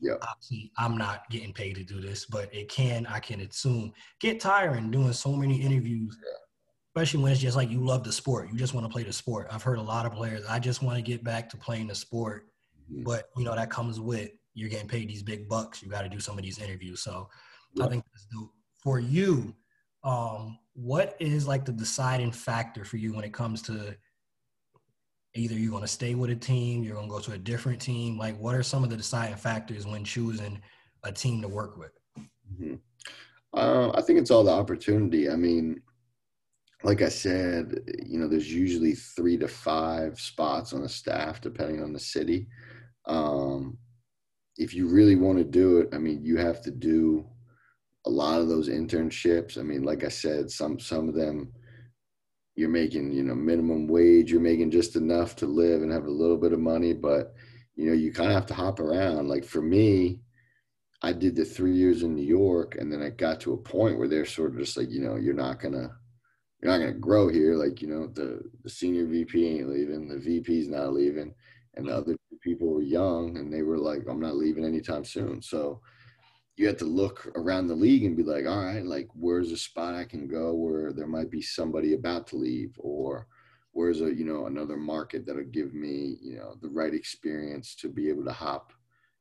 Yeah. 0.01 0.15
Obviously, 0.27 0.71
I'm 0.77 0.97
not 0.97 1.29
getting 1.29 1.53
paid 1.53 1.75
to 1.75 1.83
do 1.83 2.01
this, 2.01 2.25
but 2.25 2.53
it 2.53 2.69
can, 2.69 3.05
I 3.05 3.19
can 3.19 3.39
assume, 3.41 3.93
get 4.19 4.39
tiring 4.39 4.89
doing 4.89 5.13
so 5.13 5.33
many 5.35 5.61
interviews, 5.61 6.17
yeah. 6.21 6.31
especially 6.95 7.23
when 7.23 7.31
it's 7.31 7.41
just 7.41 7.55
like 7.55 7.69
you 7.69 7.85
love 7.85 8.03
the 8.03 8.11
sport. 8.11 8.49
You 8.51 8.57
just 8.57 8.73
want 8.73 8.85
to 8.85 8.91
play 8.91 9.03
the 9.03 9.13
sport. 9.13 9.47
I've 9.51 9.63
heard 9.63 9.77
a 9.77 9.83
lot 9.83 10.05
of 10.05 10.13
players, 10.13 10.43
I 10.49 10.59
just 10.59 10.81
want 10.81 10.97
to 10.97 11.03
get 11.03 11.23
back 11.23 11.49
to 11.49 11.57
playing 11.57 11.87
the 11.87 11.95
sport. 11.95 12.47
Mm-hmm. 12.91 13.03
But, 13.03 13.29
you 13.37 13.43
know, 13.43 13.55
that 13.55 13.69
comes 13.69 13.99
with 13.99 14.31
you're 14.53 14.69
getting 14.69 14.87
paid 14.87 15.07
these 15.07 15.23
big 15.23 15.47
bucks. 15.47 15.81
You 15.81 15.89
got 15.89 16.01
to 16.01 16.09
do 16.09 16.19
some 16.19 16.37
of 16.37 16.43
these 16.43 16.59
interviews. 16.59 17.01
So 17.01 17.29
yeah. 17.75 17.85
I 17.85 17.89
think 17.89 18.03
for 18.83 18.99
you, 18.99 19.55
um, 20.03 20.57
what 20.73 21.15
is 21.19 21.47
like 21.47 21.63
the 21.63 21.71
deciding 21.71 22.31
factor 22.31 22.83
for 22.83 22.97
you 22.97 23.13
when 23.13 23.23
it 23.23 23.33
comes 23.33 23.61
to 23.63 23.95
either 25.35 25.55
you're 25.55 25.71
going 25.71 25.81
to 25.83 25.87
stay 25.87 26.15
with 26.15 26.29
a 26.29 26.35
team, 26.35 26.83
you're 26.83 26.95
going 26.95 27.07
to 27.07 27.13
go 27.13 27.19
to 27.19 27.33
a 27.33 27.37
different 27.37 27.81
team? 27.81 28.17
Like, 28.17 28.37
what 28.37 28.55
are 28.55 28.63
some 28.63 28.83
of 28.83 28.89
the 28.89 28.97
deciding 28.97 29.35
factors 29.35 29.87
when 29.87 30.03
choosing 30.03 30.61
a 31.03 31.11
team 31.11 31.41
to 31.41 31.47
work 31.47 31.77
with? 31.77 31.91
Mm-hmm. 32.19 32.75
Uh, 33.53 33.91
I 33.93 34.01
think 34.01 34.19
it's 34.19 34.31
all 34.31 34.43
the 34.43 34.51
opportunity. 34.51 35.29
I 35.29 35.35
mean, 35.35 35.81
like 36.83 37.01
I 37.01 37.09
said, 37.09 37.79
you 38.05 38.17
know, 38.17 38.27
there's 38.27 38.51
usually 38.51 38.93
three 38.93 39.37
to 39.37 39.47
five 39.47 40.19
spots 40.19 40.73
on 40.73 40.83
a 40.83 40.89
staff, 40.89 41.41
depending 41.41 41.83
on 41.83 41.93
the 41.93 41.99
city. 41.99 42.47
Um, 43.05 43.77
if 44.57 44.73
you 44.73 44.87
really 44.87 45.15
want 45.15 45.37
to 45.37 45.43
do 45.43 45.79
it, 45.79 45.89
I 45.93 45.97
mean, 45.97 46.23
you 46.23 46.37
have 46.37 46.61
to 46.63 46.71
do 46.71 47.25
a 48.05 48.09
lot 48.09 48.41
of 48.41 48.47
those 48.47 48.67
internships. 48.67 49.57
I 49.57 49.61
mean, 49.61 49.83
like 49.83 50.03
I 50.03 50.09
said, 50.09 50.49
some 50.49 50.79
some 50.79 51.07
of 51.07 51.15
them 51.15 51.51
you're 52.55 52.69
making, 52.69 53.11
you 53.11 53.23
know, 53.23 53.35
minimum 53.35 53.87
wage, 53.87 54.31
you're 54.31 54.41
making 54.41 54.71
just 54.71 54.95
enough 54.95 55.35
to 55.37 55.45
live 55.45 55.81
and 55.81 55.91
have 55.91 56.05
a 56.05 56.11
little 56.11 56.37
bit 56.37 56.53
of 56.53 56.59
money, 56.59 56.93
but 56.93 57.33
you 57.75 57.85
know, 57.85 57.93
you 57.93 58.11
kind 58.11 58.29
of 58.29 58.35
have 58.35 58.45
to 58.47 58.53
hop 58.53 58.79
around. 58.79 59.27
Like 59.27 59.45
for 59.45 59.61
me, 59.61 60.19
I 61.01 61.13
did 61.13 61.35
the 61.35 61.45
three 61.45 61.73
years 61.73 62.03
in 62.03 62.15
New 62.15 62.25
York, 62.25 62.75
and 62.75 62.91
then 62.91 63.01
I 63.01 63.09
got 63.09 63.39
to 63.41 63.53
a 63.53 63.57
point 63.57 63.97
where 63.97 64.07
they're 64.07 64.25
sort 64.25 64.51
of 64.51 64.59
just 64.59 64.77
like, 64.77 64.89
you 64.89 65.01
know, 65.01 65.15
you're 65.15 65.33
not 65.33 65.59
gonna 65.59 65.97
you're 66.61 66.71
not 66.71 66.79
gonna 66.79 66.93
grow 66.93 67.27
here. 67.27 67.55
Like, 67.55 67.81
you 67.81 67.87
know, 67.87 68.07
the 68.07 68.41
the 68.63 68.69
senior 68.69 69.05
VP 69.05 69.47
ain't 69.47 69.69
leaving, 69.69 70.07
the 70.07 70.19
VP's 70.19 70.67
not 70.67 70.93
leaving, 70.93 71.33
and 71.75 71.87
the 71.87 71.91
mm. 71.91 71.97
other 71.97 72.15
people 72.41 72.67
were 72.67 72.81
young 72.81 73.37
and 73.37 73.53
they 73.53 73.61
were 73.61 73.77
like, 73.77 74.03
I'm 74.09 74.19
not 74.19 74.35
leaving 74.35 74.65
anytime 74.65 75.05
soon. 75.05 75.41
So 75.41 75.81
you 76.57 76.67
have 76.67 76.77
to 76.77 76.85
look 76.85 77.31
around 77.35 77.67
the 77.67 77.75
league 77.75 78.03
and 78.03 78.17
be 78.17 78.23
like, 78.23 78.45
all 78.45 78.63
right, 78.63 78.85
like 78.85 79.07
where's 79.13 79.51
a 79.51 79.57
spot 79.57 79.95
I 79.95 80.03
can 80.03 80.27
go 80.27 80.53
where 80.53 80.91
there 80.91 81.07
might 81.07 81.31
be 81.31 81.41
somebody 81.41 81.93
about 81.93 82.27
to 82.27 82.35
leave, 82.35 82.75
or 82.77 83.27
where's 83.71 84.01
a 84.01 84.13
you 84.13 84.25
know 84.25 84.47
another 84.47 84.77
market 84.77 85.25
that'll 85.25 85.43
give 85.43 85.73
me 85.73 86.17
you 86.21 86.37
know 86.37 86.55
the 86.61 86.69
right 86.69 86.93
experience 86.93 87.75
to 87.75 87.89
be 87.89 88.09
able 88.09 88.25
to 88.25 88.33
hop, 88.33 88.73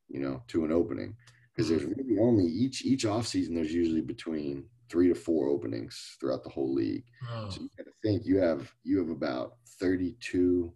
you 0.09 0.20
know, 0.20 0.43
to 0.49 0.64
an 0.64 0.72
opening. 0.72 1.14
Because 1.55 1.68
there's 1.68 1.83
mm-hmm. 1.83 2.09
really 2.09 2.20
only 2.20 2.47
each 2.47 2.85
each 2.85 3.07
off 3.07 3.26
season 3.26 3.55
there's 3.55 3.72
usually 3.72 4.01
between 4.01 4.64
three 4.91 5.09
to 5.09 5.14
four 5.14 5.49
openings 5.49 6.16
throughout 6.20 6.43
the 6.43 6.51
whole 6.51 6.74
league. 6.74 7.05
Oh. 7.31 7.49
So 7.49 7.62
you 7.62 7.70
got 7.76 7.85
to 7.85 7.93
think 8.03 8.26
you 8.26 8.39
have 8.39 8.72
you 8.83 8.99
have 8.99 9.11
about 9.11 9.55
32 9.78 10.72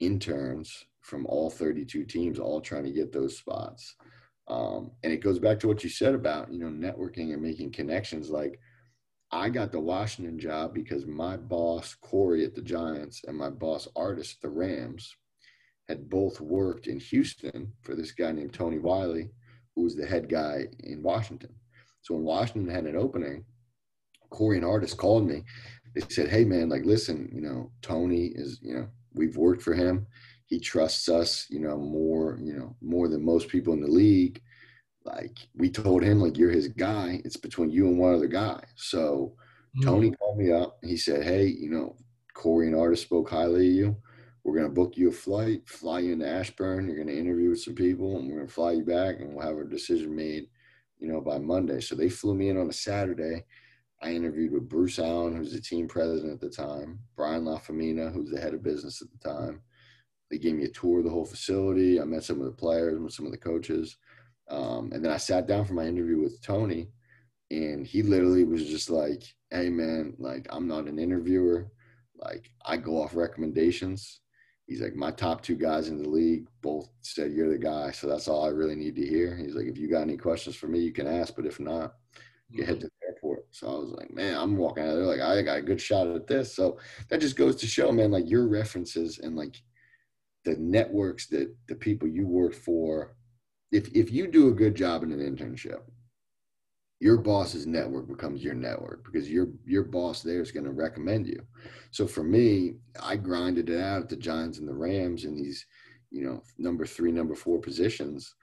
interns 0.00 0.84
from 1.00 1.26
all 1.26 1.50
32 1.50 2.04
teams, 2.04 2.38
all 2.38 2.60
trying 2.60 2.84
to 2.84 2.92
get 2.92 3.12
those 3.12 3.38
spots. 3.38 3.96
Um, 4.48 4.92
and 5.02 5.12
it 5.12 5.22
goes 5.22 5.38
back 5.38 5.60
to 5.60 5.68
what 5.68 5.84
you 5.84 5.90
said 5.90 6.14
about, 6.14 6.52
you 6.52 6.58
know, 6.58 6.66
networking 6.66 7.32
and 7.32 7.42
making 7.42 7.72
connections. 7.72 8.30
Like 8.30 8.58
I 9.30 9.50
got 9.50 9.72
the 9.72 9.80
Washington 9.80 10.38
job 10.38 10.72
because 10.72 11.06
my 11.06 11.36
boss, 11.36 11.94
Corey 12.00 12.44
at 12.44 12.54
the 12.54 12.62
Giants, 12.62 13.22
and 13.26 13.36
my 13.36 13.50
boss, 13.50 13.88
Artis 13.94 14.34
at 14.34 14.40
the 14.40 14.48
Rams, 14.48 15.14
had 15.88 16.08
both 16.08 16.40
worked 16.40 16.86
in 16.86 16.98
Houston 16.98 17.72
for 17.82 17.94
this 17.94 18.12
guy 18.12 18.32
named 18.32 18.54
Tony 18.54 18.78
Wyllie, 18.78 19.30
who 19.74 19.82
was 19.82 19.96
the 19.96 20.06
head 20.06 20.28
guy 20.28 20.66
in 20.80 21.02
Washington. 21.02 21.54
So 22.00 22.14
when 22.14 22.24
Washington 22.24 22.72
had 22.72 22.86
an 22.86 22.96
opening, 22.96 23.44
Corey 24.30 24.56
and 24.56 24.66
Artis 24.66 24.94
called 24.94 25.26
me. 25.26 25.44
They 25.94 26.02
said, 26.08 26.28
Hey 26.28 26.44
man, 26.44 26.68
like 26.68 26.84
listen, 26.84 27.30
you 27.32 27.40
know, 27.40 27.70
Tony 27.82 28.32
is, 28.34 28.60
you 28.62 28.74
know, 28.74 28.88
we've 29.14 29.36
worked 29.36 29.62
for 29.62 29.74
him. 29.74 30.06
He 30.48 30.58
trusts 30.58 31.08
us, 31.08 31.46
you 31.50 31.60
know, 31.60 31.76
more, 31.76 32.38
you 32.42 32.54
know, 32.54 32.74
more 32.80 33.06
than 33.06 33.24
most 33.24 33.48
people 33.48 33.74
in 33.74 33.80
the 33.80 33.86
league. 33.86 34.40
Like 35.04 35.36
we 35.54 35.70
told 35.70 36.02
him, 36.02 36.20
like, 36.20 36.38
you're 36.38 36.50
his 36.50 36.68
guy. 36.68 37.20
It's 37.24 37.36
between 37.36 37.70
you 37.70 37.86
and 37.86 37.98
one 37.98 38.14
other 38.14 38.26
guy. 38.26 38.62
So 38.74 39.34
mm-hmm. 39.76 39.86
Tony 39.86 40.10
called 40.12 40.38
me 40.38 40.50
up. 40.50 40.78
He 40.82 40.96
said, 40.96 41.22
Hey, 41.22 41.46
you 41.46 41.70
know, 41.70 41.96
Corey 42.32 42.66
and 42.66 42.76
Artis 42.76 43.02
spoke 43.02 43.28
highly 43.28 43.68
of 43.68 43.74
you. 43.74 43.96
We're 44.42 44.54
going 44.54 44.68
to 44.68 44.74
book 44.74 44.96
you 44.96 45.10
a 45.10 45.12
flight, 45.12 45.68
fly 45.68 45.98
you 46.00 46.12
into 46.14 46.26
Ashburn. 46.26 46.86
You're 46.86 46.96
going 46.96 47.08
to 47.08 47.18
interview 47.18 47.50
with 47.50 47.60
some 47.60 47.74
people, 47.74 48.16
and 48.16 48.26
we're 48.26 48.36
going 48.36 48.46
to 48.46 48.52
fly 48.52 48.72
you 48.72 48.84
back, 48.84 49.16
and 49.20 49.34
we'll 49.34 49.46
have 49.46 49.56
our 49.56 49.64
decision 49.64 50.16
made, 50.16 50.46
you 50.98 51.08
know, 51.08 51.20
by 51.20 51.36
Monday. 51.36 51.80
So 51.80 51.94
they 51.94 52.08
flew 52.08 52.34
me 52.34 52.48
in 52.48 52.56
on 52.56 52.70
a 52.70 52.72
Saturday. 52.72 53.44
I 54.00 54.12
interviewed 54.12 54.52
with 54.52 54.68
Bruce 54.68 54.98
Allen, 54.98 55.36
who's 55.36 55.52
the 55.52 55.60
team 55.60 55.88
president 55.88 56.32
at 56.32 56.40
the 56.40 56.48
time, 56.48 57.00
Brian 57.16 57.44
LaFemina, 57.44 58.12
who's 58.12 58.30
the 58.30 58.40
head 58.40 58.54
of 58.54 58.62
business 58.62 59.02
at 59.02 59.08
the 59.10 59.28
time. 59.28 59.60
They 60.30 60.38
gave 60.38 60.54
me 60.54 60.64
a 60.64 60.68
tour 60.68 60.98
of 60.98 61.04
the 61.04 61.10
whole 61.10 61.24
facility. 61.24 62.00
I 62.00 62.04
met 62.04 62.24
some 62.24 62.40
of 62.40 62.46
the 62.46 62.52
players, 62.52 62.98
with 62.98 63.12
some 63.12 63.26
of 63.26 63.32
the 63.32 63.38
coaches. 63.38 63.96
Um, 64.48 64.90
and 64.92 65.04
then 65.04 65.12
I 65.12 65.16
sat 65.16 65.46
down 65.46 65.64
for 65.64 65.74
my 65.74 65.86
interview 65.86 66.20
with 66.20 66.40
Tony, 66.42 66.88
and 67.50 67.86
he 67.86 68.02
literally 68.02 68.44
was 68.44 68.66
just 68.66 68.90
like, 68.90 69.22
Hey, 69.50 69.70
man, 69.70 70.14
like, 70.18 70.46
I'm 70.50 70.66
not 70.66 70.86
an 70.86 70.98
interviewer. 70.98 71.70
Like, 72.16 72.50
I 72.64 72.76
go 72.76 73.02
off 73.02 73.14
recommendations. 73.14 74.20
He's 74.66 74.82
like, 74.82 74.94
My 74.94 75.10
top 75.10 75.42
two 75.42 75.56
guys 75.56 75.88
in 75.88 76.02
the 76.02 76.08
league 76.08 76.46
both 76.62 76.90
said 77.02 77.32
you're 77.32 77.50
the 77.50 77.58
guy. 77.58 77.90
So 77.90 78.06
that's 78.08 78.28
all 78.28 78.44
I 78.44 78.48
really 78.48 78.76
need 78.76 78.96
to 78.96 79.06
hear. 79.06 79.36
He's 79.36 79.54
like, 79.54 79.66
If 79.66 79.78
you 79.78 79.88
got 79.90 80.02
any 80.02 80.16
questions 80.16 80.56
for 80.56 80.66
me, 80.66 80.80
you 80.80 80.92
can 80.92 81.06
ask. 81.06 81.34
But 81.34 81.46
if 81.46 81.60
not, 81.60 81.94
you 82.50 82.64
head 82.64 82.80
to 82.80 82.86
the 82.86 83.06
airport. 83.06 83.46
So 83.50 83.66
I 83.66 83.78
was 83.78 83.90
like, 83.90 84.12
man, 84.12 84.34
I'm 84.36 84.56
walking 84.56 84.84
out 84.84 84.94
there 84.94 85.04
like 85.04 85.20
I 85.20 85.42
got 85.42 85.58
a 85.58 85.62
good 85.62 85.80
shot 85.80 86.06
at 86.06 86.26
this. 86.26 86.54
So 86.54 86.78
that 87.08 87.20
just 87.20 87.36
goes 87.36 87.56
to 87.56 87.66
show, 87.66 87.92
man, 87.92 88.10
like 88.10 88.28
your 88.28 88.48
references 88.48 89.18
and 89.18 89.36
like 89.36 89.60
the 90.44 90.56
networks 90.56 91.26
that 91.28 91.54
the 91.68 91.74
people 91.74 92.08
you 92.08 92.26
work 92.26 92.54
for. 92.54 93.16
If 93.72 93.88
if 93.94 94.10
you 94.10 94.26
do 94.26 94.48
a 94.48 94.54
good 94.54 94.74
job 94.74 95.02
in 95.02 95.12
an 95.12 95.20
internship, 95.20 95.80
your 97.00 97.18
boss's 97.18 97.66
network 97.66 98.08
becomes 98.08 98.42
your 98.42 98.54
network 98.54 99.04
because 99.04 99.30
your 99.30 99.48
your 99.64 99.84
boss 99.84 100.22
there 100.22 100.40
is 100.40 100.52
going 100.52 100.64
to 100.64 100.72
recommend 100.72 101.26
you. 101.26 101.40
So 101.90 102.06
for 102.06 102.22
me, 102.22 102.74
I 103.02 103.16
grinded 103.16 103.70
it 103.70 103.80
out 103.80 104.02
at 104.02 104.08
the 104.08 104.16
Giants 104.16 104.58
and 104.58 104.68
the 104.68 104.74
Rams 104.74 105.24
in 105.24 105.36
these, 105.36 105.66
you 106.10 106.24
know, 106.24 106.42
number 106.56 106.86
three, 106.86 107.12
number 107.12 107.34
four 107.34 107.60
positions 107.60 108.34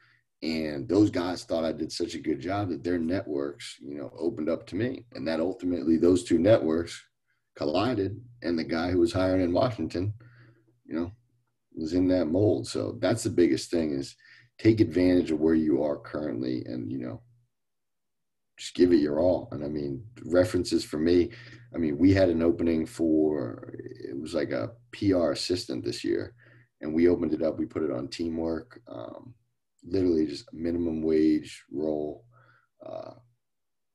and 0.46 0.88
those 0.88 1.10
guys 1.10 1.44
thought 1.44 1.66
I 1.66 1.72
did 1.72 1.92
such 1.92 2.14
a 2.14 2.20
good 2.20 2.40
job 2.40 2.70
that 2.70 2.84
their 2.84 3.00
networks, 3.00 3.78
you 3.82 3.98
know, 3.98 4.12
opened 4.18 4.50
up 4.50 4.68
to 4.68 4.76
me. 4.76 5.06
And 5.14 5.28
that 5.28 5.40
ultimately 5.40 5.98
those 5.98 6.24
two 6.24 6.38
networks 6.38 7.02
collided 7.58 8.22
and 8.44 8.60
the 8.60 8.64
guy 8.64 8.92
who 8.92 9.00
was 9.00 9.14
hiring 9.14 9.42
in 9.42 9.54
Washington, 9.54 10.14
you 10.86 10.96
know, 11.00 11.12
was 11.76 11.94
in 11.94 12.08
that 12.10 12.26
mold. 12.26 12.68
So 12.68 12.98
that's 13.00 13.24
the 13.24 13.30
biggest 13.30 13.72
thing 13.72 13.92
is 13.92 14.16
take 14.58 14.80
advantage 14.80 15.32
of 15.32 15.40
where 15.40 15.56
you 15.56 15.84
are 15.84 15.98
currently 15.98 16.64
and, 16.66 16.92
you 16.92 17.00
know, 17.00 17.22
just 18.58 18.74
give 18.74 18.92
it 18.94 18.98
your 18.98 19.20
all. 19.20 19.50
And 19.52 19.64
I 19.64 19.68
mean, 19.68 20.04
references 20.24 20.84
for 20.84 20.98
me, 20.98 21.32
I 21.74 21.78
mean, 21.78 21.98
we 21.98 22.14
had 22.14 22.30
an 22.30 22.42
opening 22.42 22.86
for 22.86 23.74
it 23.78 24.20
was 24.20 24.34
like 24.34 24.52
a 24.52 24.72
PR 24.94 25.32
assistant 25.32 25.84
this 25.84 26.04
year, 26.04 26.34
and 26.82 26.94
we 26.94 27.10
opened 27.10 27.34
it 27.34 27.42
up. 27.42 27.58
We 27.58 27.66
put 27.66 27.84
it 27.84 27.92
on 27.92 28.08
teamwork. 28.08 28.80
Um, 28.88 29.34
literally 29.84 30.26
just 30.26 30.52
minimum 30.54 31.02
wage 31.02 31.64
role. 31.72 32.26
Uh, 32.86 33.12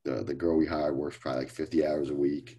the 0.04 0.24
the 0.24 0.34
girl 0.34 0.56
we 0.56 0.66
hired 0.66 0.96
works 0.96 1.16
probably 1.18 1.44
like 1.44 1.50
50 1.50 1.86
hours 1.86 2.10
a 2.10 2.14
week. 2.14 2.58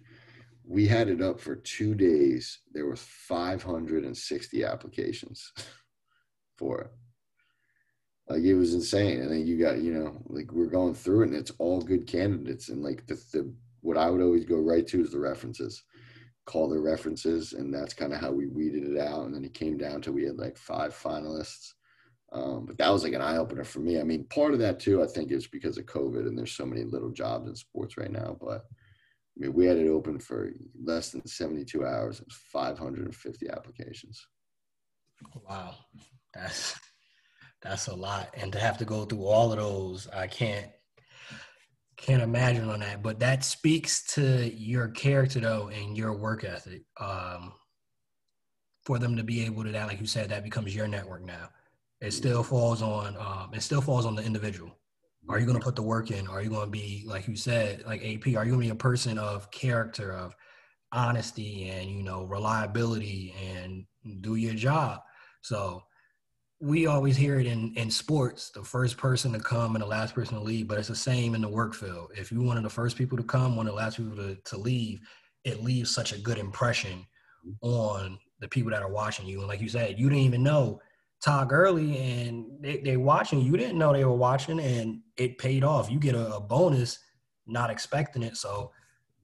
We 0.64 0.86
had 0.86 1.08
it 1.08 1.20
up 1.20 1.40
for 1.40 1.56
two 1.56 1.94
days. 1.94 2.60
There 2.72 2.86
was 2.86 3.00
560 3.00 4.64
applications 4.64 5.52
for 6.58 6.82
it. 6.82 6.90
Like 8.28 8.42
it 8.42 8.54
was 8.54 8.74
insane. 8.74 9.20
And 9.20 9.30
then 9.30 9.46
you 9.46 9.58
got, 9.58 9.82
you 9.82 9.92
know, 9.92 10.22
like 10.26 10.52
we're 10.52 10.66
going 10.66 10.94
through 10.94 11.22
it 11.22 11.28
and 11.28 11.36
it's 11.36 11.52
all 11.58 11.80
good 11.80 12.06
candidates. 12.06 12.68
And 12.68 12.82
like 12.82 13.06
the, 13.06 13.14
the 13.32 13.52
what 13.80 13.96
I 13.96 14.08
would 14.08 14.22
always 14.22 14.44
go 14.44 14.58
right 14.58 14.86
to 14.88 15.00
is 15.02 15.10
the 15.10 15.18
references. 15.18 15.82
Call 16.44 16.68
the 16.68 16.80
references, 16.80 17.52
and 17.52 17.72
that's 17.72 17.94
kind 17.94 18.12
of 18.12 18.20
how 18.20 18.32
we 18.32 18.48
weeded 18.48 18.82
it 18.82 18.98
out. 18.98 19.26
And 19.26 19.34
then 19.34 19.44
it 19.44 19.54
came 19.54 19.78
down 19.78 20.02
to 20.02 20.12
we 20.12 20.24
had 20.24 20.38
like 20.38 20.56
five 20.56 20.92
finalists 20.92 21.74
um, 22.32 22.64
but 22.64 22.78
that 22.78 22.90
was 22.90 23.04
like 23.04 23.12
an 23.12 23.20
eye 23.20 23.36
opener 23.36 23.64
for 23.64 23.80
me. 23.80 24.00
I 24.00 24.04
mean, 24.04 24.24
part 24.24 24.54
of 24.54 24.58
that 24.60 24.80
too, 24.80 25.02
I 25.02 25.06
think, 25.06 25.30
is 25.30 25.46
because 25.46 25.76
of 25.76 25.84
COVID 25.84 26.26
and 26.26 26.36
there's 26.36 26.52
so 26.52 26.64
many 26.64 26.84
little 26.84 27.10
jobs 27.10 27.46
in 27.46 27.54
sports 27.54 27.98
right 27.98 28.10
now. 28.10 28.36
But 28.40 28.64
I 29.36 29.40
mean, 29.40 29.52
we 29.54 29.66
had 29.66 29.78
it 29.78 29.88
open 29.88 30.18
for 30.18 30.52
less 30.84 31.10
than 31.10 31.26
72 31.26 31.84
hours. 31.84 32.20
It 32.20 32.26
was 32.26 32.36
550 32.52 33.48
applications. 33.48 34.26
Wow, 35.48 35.74
that's 36.34 36.74
that's 37.62 37.86
a 37.86 37.94
lot, 37.94 38.34
and 38.34 38.52
to 38.52 38.58
have 38.58 38.76
to 38.78 38.84
go 38.84 39.04
through 39.04 39.24
all 39.24 39.52
of 39.52 39.58
those, 39.58 40.08
I 40.08 40.26
can't 40.26 40.66
can't 41.96 42.22
imagine 42.22 42.68
on 42.68 42.80
that. 42.80 43.02
But 43.02 43.20
that 43.20 43.44
speaks 43.44 44.14
to 44.14 44.52
your 44.52 44.88
character 44.88 45.40
though 45.40 45.68
and 45.68 45.96
your 45.96 46.16
work 46.16 46.44
ethic. 46.44 46.82
Um, 47.00 47.52
for 48.84 48.98
them 48.98 49.16
to 49.16 49.22
be 49.22 49.44
able 49.44 49.62
to 49.62 49.70
that, 49.70 49.86
like 49.86 50.00
you 50.00 50.06
said, 50.06 50.30
that 50.30 50.42
becomes 50.42 50.74
your 50.74 50.88
network 50.88 51.24
now 51.24 51.48
it 52.02 52.12
still 52.12 52.42
falls 52.42 52.82
on 52.82 53.16
um, 53.16 53.50
it 53.54 53.62
still 53.62 53.80
falls 53.80 54.04
on 54.04 54.16
the 54.16 54.24
individual. 54.24 54.76
Are 55.28 55.38
you 55.38 55.46
going 55.46 55.58
to 55.58 55.64
put 55.64 55.76
the 55.76 55.82
work 55.82 56.10
in? 56.10 56.26
Are 56.26 56.42
you 56.42 56.50
going 56.50 56.66
to 56.66 56.70
be 56.70 57.04
like 57.06 57.28
you 57.28 57.36
said, 57.36 57.84
like 57.86 58.00
AP? 58.00 58.26
Are 58.36 58.44
you 58.44 58.52
going 58.52 58.52
to 58.52 58.58
be 58.58 58.68
a 58.70 58.74
person 58.74 59.18
of 59.18 59.50
character, 59.50 60.12
of 60.12 60.34
honesty, 60.92 61.68
and 61.68 61.90
you 61.90 62.02
know 62.02 62.24
reliability, 62.24 63.34
and 63.54 63.84
do 64.20 64.34
your 64.34 64.54
job? 64.54 65.00
So 65.40 65.84
we 66.60 66.86
always 66.86 67.16
hear 67.16 67.38
it 67.38 67.46
in 67.46 67.72
in 67.76 67.90
sports: 67.90 68.50
the 68.50 68.64
first 68.64 68.96
person 68.96 69.32
to 69.32 69.38
come 69.38 69.76
and 69.76 69.82
the 69.82 69.88
last 69.88 70.14
person 70.14 70.34
to 70.34 70.42
leave. 70.42 70.66
But 70.66 70.78
it's 70.78 70.88
the 70.88 70.96
same 70.96 71.34
in 71.34 71.42
the 71.42 71.48
work 71.48 71.74
field. 71.74 72.10
If 72.16 72.32
you're 72.32 72.42
one 72.42 72.56
of 72.56 72.64
the 72.64 72.70
first 72.70 72.96
people 72.96 73.16
to 73.16 73.24
come, 73.24 73.56
one 73.56 73.66
of 73.66 73.72
the 73.72 73.78
last 73.78 73.98
people 73.98 74.16
to, 74.16 74.34
to 74.34 74.56
leave, 74.56 75.00
it 75.44 75.62
leaves 75.62 75.94
such 75.94 76.12
a 76.12 76.18
good 76.18 76.38
impression 76.38 77.06
mm-hmm. 77.46 77.68
on 77.68 78.18
the 78.40 78.48
people 78.48 78.72
that 78.72 78.82
are 78.82 78.92
watching 78.92 79.26
you. 79.26 79.38
And 79.38 79.48
like 79.48 79.60
you 79.60 79.68
said, 79.68 80.00
you 80.00 80.08
didn't 80.08 80.24
even 80.24 80.42
know 80.42 80.80
Todd 81.22 81.48
Gurley 81.48 81.98
and 81.98 82.46
they, 82.60 82.78
they 82.78 82.96
watching. 82.96 83.40
You 83.40 83.56
didn't 83.56 83.78
know 83.78 83.92
they 83.92 84.04
were 84.04 84.12
watching, 84.12 84.58
and 84.58 85.00
it 85.16 85.38
paid 85.38 85.62
off. 85.62 85.90
You 85.90 85.98
get 85.98 86.16
a, 86.16 86.34
a 86.36 86.40
bonus, 86.40 86.98
not 87.46 87.70
expecting 87.70 88.22
it. 88.22 88.36
So 88.36 88.72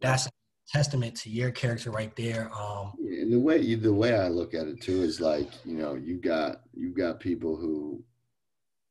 that's 0.01 0.26
a 0.26 0.30
testament 0.68 1.16
to 1.16 1.30
your 1.30 1.51
character 1.51 1.90
right 1.90 2.14
there. 2.14 2.51
Um, 2.55 2.92
and 3.01 3.32
the 3.32 3.40
way 3.40 3.74
the 3.74 3.92
way 3.92 4.16
I 4.16 4.28
look 4.28 4.55
at 4.55 4.68
it 4.68 4.80
too 4.80 5.03
is 5.03 5.20
like 5.20 5.49
you 5.64 5.74
know 5.74 5.94
you 5.94 6.18
got 6.18 6.61
you 6.72 6.90
got 6.90 7.18
people 7.18 7.57
who, 7.57 8.03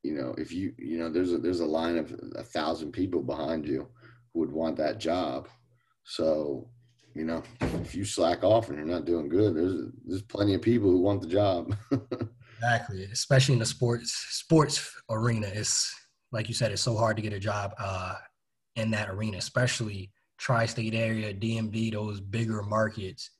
you 0.03 0.13
know, 0.13 0.35
if 0.37 0.51
you 0.51 0.73
you 0.77 0.99
know 0.99 1.09
there's 1.09 1.31
a 1.31 1.37
there's 1.37 1.61
a 1.61 1.65
line 1.65 1.97
of 1.97 2.13
a 2.35 2.43
thousand 2.43 2.91
people 2.91 3.21
behind 3.21 3.65
you 3.65 3.87
who 4.33 4.41
would 4.41 4.51
want 4.51 4.75
that 4.77 4.99
job. 4.99 5.47
So 6.03 6.67
you 7.15 7.23
know, 7.23 7.41
if 7.61 7.95
you 7.95 8.03
slack 8.03 8.43
off 8.43 8.67
and 8.67 8.77
you're 8.77 8.85
not 8.85 9.05
doing 9.05 9.29
good, 9.29 9.55
there's 9.55 9.81
there's 10.05 10.23
plenty 10.23 10.55
of 10.55 10.61
people 10.61 10.91
who 10.91 10.99
want 10.99 11.21
the 11.21 11.27
job. 11.27 11.73
Exactly, 12.57 13.03
especially 13.05 13.53
in 13.53 13.59
the 13.59 13.65
sports 13.65 14.13
sports 14.31 14.91
arena. 15.09 15.47
It's 15.47 15.93
like 16.31 16.47
you 16.47 16.53
said, 16.53 16.71
it's 16.71 16.81
so 16.81 16.97
hard 16.97 17.15
to 17.17 17.21
get 17.21 17.33
a 17.33 17.39
job 17.39 17.73
uh, 17.79 18.15
in 18.75 18.91
that 18.91 19.09
arena, 19.09 19.37
especially 19.37 20.11
tri-state 20.37 20.93
area, 20.93 21.33
DMV, 21.33 21.93
those 21.93 22.19
bigger 22.19 22.61
markets. 22.63 23.31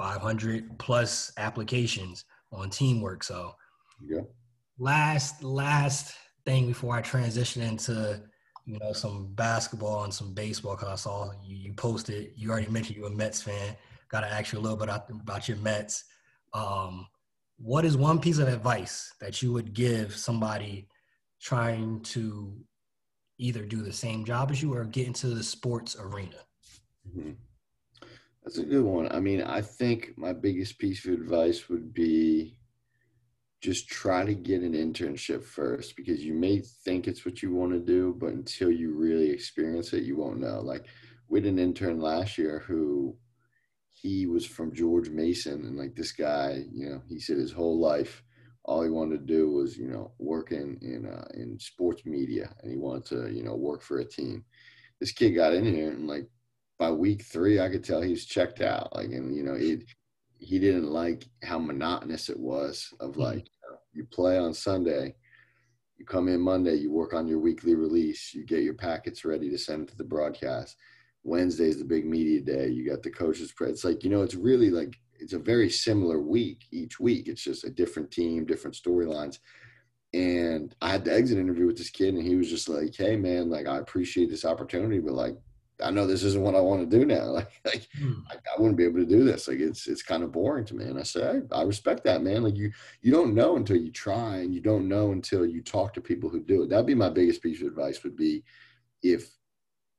500 0.00 0.78
plus 0.78 1.30
applications 1.36 2.24
on 2.52 2.70
teamwork. 2.70 3.22
So, 3.22 3.54
yeah. 4.02 4.22
Last 4.78 5.42
last 5.42 6.14
thing 6.46 6.68
before 6.68 6.96
I 6.96 7.02
transition 7.02 7.60
into 7.60 8.22
you 8.64 8.78
know 8.78 8.94
some 8.94 9.34
basketball 9.34 10.04
and 10.04 10.14
some 10.14 10.32
baseball, 10.32 10.74
because 10.74 10.88
I 10.88 10.94
saw 10.94 11.32
you, 11.44 11.54
you 11.54 11.74
posted. 11.74 12.30
You 12.34 12.50
already 12.50 12.70
mentioned 12.70 12.96
you're 12.96 13.08
a 13.08 13.10
Mets 13.10 13.42
fan. 13.42 13.76
Got 14.08 14.20
to 14.22 14.32
ask 14.32 14.54
you 14.54 14.58
a 14.58 14.62
little 14.62 14.78
bit 14.78 14.84
about, 14.84 15.10
about 15.10 15.48
your 15.48 15.58
Mets. 15.58 16.04
Um, 16.54 17.06
what 17.62 17.84
is 17.84 17.96
one 17.96 18.18
piece 18.18 18.38
of 18.38 18.48
advice 18.48 19.12
that 19.20 19.42
you 19.42 19.52
would 19.52 19.74
give 19.74 20.16
somebody 20.16 20.88
trying 21.40 22.00
to 22.00 22.56
either 23.38 23.64
do 23.64 23.82
the 23.82 23.92
same 23.92 24.24
job 24.24 24.50
as 24.50 24.62
you 24.62 24.74
or 24.74 24.84
get 24.84 25.06
into 25.06 25.28
the 25.28 25.42
sports 25.42 25.96
arena? 25.98 26.36
Mm-hmm. 27.08 27.32
That's 28.42 28.58
a 28.58 28.64
good 28.64 28.84
one. 28.84 29.12
I 29.12 29.20
mean, 29.20 29.42
I 29.42 29.60
think 29.60 30.16
my 30.16 30.32
biggest 30.32 30.78
piece 30.78 31.04
of 31.04 31.12
advice 31.12 31.68
would 31.68 31.92
be 31.92 32.56
just 33.60 33.88
try 33.88 34.24
to 34.24 34.34
get 34.34 34.62
an 34.62 34.72
internship 34.72 35.44
first 35.44 35.94
because 35.96 36.24
you 36.24 36.32
may 36.32 36.60
think 36.60 37.06
it's 37.06 37.26
what 37.26 37.42
you 37.42 37.54
want 37.54 37.72
to 37.72 37.78
do, 37.78 38.16
but 38.18 38.30
until 38.30 38.70
you 38.70 38.94
really 38.94 39.28
experience 39.28 39.92
it, 39.92 40.04
you 40.04 40.16
won't 40.16 40.40
know. 40.40 40.60
Like 40.60 40.86
we 41.28 41.40
had 41.40 41.46
an 41.46 41.58
intern 41.58 42.00
last 42.00 42.38
year 42.38 42.64
who 42.66 43.14
he 44.00 44.26
was 44.26 44.46
from 44.46 44.74
George 44.74 45.10
Mason, 45.10 45.66
and 45.66 45.76
like 45.76 45.94
this 45.94 46.12
guy, 46.12 46.64
you 46.72 46.88
know, 46.88 47.02
he 47.08 47.18
said 47.20 47.36
his 47.36 47.52
whole 47.52 47.78
life 47.78 48.22
all 48.64 48.82
he 48.82 48.90
wanted 48.90 49.26
to 49.26 49.34
do 49.34 49.50
was, 49.50 49.76
you 49.76 49.88
know, 49.88 50.12
working 50.18 50.78
in 50.82 51.06
uh, 51.06 51.26
in 51.34 51.58
sports 51.58 52.04
media, 52.04 52.54
and 52.62 52.70
he 52.70 52.76
wanted 52.76 53.04
to, 53.06 53.32
you 53.32 53.42
know, 53.42 53.54
work 53.54 53.82
for 53.82 53.98
a 53.98 54.04
team. 54.04 54.44
This 55.00 55.12
kid 55.12 55.30
got 55.30 55.54
in 55.54 55.64
here, 55.64 55.90
and 55.90 56.06
like 56.06 56.28
by 56.78 56.90
week 56.90 57.22
three, 57.24 57.60
I 57.60 57.68
could 57.68 57.82
tell 57.82 58.02
he 58.02 58.10
was 58.10 58.26
checked 58.26 58.60
out. 58.60 58.94
Like, 58.94 59.06
and 59.06 59.34
you 59.34 59.42
know, 59.42 59.54
it 59.54 59.84
he 60.38 60.58
didn't 60.58 60.90
like 60.90 61.26
how 61.42 61.58
monotonous 61.58 62.28
it 62.28 62.38
was 62.38 62.92
of 63.00 63.12
mm-hmm. 63.12 63.22
like 63.22 63.48
you 63.92 64.04
play 64.04 64.38
on 64.38 64.54
Sunday, 64.54 65.14
you 65.96 66.04
come 66.04 66.28
in 66.28 66.40
Monday, 66.40 66.74
you 66.74 66.92
work 66.92 67.14
on 67.14 67.26
your 67.26 67.38
weekly 67.38 67.74
release, 67.74 68.32
you 68.34 68.44
get 68.44 68.62
your 68.62 68.74
packets 68.74 69.24
ready 69.24 69.50
to 69.50 69.58
send 69.58 69.88
to 69.88 69.96
the 69.96 70.04
broadcast. 70.04 70.76
Wednesday's 71.22 71.78
the 71.78 71.84
big 71.84 72.06
media 72.06 72.40
day. 72.40 72.68
You 72.68 72.88
got 72.88 73.02
the 73.02 73.10
coaches 73.10 73.52
press. 73.52 73.70
It's 73.70 73.84
like, 73.84 74.04
you 74.04 74.10
know, 74.10 74.22
it's 74.22 74.34
really 74.34 74.70
like 74.70 74.96
it's 75.18 75.34
a 75.34 75.38
very 75.38 75.68
similar 75.68 76.20
week 76.20 76.66
each 76.70 76.98
week. 76.98 77.28
It's 77.28 77.42
just 77.42 77.64
a 77.64 77.70
different 77.70 78.10
team, 78.10 78.46
different 78.46 78.76
storylines. 78.76 79.38
And 80.12 80.74
I 80.80 80.90
had 80.90 81.04
the 81.04 81.14
exit 81.14 81.38
interview 81.38 81.66
with 81.66 81.78
this 81.78 81.90
kid, 81.90 82.14
and 82.14 82.26
he 82.26 82.34
was 82.34 82.48
just 82.48 82.68
like, 82.68 82.94
"Hey, 82.96 83.16
man, 83.16 83.48
like 83.48 83.68
I 83.68 83.78
appreciate 83.78 84.28
this 84.28 84.44
opportunity, 84.44 84.98
but 84.98 85.12
like 85.12 85.36
I 85.82 85.90
know 85.90 86.06
this 86.06 86.22
isn't 86.24 86.42
what 86.42 86.54
I 86.54 86.60
want 86.60 86.88
to 86.88 86.98
do 86.98 87.04
now. 87.04 87.20
Like, 87.30 87.60
like 87.64 87.88
hmm. 87.96 88.20
I, 88.30 88.34
I, 88.34 88.60
wouldn't 88.60 88.76
be 88.76 88.84
able 88.84 88.98
to 89.00 89.06
do 89.06 89.24
this. 89.24 89.48
Like, 89.48 89.60
it's 89.60 89.86
it's 89.86 90.02
kind 90.02 90.22
of 90.22 90.32
boring 90.32 90.64
to 90.66 90.74
me. 90.74 90.84
And 90.84 90.98
I 90.98 91.02
said, 91.02 91.48
I, 91.52 91.60
I, 91.60 91.62
respect 91.62 92.04
that, 92.04 92.22
man. 92.22 92.42
Like, 92.42 92.56
you 92.56 92.72
you 93.02 93.12
don't 93.12 93.34
know 93.34 93.56
until 93.56 93.76
you 93.76 93.90
try, 93.90 94.38
and 94.38 94.54
you 94.54 94.60
don't 94.60 94.88
know 94.88 95.12
until 95.12 95.46
you 95.46 95.62
talk 95.62 95.94
to 95.94 96.00
people 96.00 96.28
who 96.28 96.40
do 96.40 96.62
it. 96.62 96.70
That'd 96.70 96.86
be 96.86 96.94
my 96.94 97.08
biggest 97.10 97.42
piece 97.42 97.60
of 97.60 97.68
advice. 97.68 98.02
Would 98.02 98.16
be 98.16 98.42
if 99.02 99.30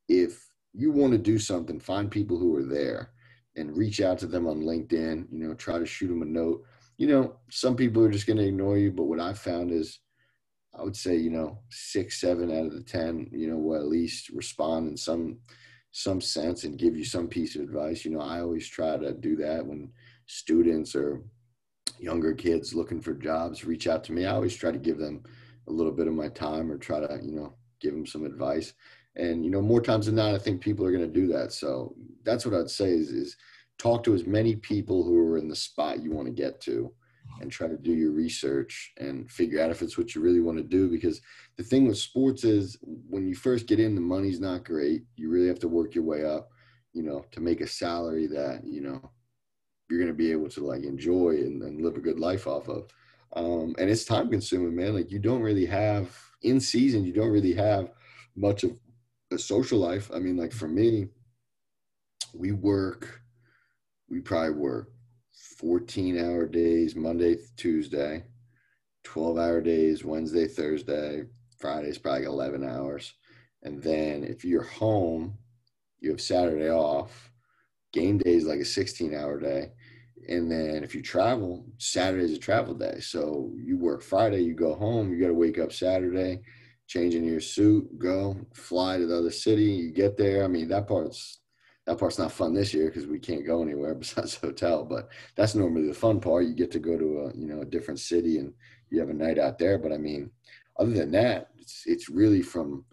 if 0.08 0.51
you 0.74 0.92
want 0.92 1.12
to 1.12 1.18
do 1.18 1.38
something, 1.38 1.80
find 1.80 2.10
people 2.10 2.38
who 2.38 2.56
are 2.56 2.66
there 2.66 3.12
and 3.56 3.76
reach 3.76 4.02
out 4.02 4.18
to 4.20 4.28
them 4.28 4.48
on 4.48 4.62
LinkedIn. 4.62 5.28
You 5.32 5.48
know, 5.48 5.54
try 5.54 5.78
to 5.78 5.86
shoot 5.86 6.08
them 6.08 6.22
a 6.22 6.26
note. 6.26 6.64
You 6.98 7.08
know, 7.08 7.36
some 7.50 7.76
people 7.76 8.04
are 8.04 8.12
just 8.12 8.28
going 8.28 8.38
to 8.38 8.48
ignore 8.48 8.78
you, 8.78 8.92
but 8.92 9.04
what 9.04 9.20
I've 9.20 9.40
found 9.40 9.72
is 9.72 10.00
I 10.78 10.84
would 10.84 10.96
say, 10.96 11.16
you 11.16 11.30
know, 11.30 11.60
six, 11.70 12.22
seven 12.22 12.52
out 12.52 12.66
of 12.66 12.74
the 12.74 12.84
10, 12.84 13.30
you 13.32 13.50
know, 13.50 13.58
will 13.58 13.76
at 13.76 13.88
least 13.88 14.30
respond 14.30 14.90
in 14.90 14.98
some 14.98 15.40
some 15.94 16.22
sense 16.22 16.64
and 16.64 16.80
give 16.80 16.96
you 16.96 17.04
some 17.04 17.28
piece 17.28 17.56
of 17.56 17.62
advice. 17.62 18.06
You 18.06 18.12
know, 18.12 18.22
I 18.22 18.40
always 18.40 18.66
try 18.66 18.96
to 18.96 19.14
do 19.14 19.36
that 19.38 19.66
when 19.66 19.92
students 20.26 20.96
or 20.96 21.22
younger 22.00 22.34
kids 22.34 22.74
looking 22.74 23.02
for 23.02 23.14
jobs 23.14 23.66
reach 23.66 23.88
out 23.88 24.04
to 24.06 24.14
me. 24.14 24.26
I 24.26 24.32
always 24.32 24.56
try 24.56 24.72
to 24.72 24.80
give 24.80 24.98
them 24.98 25.24
a 25.68 25.72
little 25.72 25.92
bit 25.92 26.08
of 26.08 26.14
my 26.14 26.30
time 26.30 26.72
or 26.72 26.78
try 26.78 27.02
to, 27.02 27.20
you 27.22 27.34
know, 27.34 27.54
give 27.82 27.92
them 27.92 28.06
some 28.06 28.26
advice. 28.26 28.74
And, 29.16 29.44
you 29.44 29.52
know, 29.52 29.62
more 29.62 29.82
times 29.82 30.06
than 30.06 30.16
not, 30.16 30.36
I 30.36 30.38
think 30.38 30.62
people 30.62 30.86
are 30.86 30.92
going 30.92 31.06
to 31.06 31.20
do 31.20 31.28
that. 31.28 31.52
So 31.52 31.96
that's 32.24 32.46
what 32.46 32.56
I'd 32.56 32.70
say 32.70 32.92
is, 32.92 33.10
is 33.10 33.36
talk 33.78 34.04
to 34.04 34.14
as 34.14 34.26
many 34.26 34.56
people 34.56 35.04
who 35.04 35.18
are 35.18 35.38
in 35.38 35.50
the 35.50 35.56
spot 35.56 36.02
you 36.02 36.12
want 36.12 36.28
to 36.28 36.34
get 36.34 36.62
to 36.62 36.94
and 37.42 37.52
try 37.52 37.68
to 37.68 37.78
do 37.78 37.92
your 37.92 38.12
research 38.12 38.94
and 38.98 39.30
figure 39.30 39.62
out 39.62 39.72
if 39.72 39.82
it's 39.82 39.98
what 39.98 40.14
you 40.14 40.22
really 40.22 40.40
want 40.40 40.58
to 40.58 40.64
do. 40.64 40.90
Because 40.90 41.22
the 41.58 41.64
thing 41.64 41.88
with 41.88 41.98
sports 41.98 42.44
is 42.44 42.78
when 42.84 43.28
you 43.28 43.36
first 43.36 43.68
get 43.68 43.80
in, 43.80 43.96
the 43.96 44.02
money's 44.02 44.40
not 44.40 44.64
great. 44.64 45.04
You 45.16 45.30
really 45.30 45.48
have 45.48 45.60
to 45.60 45.68
work 45.68 45.96
your 45.96 46.04
way 46.04 46.24
up, 46.24 46.50
you 46.94 47.04
know, 47.04 47.26
to 47.32 47.42
make 47.42 47.62
a 47.62 47.68
salary 47.68 48.28
that, 48.28 48.62
you 48.66 48.82
know, 48.82 49.12
you're 49.90 50.00
going 50.00 50.12
to 50.12 50.18
be 50.18 50.32
able 50.32 50.50
to 50.50 50.66
like 50.66 50.84
enjoy 50.84 51.32
and, 51.32 51.62
and 51.64 51.82
live 51.82 51.98
a 51.98 52.02
good 52.02 52.20
life 52.20 52.48
off 52.48 52.70
of. 52.70 52.88
Um, 53.34 53.76
and 53.78 53.90
it's 53.90 54.06
time 54.06 54.30
consuming, 54.30 54.76
man. 54.76 54.94
Like 54.94 55.12
you 55.12 55.20
don't 55.20 55.42
really 55.42 55.66
have 55.66 56.16
in 56.44 56.60
season, 56.60 57.06
you 57.06 57.14
don't 57.14 57.30
really 57.30 57.54
have 57.54 57.92
much 58.36 58.64
of 58.64 58.78
a 59.32 59.38
social 59.38 59.80
life. 59.80 60.10
I 60.14 60.20
mean, 60.20 60.38
like 60.38 60.52
for 60.52 60.68
me, 60.68 61.08
we 62.34 62.52
work, 62.52 63.22
we 64.10 64.20
probably 64.20 64.52
work 64.52 64.90
14 65.58 66.20
hour 66.20 66.48
days 66.48 66.96
Monday, 66.96 67.38
Tuesday, 67.58 68.24
12 69.04 69.38
hour 69.38 69.62
days 69.62 70.04
Wednesday, 70.04 70.48
Thursday, 70.48 71.24
Friday's 71.60 71.98
probably 71.98 72.26
11 72.26 72.64
hours. 72.64 73.14
And 73.64 73.82
then 73.82 74.24
if 74.24 74.44
you're 74.44 74.64
home, 74.64 75.38
you 76.00 76.10
have 76.12 76.22
Saturday 76.22 76.70
off. 76.70 77.32
Game 77.94 78.18
day 78.18 78.34
is 78.34 78.46
like 78.46 78.60
a 78.60 78.66
16 78.66 79.14
hour 79.14 79.40
day. 79.40 79.72
And 80.28 80.52
then 80.52 80.84
if 80.84 80.94
you 80.96 81.02
travel, 81.02 81.66
Saturday's 81.78 82.34
a 82.34 82.40
travel 82.40 82.74
day. 82.74 83.00
So 83.00 83.52
you 83.56 83.78
work 83.78 84.02
Friday, 84.02 84.42
you 84.42 84.54
go 84.54 84.76
home, 84.76 85.12
you 85.12 85.20
got 85.20 85.28
to 85.28 85.34
wake 85.34 85.60
up 85.60 85.72
Saturday, 85.72 86.42
change 86.92 87.16
in 87.16 87.24
your 87.24 87.40
suit, 87.40 87.98
go 87.98 88.36
fly 88.54 88.98
to 88.98 89.06
the 89.06 89.18
other 89.18 89.32
city. 89.32 89.64
You 89.64 89.92
get 89.92 90.18
there. 90.18 90.44
I 90.44 90.48
mean, 90.48 90.68
that 90.68 90.88
part's 90.88 91.40
that 91.88 91.98
part's 91.98 92.20
not 92.20 92.34
fun 92.34 92.54
this 92.54 92.74
year 92.74 92.88
because 92.88 93.08
we 93.08 93.18
can't 93.18 93.46
go 93.46 93.64
anywhere 93.64 93.96
besides 94.06 94.36
hotel. 94.36 94.84
But 94.84 95.08
that's 95.38 95.56
normally 95.56 95.88
the 95.88 95.94
fun 95.94 96.20
part. 96.20 96.46
You 96.46 96.54
get 96.54 96.70
to 96.72 96.80
go 96.80 96.98
to 96.98 97.20
a 97.20 97.38
you 97.38 97.48
know 97.48 97.62
a 97.62 97.66
different 97.66 98.02
city 98.02 98.40
and 98.40 98.54
you 98.90 99.00
have 99.00 99.10
a 99.10 99.14
night 99.14 99.40
out 99.40 99.58
there. 99.58 99.78
But 99.78 99.94
I 99.94 99.98
mean, 99.98 100.32
other 100.78 100.92
than 100.92 101.12
that, 101.12 101.48
it's 101.58 101.84
it's 101.86 102.10
really 102.10 102.42
from 102.42 102.84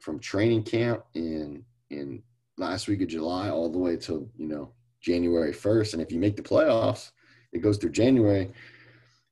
from 0.00 0.20
training 0.20 0.64
camp 0.64 1.04
in 1.14 1.64
in 1.88 2.22
last 2.58 2.88
week 2.88 3.00
of 3.00 3.08
July 3.08 3.48
all 3.48 3.72
the 3.72 3.78
way 3.78 3.96
till 3.96 4.28
you 4.36 4.48
know 4.48 4.70
January 5.00 5.54
first. 5.54 5.94
And 5.94 6.02
if 6.02 6.12
you 6.12 6.18
make 6.18 6.36
the 6.36 6.42
playoffs, 6.42 7.10
it 7.54 7.60
goes 7.60 7.78
through 7.78 7.92
January. 7.92 8.52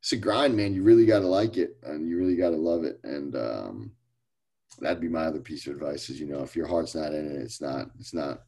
It's 0.01 0.13
a 0.13 0.17
grind, 0.17 0.57
man. 0.57 0.75
You 0.75 0.83
really 0.83 1.07
got 1.07 1.21
to 1.21 1.27
like 1.27 1.59
it 1.59 1.77
and 1.83 2.09
you 2.09 2.17
really 2.19 2.37
got 2.37 2.51
to 2.51 2.57
love 2.57 2.85
it. 2.85 3.01
And 3.05 3.35
um, 3.37 3.93
that'd 4.81 5.01
be 5.01 5.09
my 5.09 5.25
other 5.25 5.41
piece 5.41 5.67
of 5.67 5.75
advice 5.75 6.11
is 6.11 6.21
you 6.21 6.27
know 6.27 6.43
if 6.43 6.57
your 6.57 6.67
heart's 6.67 6.95
not 6.95 7.13
in 7.13 7.27
it, 7.31 7.43
it's 7.43 7.61
not 7.61 7.91
it's 7.99 8.15
not 8.15 8.43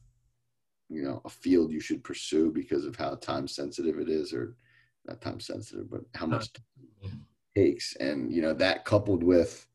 you 0.89 1.03
know 1.03 1.21
a 1.25 1.29
field 1.29 1.71
you 1.71 1.79
should 1.79 2.03
pursue 2.03 2.51
because 2.51 2.85
of 2.85 2.95
how 2.95 3.15
time 3.15 3.47
sensitive 3.47 3.99
it 3.99 4.09
is 4.09 4.33
or 4.33 4.55
not 5.05 5.21
time 5.21 5.39
sensitive 5.39 5.89
but 5.89 6.01
how 6.15 6.25
much 6.25 6.49
it 7.03 7.11
takes. 7.55 7.95
And 7.97 8.33
you 8.33 8.41
know 8.41 8.53
that 8.53 8.85
coupled 8.85 9.23
with 9.23 9.65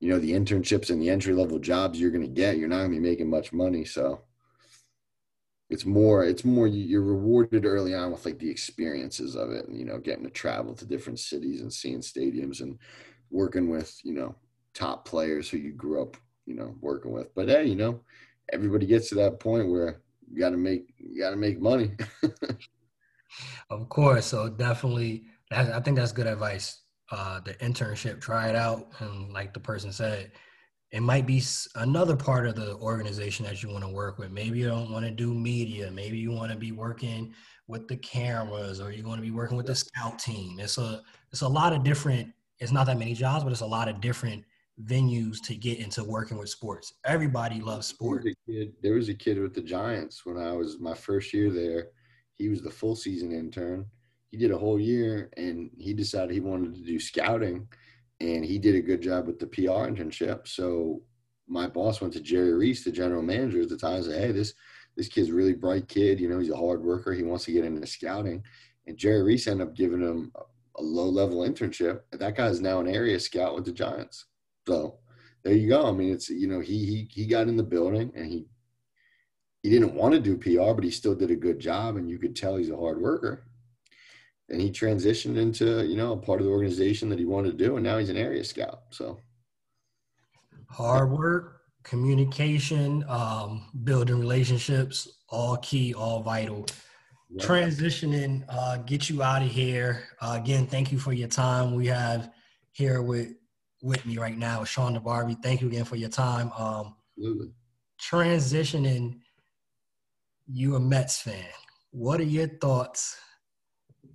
you 0.00 0.10
know 0.10 0.18
the 0.18 0.32
internships 0.32 0.90
and 0.90 1.00
the 1.00 1.10
entry 1.10 1.34
level 1.34 1.58
jobs 1.58 2.00
you're 2.00 2.10
going 2.10 2.22
to 2.22 2.28
get 2.28 2.56
you're 2.56 2.68
not 2.68 2.78
going 2.78 2.92
to 2.92 3.00
be 3.00 3.08
making 3.08 3.30
much 3.30 3.52
money. 3.52 3.84
So 3.84 4.22
it's 5.70 5.86
more 5.86 6.24
it's 6.24 6.44
more 6.44 6.66
you're 6.66 7.02
rewarded 7.02 7.64
early 7.64 7.94
on 7.94 8.10
with 8.10 8.24
like 8.24 8.38
the 8.38 8.50
experiences 8.50 9.36
of 9.36 9.50
it 9.52 9.68
and 9.68 9.78
you 9.78 9.84
know 9.84 9.98
getting 9.98 10.24
to 10.24 10.30
travel 10.30 10.74
to 10.74 10.84
different 10.84 11.18
cities 11.18 11.60
and 11.60 11.72
seeing 11.72 12.00
stadiums 12.00 12.60
and 12.60 12.78
working 13.30 13.70
with 13.70 13.98
you 14.02 14.12
know 14.12 14.34
top 14.74 15.04
players 15.04 15.48
who 15.48 15.56
you 15.56 15.72
grew 15.72 16.02
up 16.02 16.16
you 16.46 16.54
know 16.54 16.74
working 16.80 17.12
with 17.12 17.34
but 17.34 17.48
hey 17.48 17.64
you 17.64 17.74
know 17.74 18.00
everybody 18.52 18.86
gets 18.86 19.08
to 19.08 19.14
that 19.14 19.40
point 19.40 19.68
where 19.68 20.00
you 20.30 20.38
got 20.38 20.50
to 20.50 20.56
make 20.56 20.92
you 20.98 21.20
got 21.20 21.30
to 21.30 21.36
make 21.36 21.60
money. 21.60 21.92
of 23.70 23.88
course, 23.88 24.26
so 24.26 24.48
definitely, 24.48 25.24
I 25.50 25.80
think 25.80 25.96
that's 25.96 26.12
good 26.12 26.26
advice. 26.26 26.82
Uh, 27.10 27.40
the 27.40 27.54
internship, 27.54 28.20
try 28.20 28.48
it 28.48 28.54
out, 28.54 28.88
and 29.00 29.32
like 29.32 29.52
the 29.52 29.60
person 29.60 29.92
said, 29.92 30.30
it 30.92 31.00
might 31.00 31.26
be 31.26 31.42
another 31.74 32.16
part 32.16 32.46
of 32.46 32.54
the 32.54 32.76
organization 32.76 33.44
that 33.46 33.62
you 33.62 33.68
want 33.68 33.84
to 33.84 33.90
work 33.90 34.18
with. 34.18 34.30
Maybe 34.30 34.60
you 34.60 34.68
don't 34.68 34.92
want 34.92 35.04
to 35.04 35.10
do 35.10 35.34
media. 35.34 35.90
Maybe 35.90 36.18
you 36.18 36.30
want 36.30 36.52
to 36.52 36.58
be 36.58 36.70
working 36.70 37.34
with 37.66 37.88
the 37.88 37.96
cameras, 37.96 38.80
or 38.80 38.92
you 38.92 39.04
want 39.04 39.18
to 39.18 39.26
be 39.26 39.32
working 39.32 39.56
with 39.56 39.66
the 39.66 39.74
scout 39.74 40.18
team. 40.18 40.60
It's 40.60 40.78
a 40.78 41.02
it's 41.32 41.42
a 41.42 41.48
lot 41.48 41.72
of 41.72 41.82
different. 41.82 42.32
It's 42.60 42.72
not 42.72 42.86
that 42.86 42.98
many 42.98 43.14
jobs, 43.14 43.42
but 43.42 43.52
it's 43.52 43.62
a 43.62 43.66
lot 43.66 43.88
of 43.88 44.00
different 44.00 44.44
venues 44.84 45.40
to 45.42 45.54
get 45.54 45.78
into 45.78 46.04
working 46.04 46.38
with 46.38 46.48
sports. 46.48 46.94
Everybody 47.04 47.60
loves 47.60 47.86
sports. 47.86 48.24
There 48.24 48.58
was, 48.58 48.68
there 48.82 48.94
was 48.94 49.08
a 49.08 49.14
kid 49.14 49.38
with 49.38 49.54
the 49.54 49.62
Giants 49.62 50.24
when 50.24 50.36
I 50.38 50.52
was 50.52 50.78
my 50.80 50.94
first 50.94 51.32
year 51.32 51.50
there. 51.50 51.88
He 52.36 52.48
was 52.48 52.62
the 52.62 52.70
full 52.70 52.96
season 52.96 53.32
intern. 53.32 53.86
He 54.30 54.36
did 54.36 54.50
a 54.50 54.58
whole 54.58 54.78
year 54.78 55.30
and 55.36 55.70
he 55.76 55.92
decided 55.92 56.30
he 56.30 56.40
wanted 56.40 56.74
to 56.74 56.82
do 56.82 56.98
scouting 57.00 57.66
and 58.20 58.44
he 58.44 58.58
did 58.58 58.74
a 58.74 58.80
good 58.80 59.02
job 59.02 59.26
with 59.26 59.38
the 59.38 59.46
PR 59.46 59.88
internship. 59.88 60.46
So 60.46 61.02
my 61.48 61.66
boss 61.66 62.00
went 62.00 62.12
to 62.14 62.20
Jerry 62.20 62.52
Reese, 62.52 62.84
the 62.84 62.92
general 62.92 63.22
manager 63.22 63.62
at 63.62 63.68
the 63.68 63.76
time, 63.76 63.96
and 63.96 64.04
said, 64.04 64.20
Hey, 64.20 64.32
this 64.32 64.54
this 64.96 65.08
kid's 65.08 65.30
a 65.30 65.34
really 65.34 65.54
bright 65.54 65.88
kid. 65.88 66.20
You 66.20 66.28
know, 66.28 66.38
he's 66.38 66.50
a 66.50 66.56
hard 66.56 66.82
worker. 66.82 67.12
He 67.12 67.22
wants 67.22 67.44
to 67.46 67.52
get 67.52 67.64
into 67.64 67.86
scouting. 67.86 68.42
And 68.86 68.98
Jerry 68.98 69.22
Reese 69.22 69.46
ended 69.46 69.68
up 69.68 69.74
giving 69.74 70.00
him 70.00 70.32
a 70.76 70.82
low 70.82 71.08
level 71.08 71.38
internship. 71.38 72.00
That 72.12 72.36
guy 72.36 72.46
is 72.46 72.60
now 72.60 72.80
an 72.80 72.88
area 72.88 73.18
scout 73.18 73.54
with 73.54 73.64
the 73.64 73.72
Giants. 73.72 74.26
So 74.70 74.98
there 75.42 75.54
you 75.54 75.68
go. 75.68 75.84
I 75.88 75.90
mean, 75.90 76.12
it's 76.12 76.30
you 76.30 76.46
know 76.46 76.60
he 76.60 76.86
he 76.86 77.08
he 77.10 77.26
got 77.26 77.48
in 77.48 77.56
the 77.56 77.62
building 77.62 78.12
and 78.14 78.30
he 78.30 78.46
he 79.64 79.68
didn't 79.68 79.94
want 79.94 80.14
to 80.14 80.20
do 80.20 80.36
PR, 80.36 80.74
but 80.74 80.84
he 80.84 80.92
still 80.92 81.14
did 81.14 81.32
a 81.32 81.36
good 81.36 81.58
job, 81.58 81.96
and 81.96 82.08
you 82.08 82.18
could 82.18 82.36
tell 82.36 82.56
he's 82.56 82.70
a 82.70 82.76
hard 82.76 83.00
worker. 83.00 83.46
And 84.48 84.60
he 84.60 84.70
transitioned 84.70 85.36
into 85.36 85.84
you 85.84 85.96
know 85.96 86.12
a 86.12 86.16
part 86.16 86.40
of 86.40 86.46
the 86.46 86.52
organization 86.52 87.08
that 87.08 87.18
he 87.18 87.24
wanted 87.24 87.58
to 87.58 87.64
do, 87.64 87.76
and 87.76 87.84
now 87.84 87.98
he's 87.98 88.10
an 88.10 88.16
area 88.16 88.44
scout. 88.44 88.82
So 88.90 89.18
hard 90.68 91.10
work, 91.10 91.62
communication, 91.82 93.04
um, 93.08 93.64
building 93.82 94.20
relationships, 94.20 95.08
all 95.30 95.56
key, 95.56 95.94
all 95.94 96.22
vital. 96.22 96.64
yeah. 97.28 97.44
transitioning, 97.44 98.44
uh, 98.48 98.76
get 98.76 99.10
you 99.10 99.20
out 99.20 99.42
of 99.42 99.48
here. 99.48 100.04
Uh, 100.20 100.38
again, 100.40 100.68
thank 100.68 100.92
you 100.92 100.98
for 101.00 101.12
your 101.12 101.28
time. 101.28 101.74
We 101.74 101.88
have 101.88 102.30
here 102.70 103.02
with 103.02 103.34
with 103.82 104.04
me 104.06 104.18
right 104.18 104.36
now, 104.36 104.64
Sean 104.64 104.96
DeBarbieri. 104.96 105.42
Thank 105.42 105.60
you 105.60 105.68
again 105.68 105.84
for 105.84 105.96
your 105.96 106.08
time. 106.08 106.52
Um, 106.52 106.94
Absolutely. 107.16 107.52
Transitioning, 108.00 109.20
you 110.46 110.76
a 110.76 110.80
Mets 110.80 111.20
fan. 111.20 111.44
What 111.90 112.20
are 112.20 112.24
your 112.24 112.48
thoughts 112.48 113.18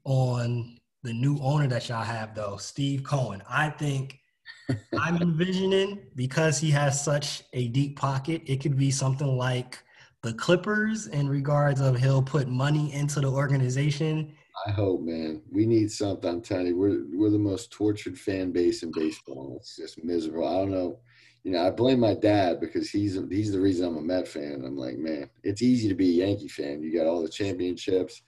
on 0.03 0.77
the 1.03 1.13
new 1.13 1.37
owner 1.41 1.67
that 1.67 1.89
y'all 1.89 2.03
have, 2.03 2.35
though, 2.35 2.57
Steve 2.57 3.03
Cohen? 3.03 3.41
I 3.49 3.69
think 3.69 4.19
I'm 4.99 5.17
envisioning 5.17 5.99
because 6.15 6.57
he 6.57 6.71
has 6.71 7.03
such 7.03 7.43
a 7.53 7.67
deep 7.69 7.97
pocket, 7.97 8.41
it 8.45 8.61
could 8.61 8.77
be 8.77 8.91
something 8.91 9.37
like 9.37 9.79
the 10.23 10.33
Clippers 10.33 11.07
in 11.07 11.29
regards 11.29 11.81
of 11.81 11.97
he'll 11.97 12.23
put 12.23 12.47
money 12.47 12.91
into 12.93 13.19
the 13.19 13.29
organization. 13.29 14.33
I 14.67 14.71
hope, 14.71 15.01
man. 15.01 15.41
We 15.51 15.65
need 15.65 15.91
something. 15.91 16.29
I'm 16.29 16.41
telling 16.41 16.67
you, 16.67 16.77
we're 16.77 17.05
we're 17.13 17.29
the 17.29 17.37
most 17.37 17.71
tortured 17.71 18.17
fan 18.17 18.51
base 18.51 18.83
in 18.83 18.91
baseball. 18.91 19.57
It's 19.59 19.75
just 19.75 20.03
miserable. 20.03 20.47
I 20.47 20.53
don't 20.53 20.71
know. 20.71 20.99
You 21.43 21.51
know, 21.51 21.67
I 21.67 21.69
blame 21.69 21.99
my 21.99 22.13
dad 22.13 22.59
because 22.59 22.89
he's 22.89 23.19
he's 23.29 23.51
the 23.51 23.59
reason 23.59 23.85
I'm 23.85 23.97
a 23.97 24.01
Met 24.01 24.27
fan. 24.27 24.63
I'm 24.65 24.77
like, 24.77 24.97
man, 24.97 25.29
it's 25.43 25.61
easy 25.61 25.87
to 25.89 25.95
be 25.95 26.21
a 26.21 26.25
Yankee 26.25 26.47
fan. 26.47 26.81
You 26.81 26.97
got 26.97 27.07
all 27.07 27.21
the 27.21 27.29
championships. 27.29 28.21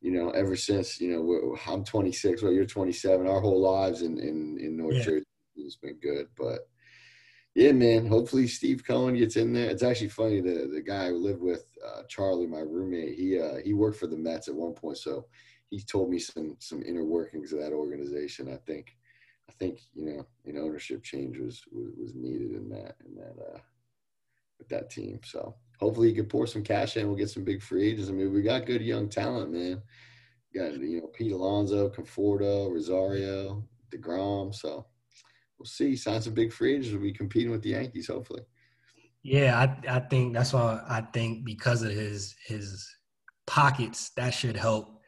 You 0.00 0.12
know, 0.12 0.30
ever 0.30 0.56
since 0.56 1.00
you 1.00 1.10
know 1.10 1.56
I'm 1.66 1.84
26, 1.84 2.42
well, 2.42 2.52
you're 2.52 2.64
27. 2.66 3.26
Our 3.26 3.40
whole 3.40 3.60
lives 3.60 4.02
in 4.02 4.18
in, 4.18 4.58
in 4.60 4.76
North 4.76 4.96
yeah. 4.96 5.04
Jersey 5.04 5.24
has 5.64 5.76
been 5.76 5.98
good, 6.00 6.26
but 6.38 6.60
yeah, 7.54 7.72
man. 7.72 8.06
Hopefully 8.06 8.46
Steve 8.46 8.84
Cohen 8.86 9.16
gets 9.16 9.36
in 9.36 9.52
there. 9.52 9.70
It's 9.70 9.82
actually 9.82 10.08
funny. 10.08 10.40
The 10.40 10.70
the 10.72 10.80
guy 10.80 11.06
I 11.06 11.10
lived 11.10 11.40
with, 11.40 11.64
uh, 11.84 12.02
Charlie, 12.08 12.46
my 12.46 12.60
roommate, 12.60 13.16
he 13.16 13.40
uh, 13.40 13.56
he 13.64 13.74
worked 13.74 13.98
for 13.98 14.06
the 14.06 14.16
Mets 14.16 14.48
at 14.48 14.54
one 14.54 14.72
point, 14.72 14.98
so 14.98 15.26
he 15.70 15.80
told 15.80 16.10
me 16.10 16.18
some 16.18 16.56
some 16.58 16.82
inner 16.82 17.04
workings 17.04 17.52
of 17.52 17.60
that 17.60 17.72
organization. 17.72 18.52
I 18.52 18.56
think 18.66 18.96
I 19.48 19.52
think 19.52 19.80
you 19.94 20.04
know 20.04 20.26
an 20.46 20.58
ownership 20.58 21.02
change 21.02 21.38
was 21.38 21.62
was, 21.72 21.92
was 21.96 22.14
needed 22.14 22.52
in 22.52 22.68
that 22.70 22.96
in 23.06 23.14
that 23.14 23.36
uh, 23.40 23.58
with 24.58 24.68
that 24.68 24.90
team. 24.90 25.20
So 25.24 25.54
hopefully 25.78 26.08
he 26.08 26.14
can 26.14 26.26
pour 26.26 26.46
some 26.46 26.64
cash 26.64 26.96
in. 26.96 27.06
We'll 27.06 27.16
get 27.16 27.30
some 27.30 27.44
big 27.44 27.62
free 27.62 27.88
agents. 27.88 28.10
I 28.10 28.12
mean, 28.12 28.32
we 28.32 28.42
got 28.42 28.66
good 28.66 28.82
young 28.82 29.08
talent, 29.08 29.52
man. 29.52 29.80
Got 30.54 30.74
you 30.74 31.00
know 31.00 31.06
Pete 31.06 31.32
Alonso, 31.32 31.88
Conforto, 31.88 32.70
Rosario, 32.70 33.64
deGrom. 33.90 34.52
So 34.52 34.86
we'll 35.58 35.66
see. 35.66 35.94
Sign 35.94 36.20
some 36.20 36.34
big 36.34 36.52
free 36.52 36.74
agents. 36.74 36.92
We'll 36.92 37.02
be 37.02 37.12
competing 37.12 37.52
with 37.52 37.62
the 37.62 37.70
Yankees, 37.70 38.08
hopefully. 38.08 38.42
Yeah, 39.22 39.56
I 39.56 39.96
I 39.96 40.00
think 40.00 40.34
that's 40.34 40.52
why 40.52 40.82
I 40.88 41.02
think 41.12 41.44
because 41.44 41.82
of 41.82 41.92
his 41.92 42.34
his 42.44 42.88
pockets, 43.46 44.10
that 44.16 44.30
should 44.30 44.56
help 44.56 44.99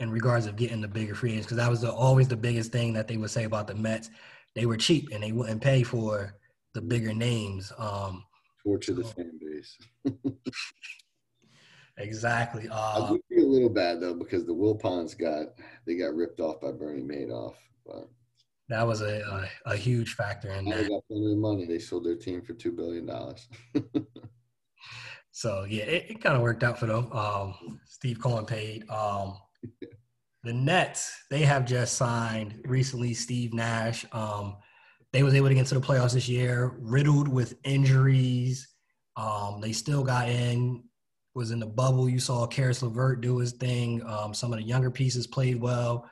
in 0.00 0.10
regards 0.10 0.46
of 0.46 0.56
getting 0.56 0.80
the 0.80 0.88
bigger 0.88 1.14
free 1.14 1.32
agents. 1.32 1.46
Because 1.46 1.58
that 1.58 1.70
was 1.70 1.80
the, 1.80 1.92
always 1.92 2.28
the 2.28 2.36
biggest 2.36 2.72
thing 2.72 2.92
that 2.94 3.08
they 3.08 3.16
would 3.16 3.30
say 3.30 3.44
about 3.44 3.66
the 3.66 3.74
Mets. 3.74 4.10
They 4.54 4.66
were 4.66 4.76
cheap 4.76 5.08
and 5.12 5.22
they 5.22 5.32
wouldn't 5.32 5.62
pay 5.62 5.82
for 5.82 6.34
the 6.74 6.80
bigger 6.80 7.14
names. 7.14 7.72
Um, 7.78 8.24
Torture 8.64 8.94
the 8.94 9.04
fan 9.04 9.38
base. 9.40 9.78
exactly. 11.98 12.68
Uh, 12.68 13.04
I 13.04 13.08
do 13.08 13.20
feel 13.28 13.44
a 13.44 13.48
little 13.48 13.68
bad 13.68 14.00
though 14.00 14.14
because 14.14 14.44
the 14.44 14.54
Wilpons 14.54 15.16
got 15.16 15.48
they 15.86 15.96
got 15.96 16.14
ripped 16.14 16.40
off 16.40 16.60
by 16.60 16.72
Bernie 16.72 17.02
Madoff, 17.02 17.54
but 17.86 18.08
that 18.68 18.86
was 18.86 19.00
a, 19.00 19.48
a, 19.66 19.72
a 19.72 19.76
huge 19.76 20.14
factor 20.14 20.50
in 20.50 20.66
that. 20.66 20.82
They 20.82 20.88
got 20.88 21.02
plenty 21.08 21.32
of 21.32 21.38
money. 21.38 21.64
They 21.64 21.78
sold 21.78 22.04
their 22.04 22.16
team 22.16 22.42
for 22.42 22.52
two 22.52 22.72
billion 22.72 23.06
dollars. 23.06 23.48
so 25.30 25.64
yeah, 25.64 25.84
it, 25.84 26.10
it 26.10 26.20
kind 26.20 26.36
of 26.36 26.42
worked 26.42 26.62
out 26.62 26.78
for 26.78 26.86
them. 26.86 27.10
Um, 27.12 27.80
Steve 27.86 28.20
Cohen 28.20 28.44
paid. 28.44 28.88
Um, 28.90 29.38
the 30.44 30.52
Nets, 30.52 31.24
they 31.30 31.42
have 31.42 31.64
just 31.64 31.94
signed 31.94 32.60
recently 32.64 33.14
Steve 33.14 33.52
Nash. 33.52 34.06
Um, 34.12 34.56
they 35.12 35.22
was 35.22 35.34
able 35.34 35.48
to 35.48 35.54
get 35.54 35.60
into 35.60 35.74
the 35.74 35.80
playoffs 35.80 36.14
this 36.14 36.28
year, 36.28 36.76
riddled 36.78 37.28
with 37.28 37.54
injuries. 37.64 38.68
Um, 39.16 39.60
they 39.60 39.72
still 39.72 40.04
got 40.04 40.28
in, 40.28 40.84
was 41.34 41.50
in 41.50 41.60
the 41.60 41.66
bubble. 41.66 42.08
You 42.08 42.20
saw 42.20 42.46
Caris 42.46 42.82
LeVert 42.82 43.20
do 43.20 43.38
his 43.38 43.52
thing. 43.52 44.02
Um, 44.06 44.32
some 44.34 44.52
of 44.52 44.58
the 44.58 44.64
younger 44.64 44.90
pieces 44.90 45.26
played 45.26 45.60
well. 45.60 46.08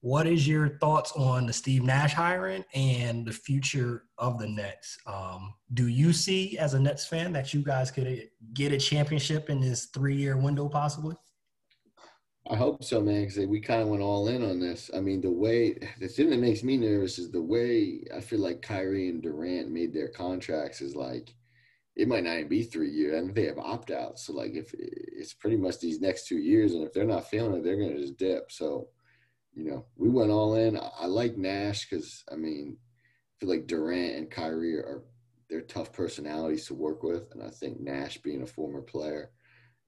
What 0.00 0.28
is 0.28 0.46
your 0.46 0.78
thoughts 0.78 1.10
on 1.16 1.46
the 1.46 1.52
Steve 1.52 1.82
Nash 1.82 2.14
hiring 2.14 2.64
and 2.72 3.26
the 3.26 3.32
future 3.32 4.04
of 4.16 4.38
the 4.38 4.46
Nets? 4.46 4.96
Um, 5.06 5.54
do 5.74 5.88
you 5.88 6.12
see, 6.12 6.56
as 6.56 6.74
a 6.74 6.80
Nets 6.80 7.06
fan, 7.06 7.32
that 7.32 7.52
you 7.52 7.62
guys 7.62 7.90
could 7.90 8.28
get 8.54 8.72
a 8.72 8.78
championship 8.78 9.50
in 9.50 9.60
this 9.60 9.86
three-year 9.86 10.36
window, 10.36 10.68
possibly? 10.68 11.16
I 12.50 12.56
hope 12.56 12.82
so, 12.82 13.00
man. 13.00 13.26
Because 13.26 13.46
we 13.46 13.60
kind 13.60 13.82
of 13.82 13.88
went 13.88 14.02
all 14.02 14.28
in 14.28 14.42
on 14.42 14.58
this. 14.58 14.90
I 14.94 15.00
mean, 15.00 15.20
the 15.20 15.30
way 15.30 15.78
the 16.00 16.08
thing 16.08 16.30
that 16.30 16.40
makes 16.40 16.62
me 16.62 16.76
nervous 16.76 17.18
is 17.18 17.30
the 17.30 17.42
way 17.42 18.04
I 18.14 18.20
feel 18.20 18.40
like 18.40 18.62
Kyrie 18.62 19.10
and 19.10 19.22
Durant 19.22 19.70
made 19.70 19.92
their 19.92 20.08
contracts 20.08 20.80
is 20.80 20.96
like 20.96 21.34
it 21.96 22.08
might 22.08 22.24
not 22.24 22.36
even 22.36 22.48
be 22.48 22.62
three 22.62 22.90
years. 22.90 23.18
and 23.18 23.34
they 23.34 23.46
have 23.46 23.58
opt 23.58 23.90
outs. 23.90 24.26
So 24.26 24.32
like 24.32 24.54
if 24.54 24.72
it's 24.78 25.34
pretty 25.34 25.56
much 25.56 25.80
these 25.80 26.00
next 26.00 26.26
two 26.26 26.38
years, 26.38 26.72
and 26.74 26.84
if 26.84 26.92
they're 26.92 27.04
not 27.04 27.28
feeling 27.28 27.54
it, 27.54 27.64
they're 27.64 27.80
gonna 27.80 27.98
just 28.00 28.16
dip. 28.16 28.50
So 28.50 28.88
you 29.54 29.64
know, 29.64 29.86
we 29.96 30.08
went 30.08 30.30
all 30.30 30.54
in. 30.54 30.78
I, 30.78 31.06
like 31.06 31.36
Nash 31.36 31.88
because 31.88 32.24
I 32.32 32.36
mean, 32.36 32.76
I 32.78 33.34
feel 33.40 33.48
like 33.48 33.66
Durant 33.66 34.16
and 34.16 34.30
Kyrie 34.30 34.76
are 34.76 35.02
they're 35.50 35.62
tough 35.62 35.92
personalities 35.92 36.66
to 36.66 36.74
work 36.74 37.02
with, 37.02 37.28
and 37.32 37.42
I 37.42 37.50
think 37.50 37.80
Nash 37.80 38.18
being 38.18 38.42
a 38.42 38.46
former 38.46 38.82
player, 38.82 39.32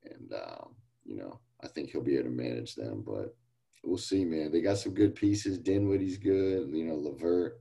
and 0.05 0.33
um, 0.33 0.75
you 1.05 1.17
know, 1.17 1.39
I 1.63 1.69
think 1.69 1.91
he'll 1.91 2.03
be 2.03 2.15
able 2.15 2.25
to 2.25 2.31
manage 2.31 2.75
them. 2.75 3.03
But 3.07 3.35
we'll 3.85 3.99
see, 3.99 4.25
man. 4.25 4.53
They 4.53 4.61
got 4.61 4.79
some 4.79 4.95
good 4.95 5.15
pieces. 5.15 5.59
Dinwiddie's 5.59 6.19
good. 6.19 6.69
You 6.71 6.85
know, 6.85 6.97
LeVert, 6.97 7.61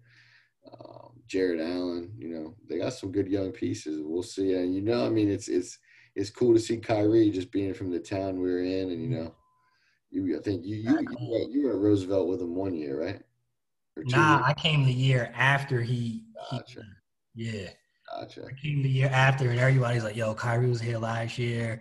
um, 0.72 1.22
Jarrett 1.28 1.62
Allen. 1.62 2.14
You 2.18 2.30
know, 2.30 2.56
they 2.70 2.78
got 2.78 2.94
some 2.94 3.12
good 3.12 3.28
young 3.28 3.52
pieces. 3.52 4.02
We'll 4.02 4.24
see. 4.24 4.54
And 4.54 4.74
you 4.76 4.82
know, 4.82 5.06
I 5.06 5.10
mean, 5.10 5.30
it's 5.30 5.48
it's 5.48 5.78
it's 6.16 6.30
cool 6.30 6.54
to 6.54 6.60
see 6.60 6.78
Kyrie 6.78 7.30
just 7.30 7.52
being 7.52 7.74
from 7.74 7.92
the 7.92 8.00
town 8.00 8.40
we're 8.40 8.64
in, 8.64 8.92
and 8.92 9.02
you 9.02 9.10
know 9.10 9.36
you, 10.12 10.38
I 10.38 10.42
think 10.42 10.66
you 10.66 10.78
you, 10.78 11.00
you, 11.20 11.50
you 11.52 11.64
were 11.66 11.72
at 11.72 11.78
Roosevelt 11.78 12.28
with 12.28 12.42
him 12.42 12.56
one 12.56 12.74
year, 12.74 13.00
right? 13.00 13.22
Nah, 13.98 14.38
years? 14.38 14.46
I 14.48 14.54
came 14.54 14.86
the 14.86 14.94
year 14.94 15.32
after 15.36 15.82
he. 15.82 16.24
Gotcha. 16.52 16.82
He, 17.36 17.52
yeah. 17.52 17.70
Gotcha. 18.12 18.46
I 18.46 18.54
came 18.62 18.82
the 18.82 18.90
year 18.90 19.10
after, 19.10 19.50
and 19.52 19.60
everybody's 19.60 20.04
like, 20.04 20.16
"Yo, 20.16 20.34
Kyrie 20.34 20.70
was 20.70 20.82
here 20.82 20.98
last 20.98 21.38
year," 21.38 21.80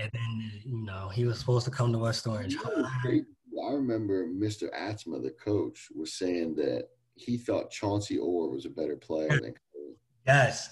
and 0.00 0.10
then 0.12 0.52
you 0.64 0.84
know 0.84 1.08
he 1.08 1.24
was 1.24 1.38
supposed 1.38 1.64
to 1.66 1.70
come 1.70 1.92
to 1.92 1.98
West 1.98 2.26
Orange. 2.26 2.56
I 2.64 3.72
remember 3.72 4.26
Mr. 4.26 4.72
Atzma, 4.74 5.22
the 5.22 5.34
coach, 5.42 5.88
was 5.94 6.14
saying 6.14 6.54
that 6.56 6.88
he 7.14 7.36
thought 7.36 7.70
Chauncey 7.70 8.16
Orr 8.16 8.48
was 8.48 8.64
a 8.64 8.70
better 8.70 8.96
player 8.96 9.28
than 9.28 9.40
Kyrie. 9.40 9.96
Yes, 10.26 10.70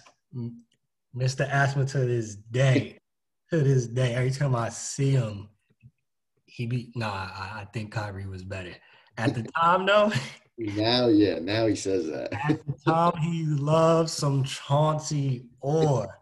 Mr. 1.14 1.48
Atzma 1.50 1.90
to 1.92 1.98
this 1.98 2.36
day, 2.36 2.98
to 3.50 3.60
this 3.60 3.86
day, 3.86 4.14
every 4.14 4.30
time 4.30 4.56
I 4.56 4.70
see 4.70 5.10
him 5.10 5.48
he 6.58 6.66
be 6.66 6.90
nah. 6.96 7.28
I, 7.34 7.60
I 7.60 7.66
think 7.72 7.92
Kyrie 7.92 8.26
was 8.26 8.42
better 8.42 8.74
at 9.16 9.34
the 9.34 9.44
time, 9.56 9.86
though. 9.86 10.12
Now, 10.60 11.06
yeah, 11.06 11.38
now 11.38 11.68
he 11.68 11.76
says 11.76 12.08
that. 12.08 12.32
at 12.48 12.66
the 12.66 12.72
time, 12.84 13.16
he 13.18 13.44
loves 13.44 14.12
some 14.12 14.42
Chauncey 14.42 15.46
Orr. 15.60 16.17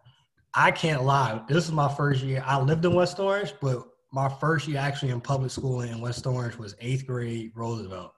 I 0.57 0.71
can't 0.71 1.03
lie. 1.03 1.39
This 1.47 1.65
is 1.65 1.71
my 1.71 1.87
first 1.87 2.23
year. 2.23 2.43
I 2.43 2.59
lived 2.59 2.83
in 2.83 2.95
West 2.95 3.19
Orange, 3.19 3.53
but 3.61 3.83
my 4.11 4.27
first 4.27 4.67
year 4.67 4.79
actually 4.79 5.11
in 5.11 5.21
public 5.21 5.51
school 5.51 5.81
in 5.81 6.01
West 6.01 6.25
Orange 6.25 6.57
was 6.57 6.75
eighth 6.81 7.05
grade 7.05 7.51
Roosevelt. 7.53 8.11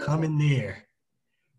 Coming 0.00 0.38
there, 0.38 0.86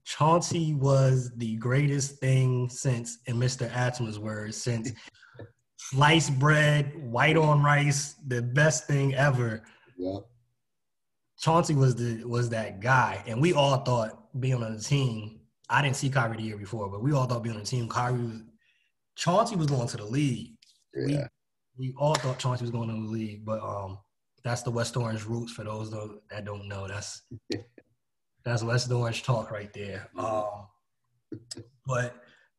Chauncey 0.03 0.73
was 0.73 1.31
the 1.37 1.57
greatest 1.57 2.17
thing 2.17 2.67
since, 2.69 3.19
in 3.27 3.35
Mr. 3.35 3.69
Atzma's 3.69 4.17
words, 4.17 4.57
since 4.57 4.91
sliced 5.77 6.39
bread, 6.39 6.91
white 6.95 7.37
on 7.37 7.61
rice, 7.61 8.15
the 8.25 8.41
best 8.41 8.87
thing 8.87 9.13
ever. 9.13 9.61
Yeah. 9.95 10.17
Chauncey 11.39 11.75
was 11.75 11.95
the 11.95 12.23
was 12.23 12.49
that 12.49 12.79
guy, 12.79 13.23
and 13.27 13.39
we 13.39 13.53
all 13.53 13.77
thought 13.77 14.41
being 14.41 14.63
on 14.63 14.73
the 14.75 14.81
team. 14.81 15.41
I 15.69 15.83
didn't 15.83 15.97
see 15.97 16.09
Kyrie 16.09 16.37
the 16.37 16.43
year 16.43 16.57
before, 16.57 16.89
but 16.89 17.03
we 17.03 17.13
all 17.13 17.25
thought 17.25 17.43
being 17.43 17.57
on 17.57 17.61
the 17.61 17.67
team, 17.67 17.87
Kyrie 17.87 18.23
was 18.23 18.41
Chauncey 19.15 19.55
was 19.55 19.67
going 19.67 19.87
to 19.87 19.97
the 19.97 20.05
league. 20.05 20.55
Yeah. 20.93 21.27
We, 21.77 21.89
we 21.89 21.93
all 21.97 22.15
thought 22.15 22.39
Chauncey 22.39 22.63
was 22.63 22.71
going 22.71 22.89
to 22.89 22.95
the 22.95 22.99
league, 22.99 23.45
but 23.45 23.61
um, 23.61 23.99
that's 24.43 24.61
the 24.61 24.71
West 24.71 24.95
Orange 24.95 25.25
roots 25.25 25.51
for 25.51 25.63
those 25.63 25.91
that 25.91 26.45
don't 26.45 26.67
know. 26.67 26.87
That's 26.87 27.23
that's 28.45 28.63
West 28.63 28.91
Orange 28.91 29.23
talk 29.23 29.51
right 29.51 29.73
there. 29.73 30.07
Um, 30.17 30.67
but 31.85 32.15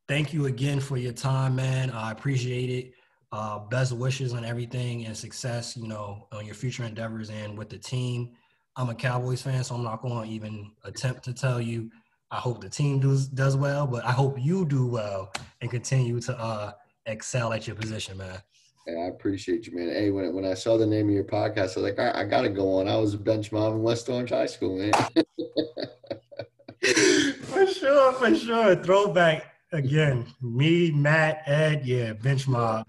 thank 0.07 0.33
you 0.33 0.45
again 0.45 0.79
for 0.79 0.97
your 0.97 1.13
time, 1.13 1.55
man. 1.55 1.91
I 1.91 2.11
appreciate 2.11 2.69
it. 2.69 2.93
Uh, 3.31 3.59
best 3.59 3.91
wishes 3.91 4.33
on 4.33 4.45
everything 4.45 5.05
and 5.05 5.15
success, 5.15 5.75
you 5.75 5.87
know, 5.87 6.27
on 6.31 6.45
your 6.45 6.55
future 6.55 6.83
endeavors 6.83 7.29
and 7.29 7.57
with 7.57 7.69
the 7.69 7.77
team. 7.77 8.31
I'm 8.77 8.89
a 8.89 8.95
Cowboys 8.95 9.41
fan, 9.41 9.63
so 9.63 9.75
I'm 9.75 9.83
not 9.83 10.01
going 10.01 10.27
to 10.27 10.33
even 10.33 10.71
attempt 10.83 11.23
to 11.25 11.33
tell 11.33 11.59
you. 11.59 11.89
I 12.31 12.37
hope 12.37 12.61
the 12.61 12.69
team 12.69 12.99
does 12.99 13.27
does 13.27 13.55
well, 13.55 13.87
but 13.87 14.05
I 14.05 14.11
hope 14.11 14.37
you 14.39 14.65
do 14.65 14.85
well 14.85 15.31
and 15.61 15.71
continue 15.71 16.19
to 16.21 16.37
uh, 16.37 16.71
excel 17.05 17.53
at 17.53 17.67
your 17.67 17.75
position, 17.75 18.17
man. 18.17 18.41
Yeah, 18.85 18.99
I 18.99 19.07
appreciate 19.07 19.67
you, 19.67 19.75
man. 19.75 19.89
Hey, 19.89 20.11
when 20.11 20.33
when 20.33 20.45
I 20.45 20.53
saw 20.53 20.77
the 20.77 20.85
name 20.85 21.07
of 21.07 21.13
your 21.13 21.23
podcast, 21.23 21.57
I 21.57 21.63
was 21.63 21.77
like, 21.77 21.99
I, 21.99 22.21
I 22.21 22.23
gotta 22.25 22.49
go 22.49 22.75
on. 22.75 22.87
I 22.87 22.97
was 22.97 23.13
a 23.13 23.17
bench 23.17 23.51
mob 23.51 23.73
in 23.73 23.83
West 23.83 24.09
Orange 24.09 24.29
High 24.29 24.45
School, 24.45 24.77
man. 24.77 24.93
for 27.43 27.67
sure, 27.67 28.13
for 28.13 28.35
sure. 28.35 28.75
Throwback 28.75 29.53
again. 29.71 30.25
Me, 30.41 30.91
Matt, 30.91 31.43
Ed, 31.45 31.85
yeah, 31.85 32.13
bench 32.13 32.47
mob. 32.47 32.85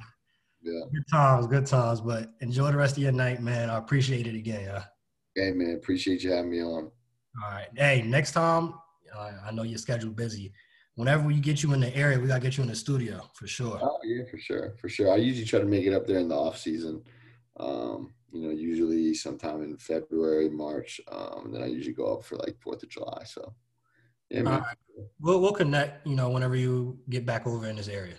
Yeah. 0.63 0.81
Good 0.93 1.09
times, 1.11 1.47
good 1.47 1.67
times. 1.67 2.01
But 2.01 2.31
enjoy 2.41 2.73
the 2.73 2.77
rest 2.77 2.97
of 2.97 3.03
your 3.03 3.13
night, 3.13 3.43
man. 3.43 3.71
I 3.71 3.79
appreciate 3.79 4.27
it 4.27 4.35
again. 4.35 4.63
Yeah. 4.63 4.85
Hey, 5.35 5.53
man. 5.53 5.75
Appreciate 5.75 6.23
you 6.23 6.33
having 6.33 6.51
me 6.51 6.63
on. 6.63 6.91
All 7.43 7.51
right. 7.51 7.69
Hey, 7.77 8.03
next 8.03 8.33
time, 8.33 8.75
uh, 9.17 9.33
I 9.45 9.51
know 9.53 9.63
your 9.63 9.79
schedule 9.79 10.11
busy. 10.11 10.53
Whenever 10.95 11.25
we 11.25 11.39
get 11.39 11.63
you 11.63 11.73
in 11.75 11.81
the 11.81 11.95
area, 11.97 12.19
we 12.19 12.27
gotta 12.27 12.41
get 12.41 12.57
you 12.57 12.63
in 12.65 12.69
the 12.69 12.75
studio 12.75 13.29
for 13.35 13.47
sure. 13.47 13.79
Oh 13.81 13.99
yeah, 14.05 14.25
for 14.31 14.39
sure, 14.39 14.75
for 14.81 14.89
sure. 14.89 15.13
I 15.13 15.17
usually 15.17 15.47
try 15.47 15.61
to 15.61 15.67
make 15.67 15.87
it 15.87 15.95
up 15.95 16.07
there 16.07 16.19
in 16.19 16.29
the 16.29 16.35
off 16.35 16.59
season. 16.59 17.03
Um, 17.59 18.15
you 18.33 18.43
know, 18.43 18.51
usually 18.51 19.15
sometime 19.15 19.63
in 19.63 19.77
February, 19.77 20.49
March. 20.49 21.01
Um, 21.11 21.51
then 21.53 21.63
I 21.63 21.67
usually 21.67 21.95
go 21.95 22.13
up 22.13 22.25
for 22.25 22.37
like 22.37 22.61
Fourth 22.61 22.83
of 22.83 22.89
July. 22.89 23.23
So 23.25 23.55
yeah, 24.31 24.43
man. 24.43 24.65
We'll 25.21 25.41
we'll 25.41 25.53
connect. 25.53 26.07
You 26.07 26.17
know, 26.17 26.31
whenever 26.31 26.57
you 26.57 26.99
get 27.09 27.25
back 27.25 27.47
over 27.47 27.69
in 27.69 27.77
this 27.77 27.89
area. 27.89 28.17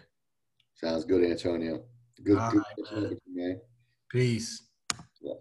Sounds 0.76 1.04
good, 1.04 1.24
Antonio. 1.30 1.84
Good, 2.24 2.38
All 2.38 2.52
good 2.52 2.64
right, 2.92 3.18
man. 3.28 3.62
Peace. 4.10 4.70
Yeah. 5.22 5.34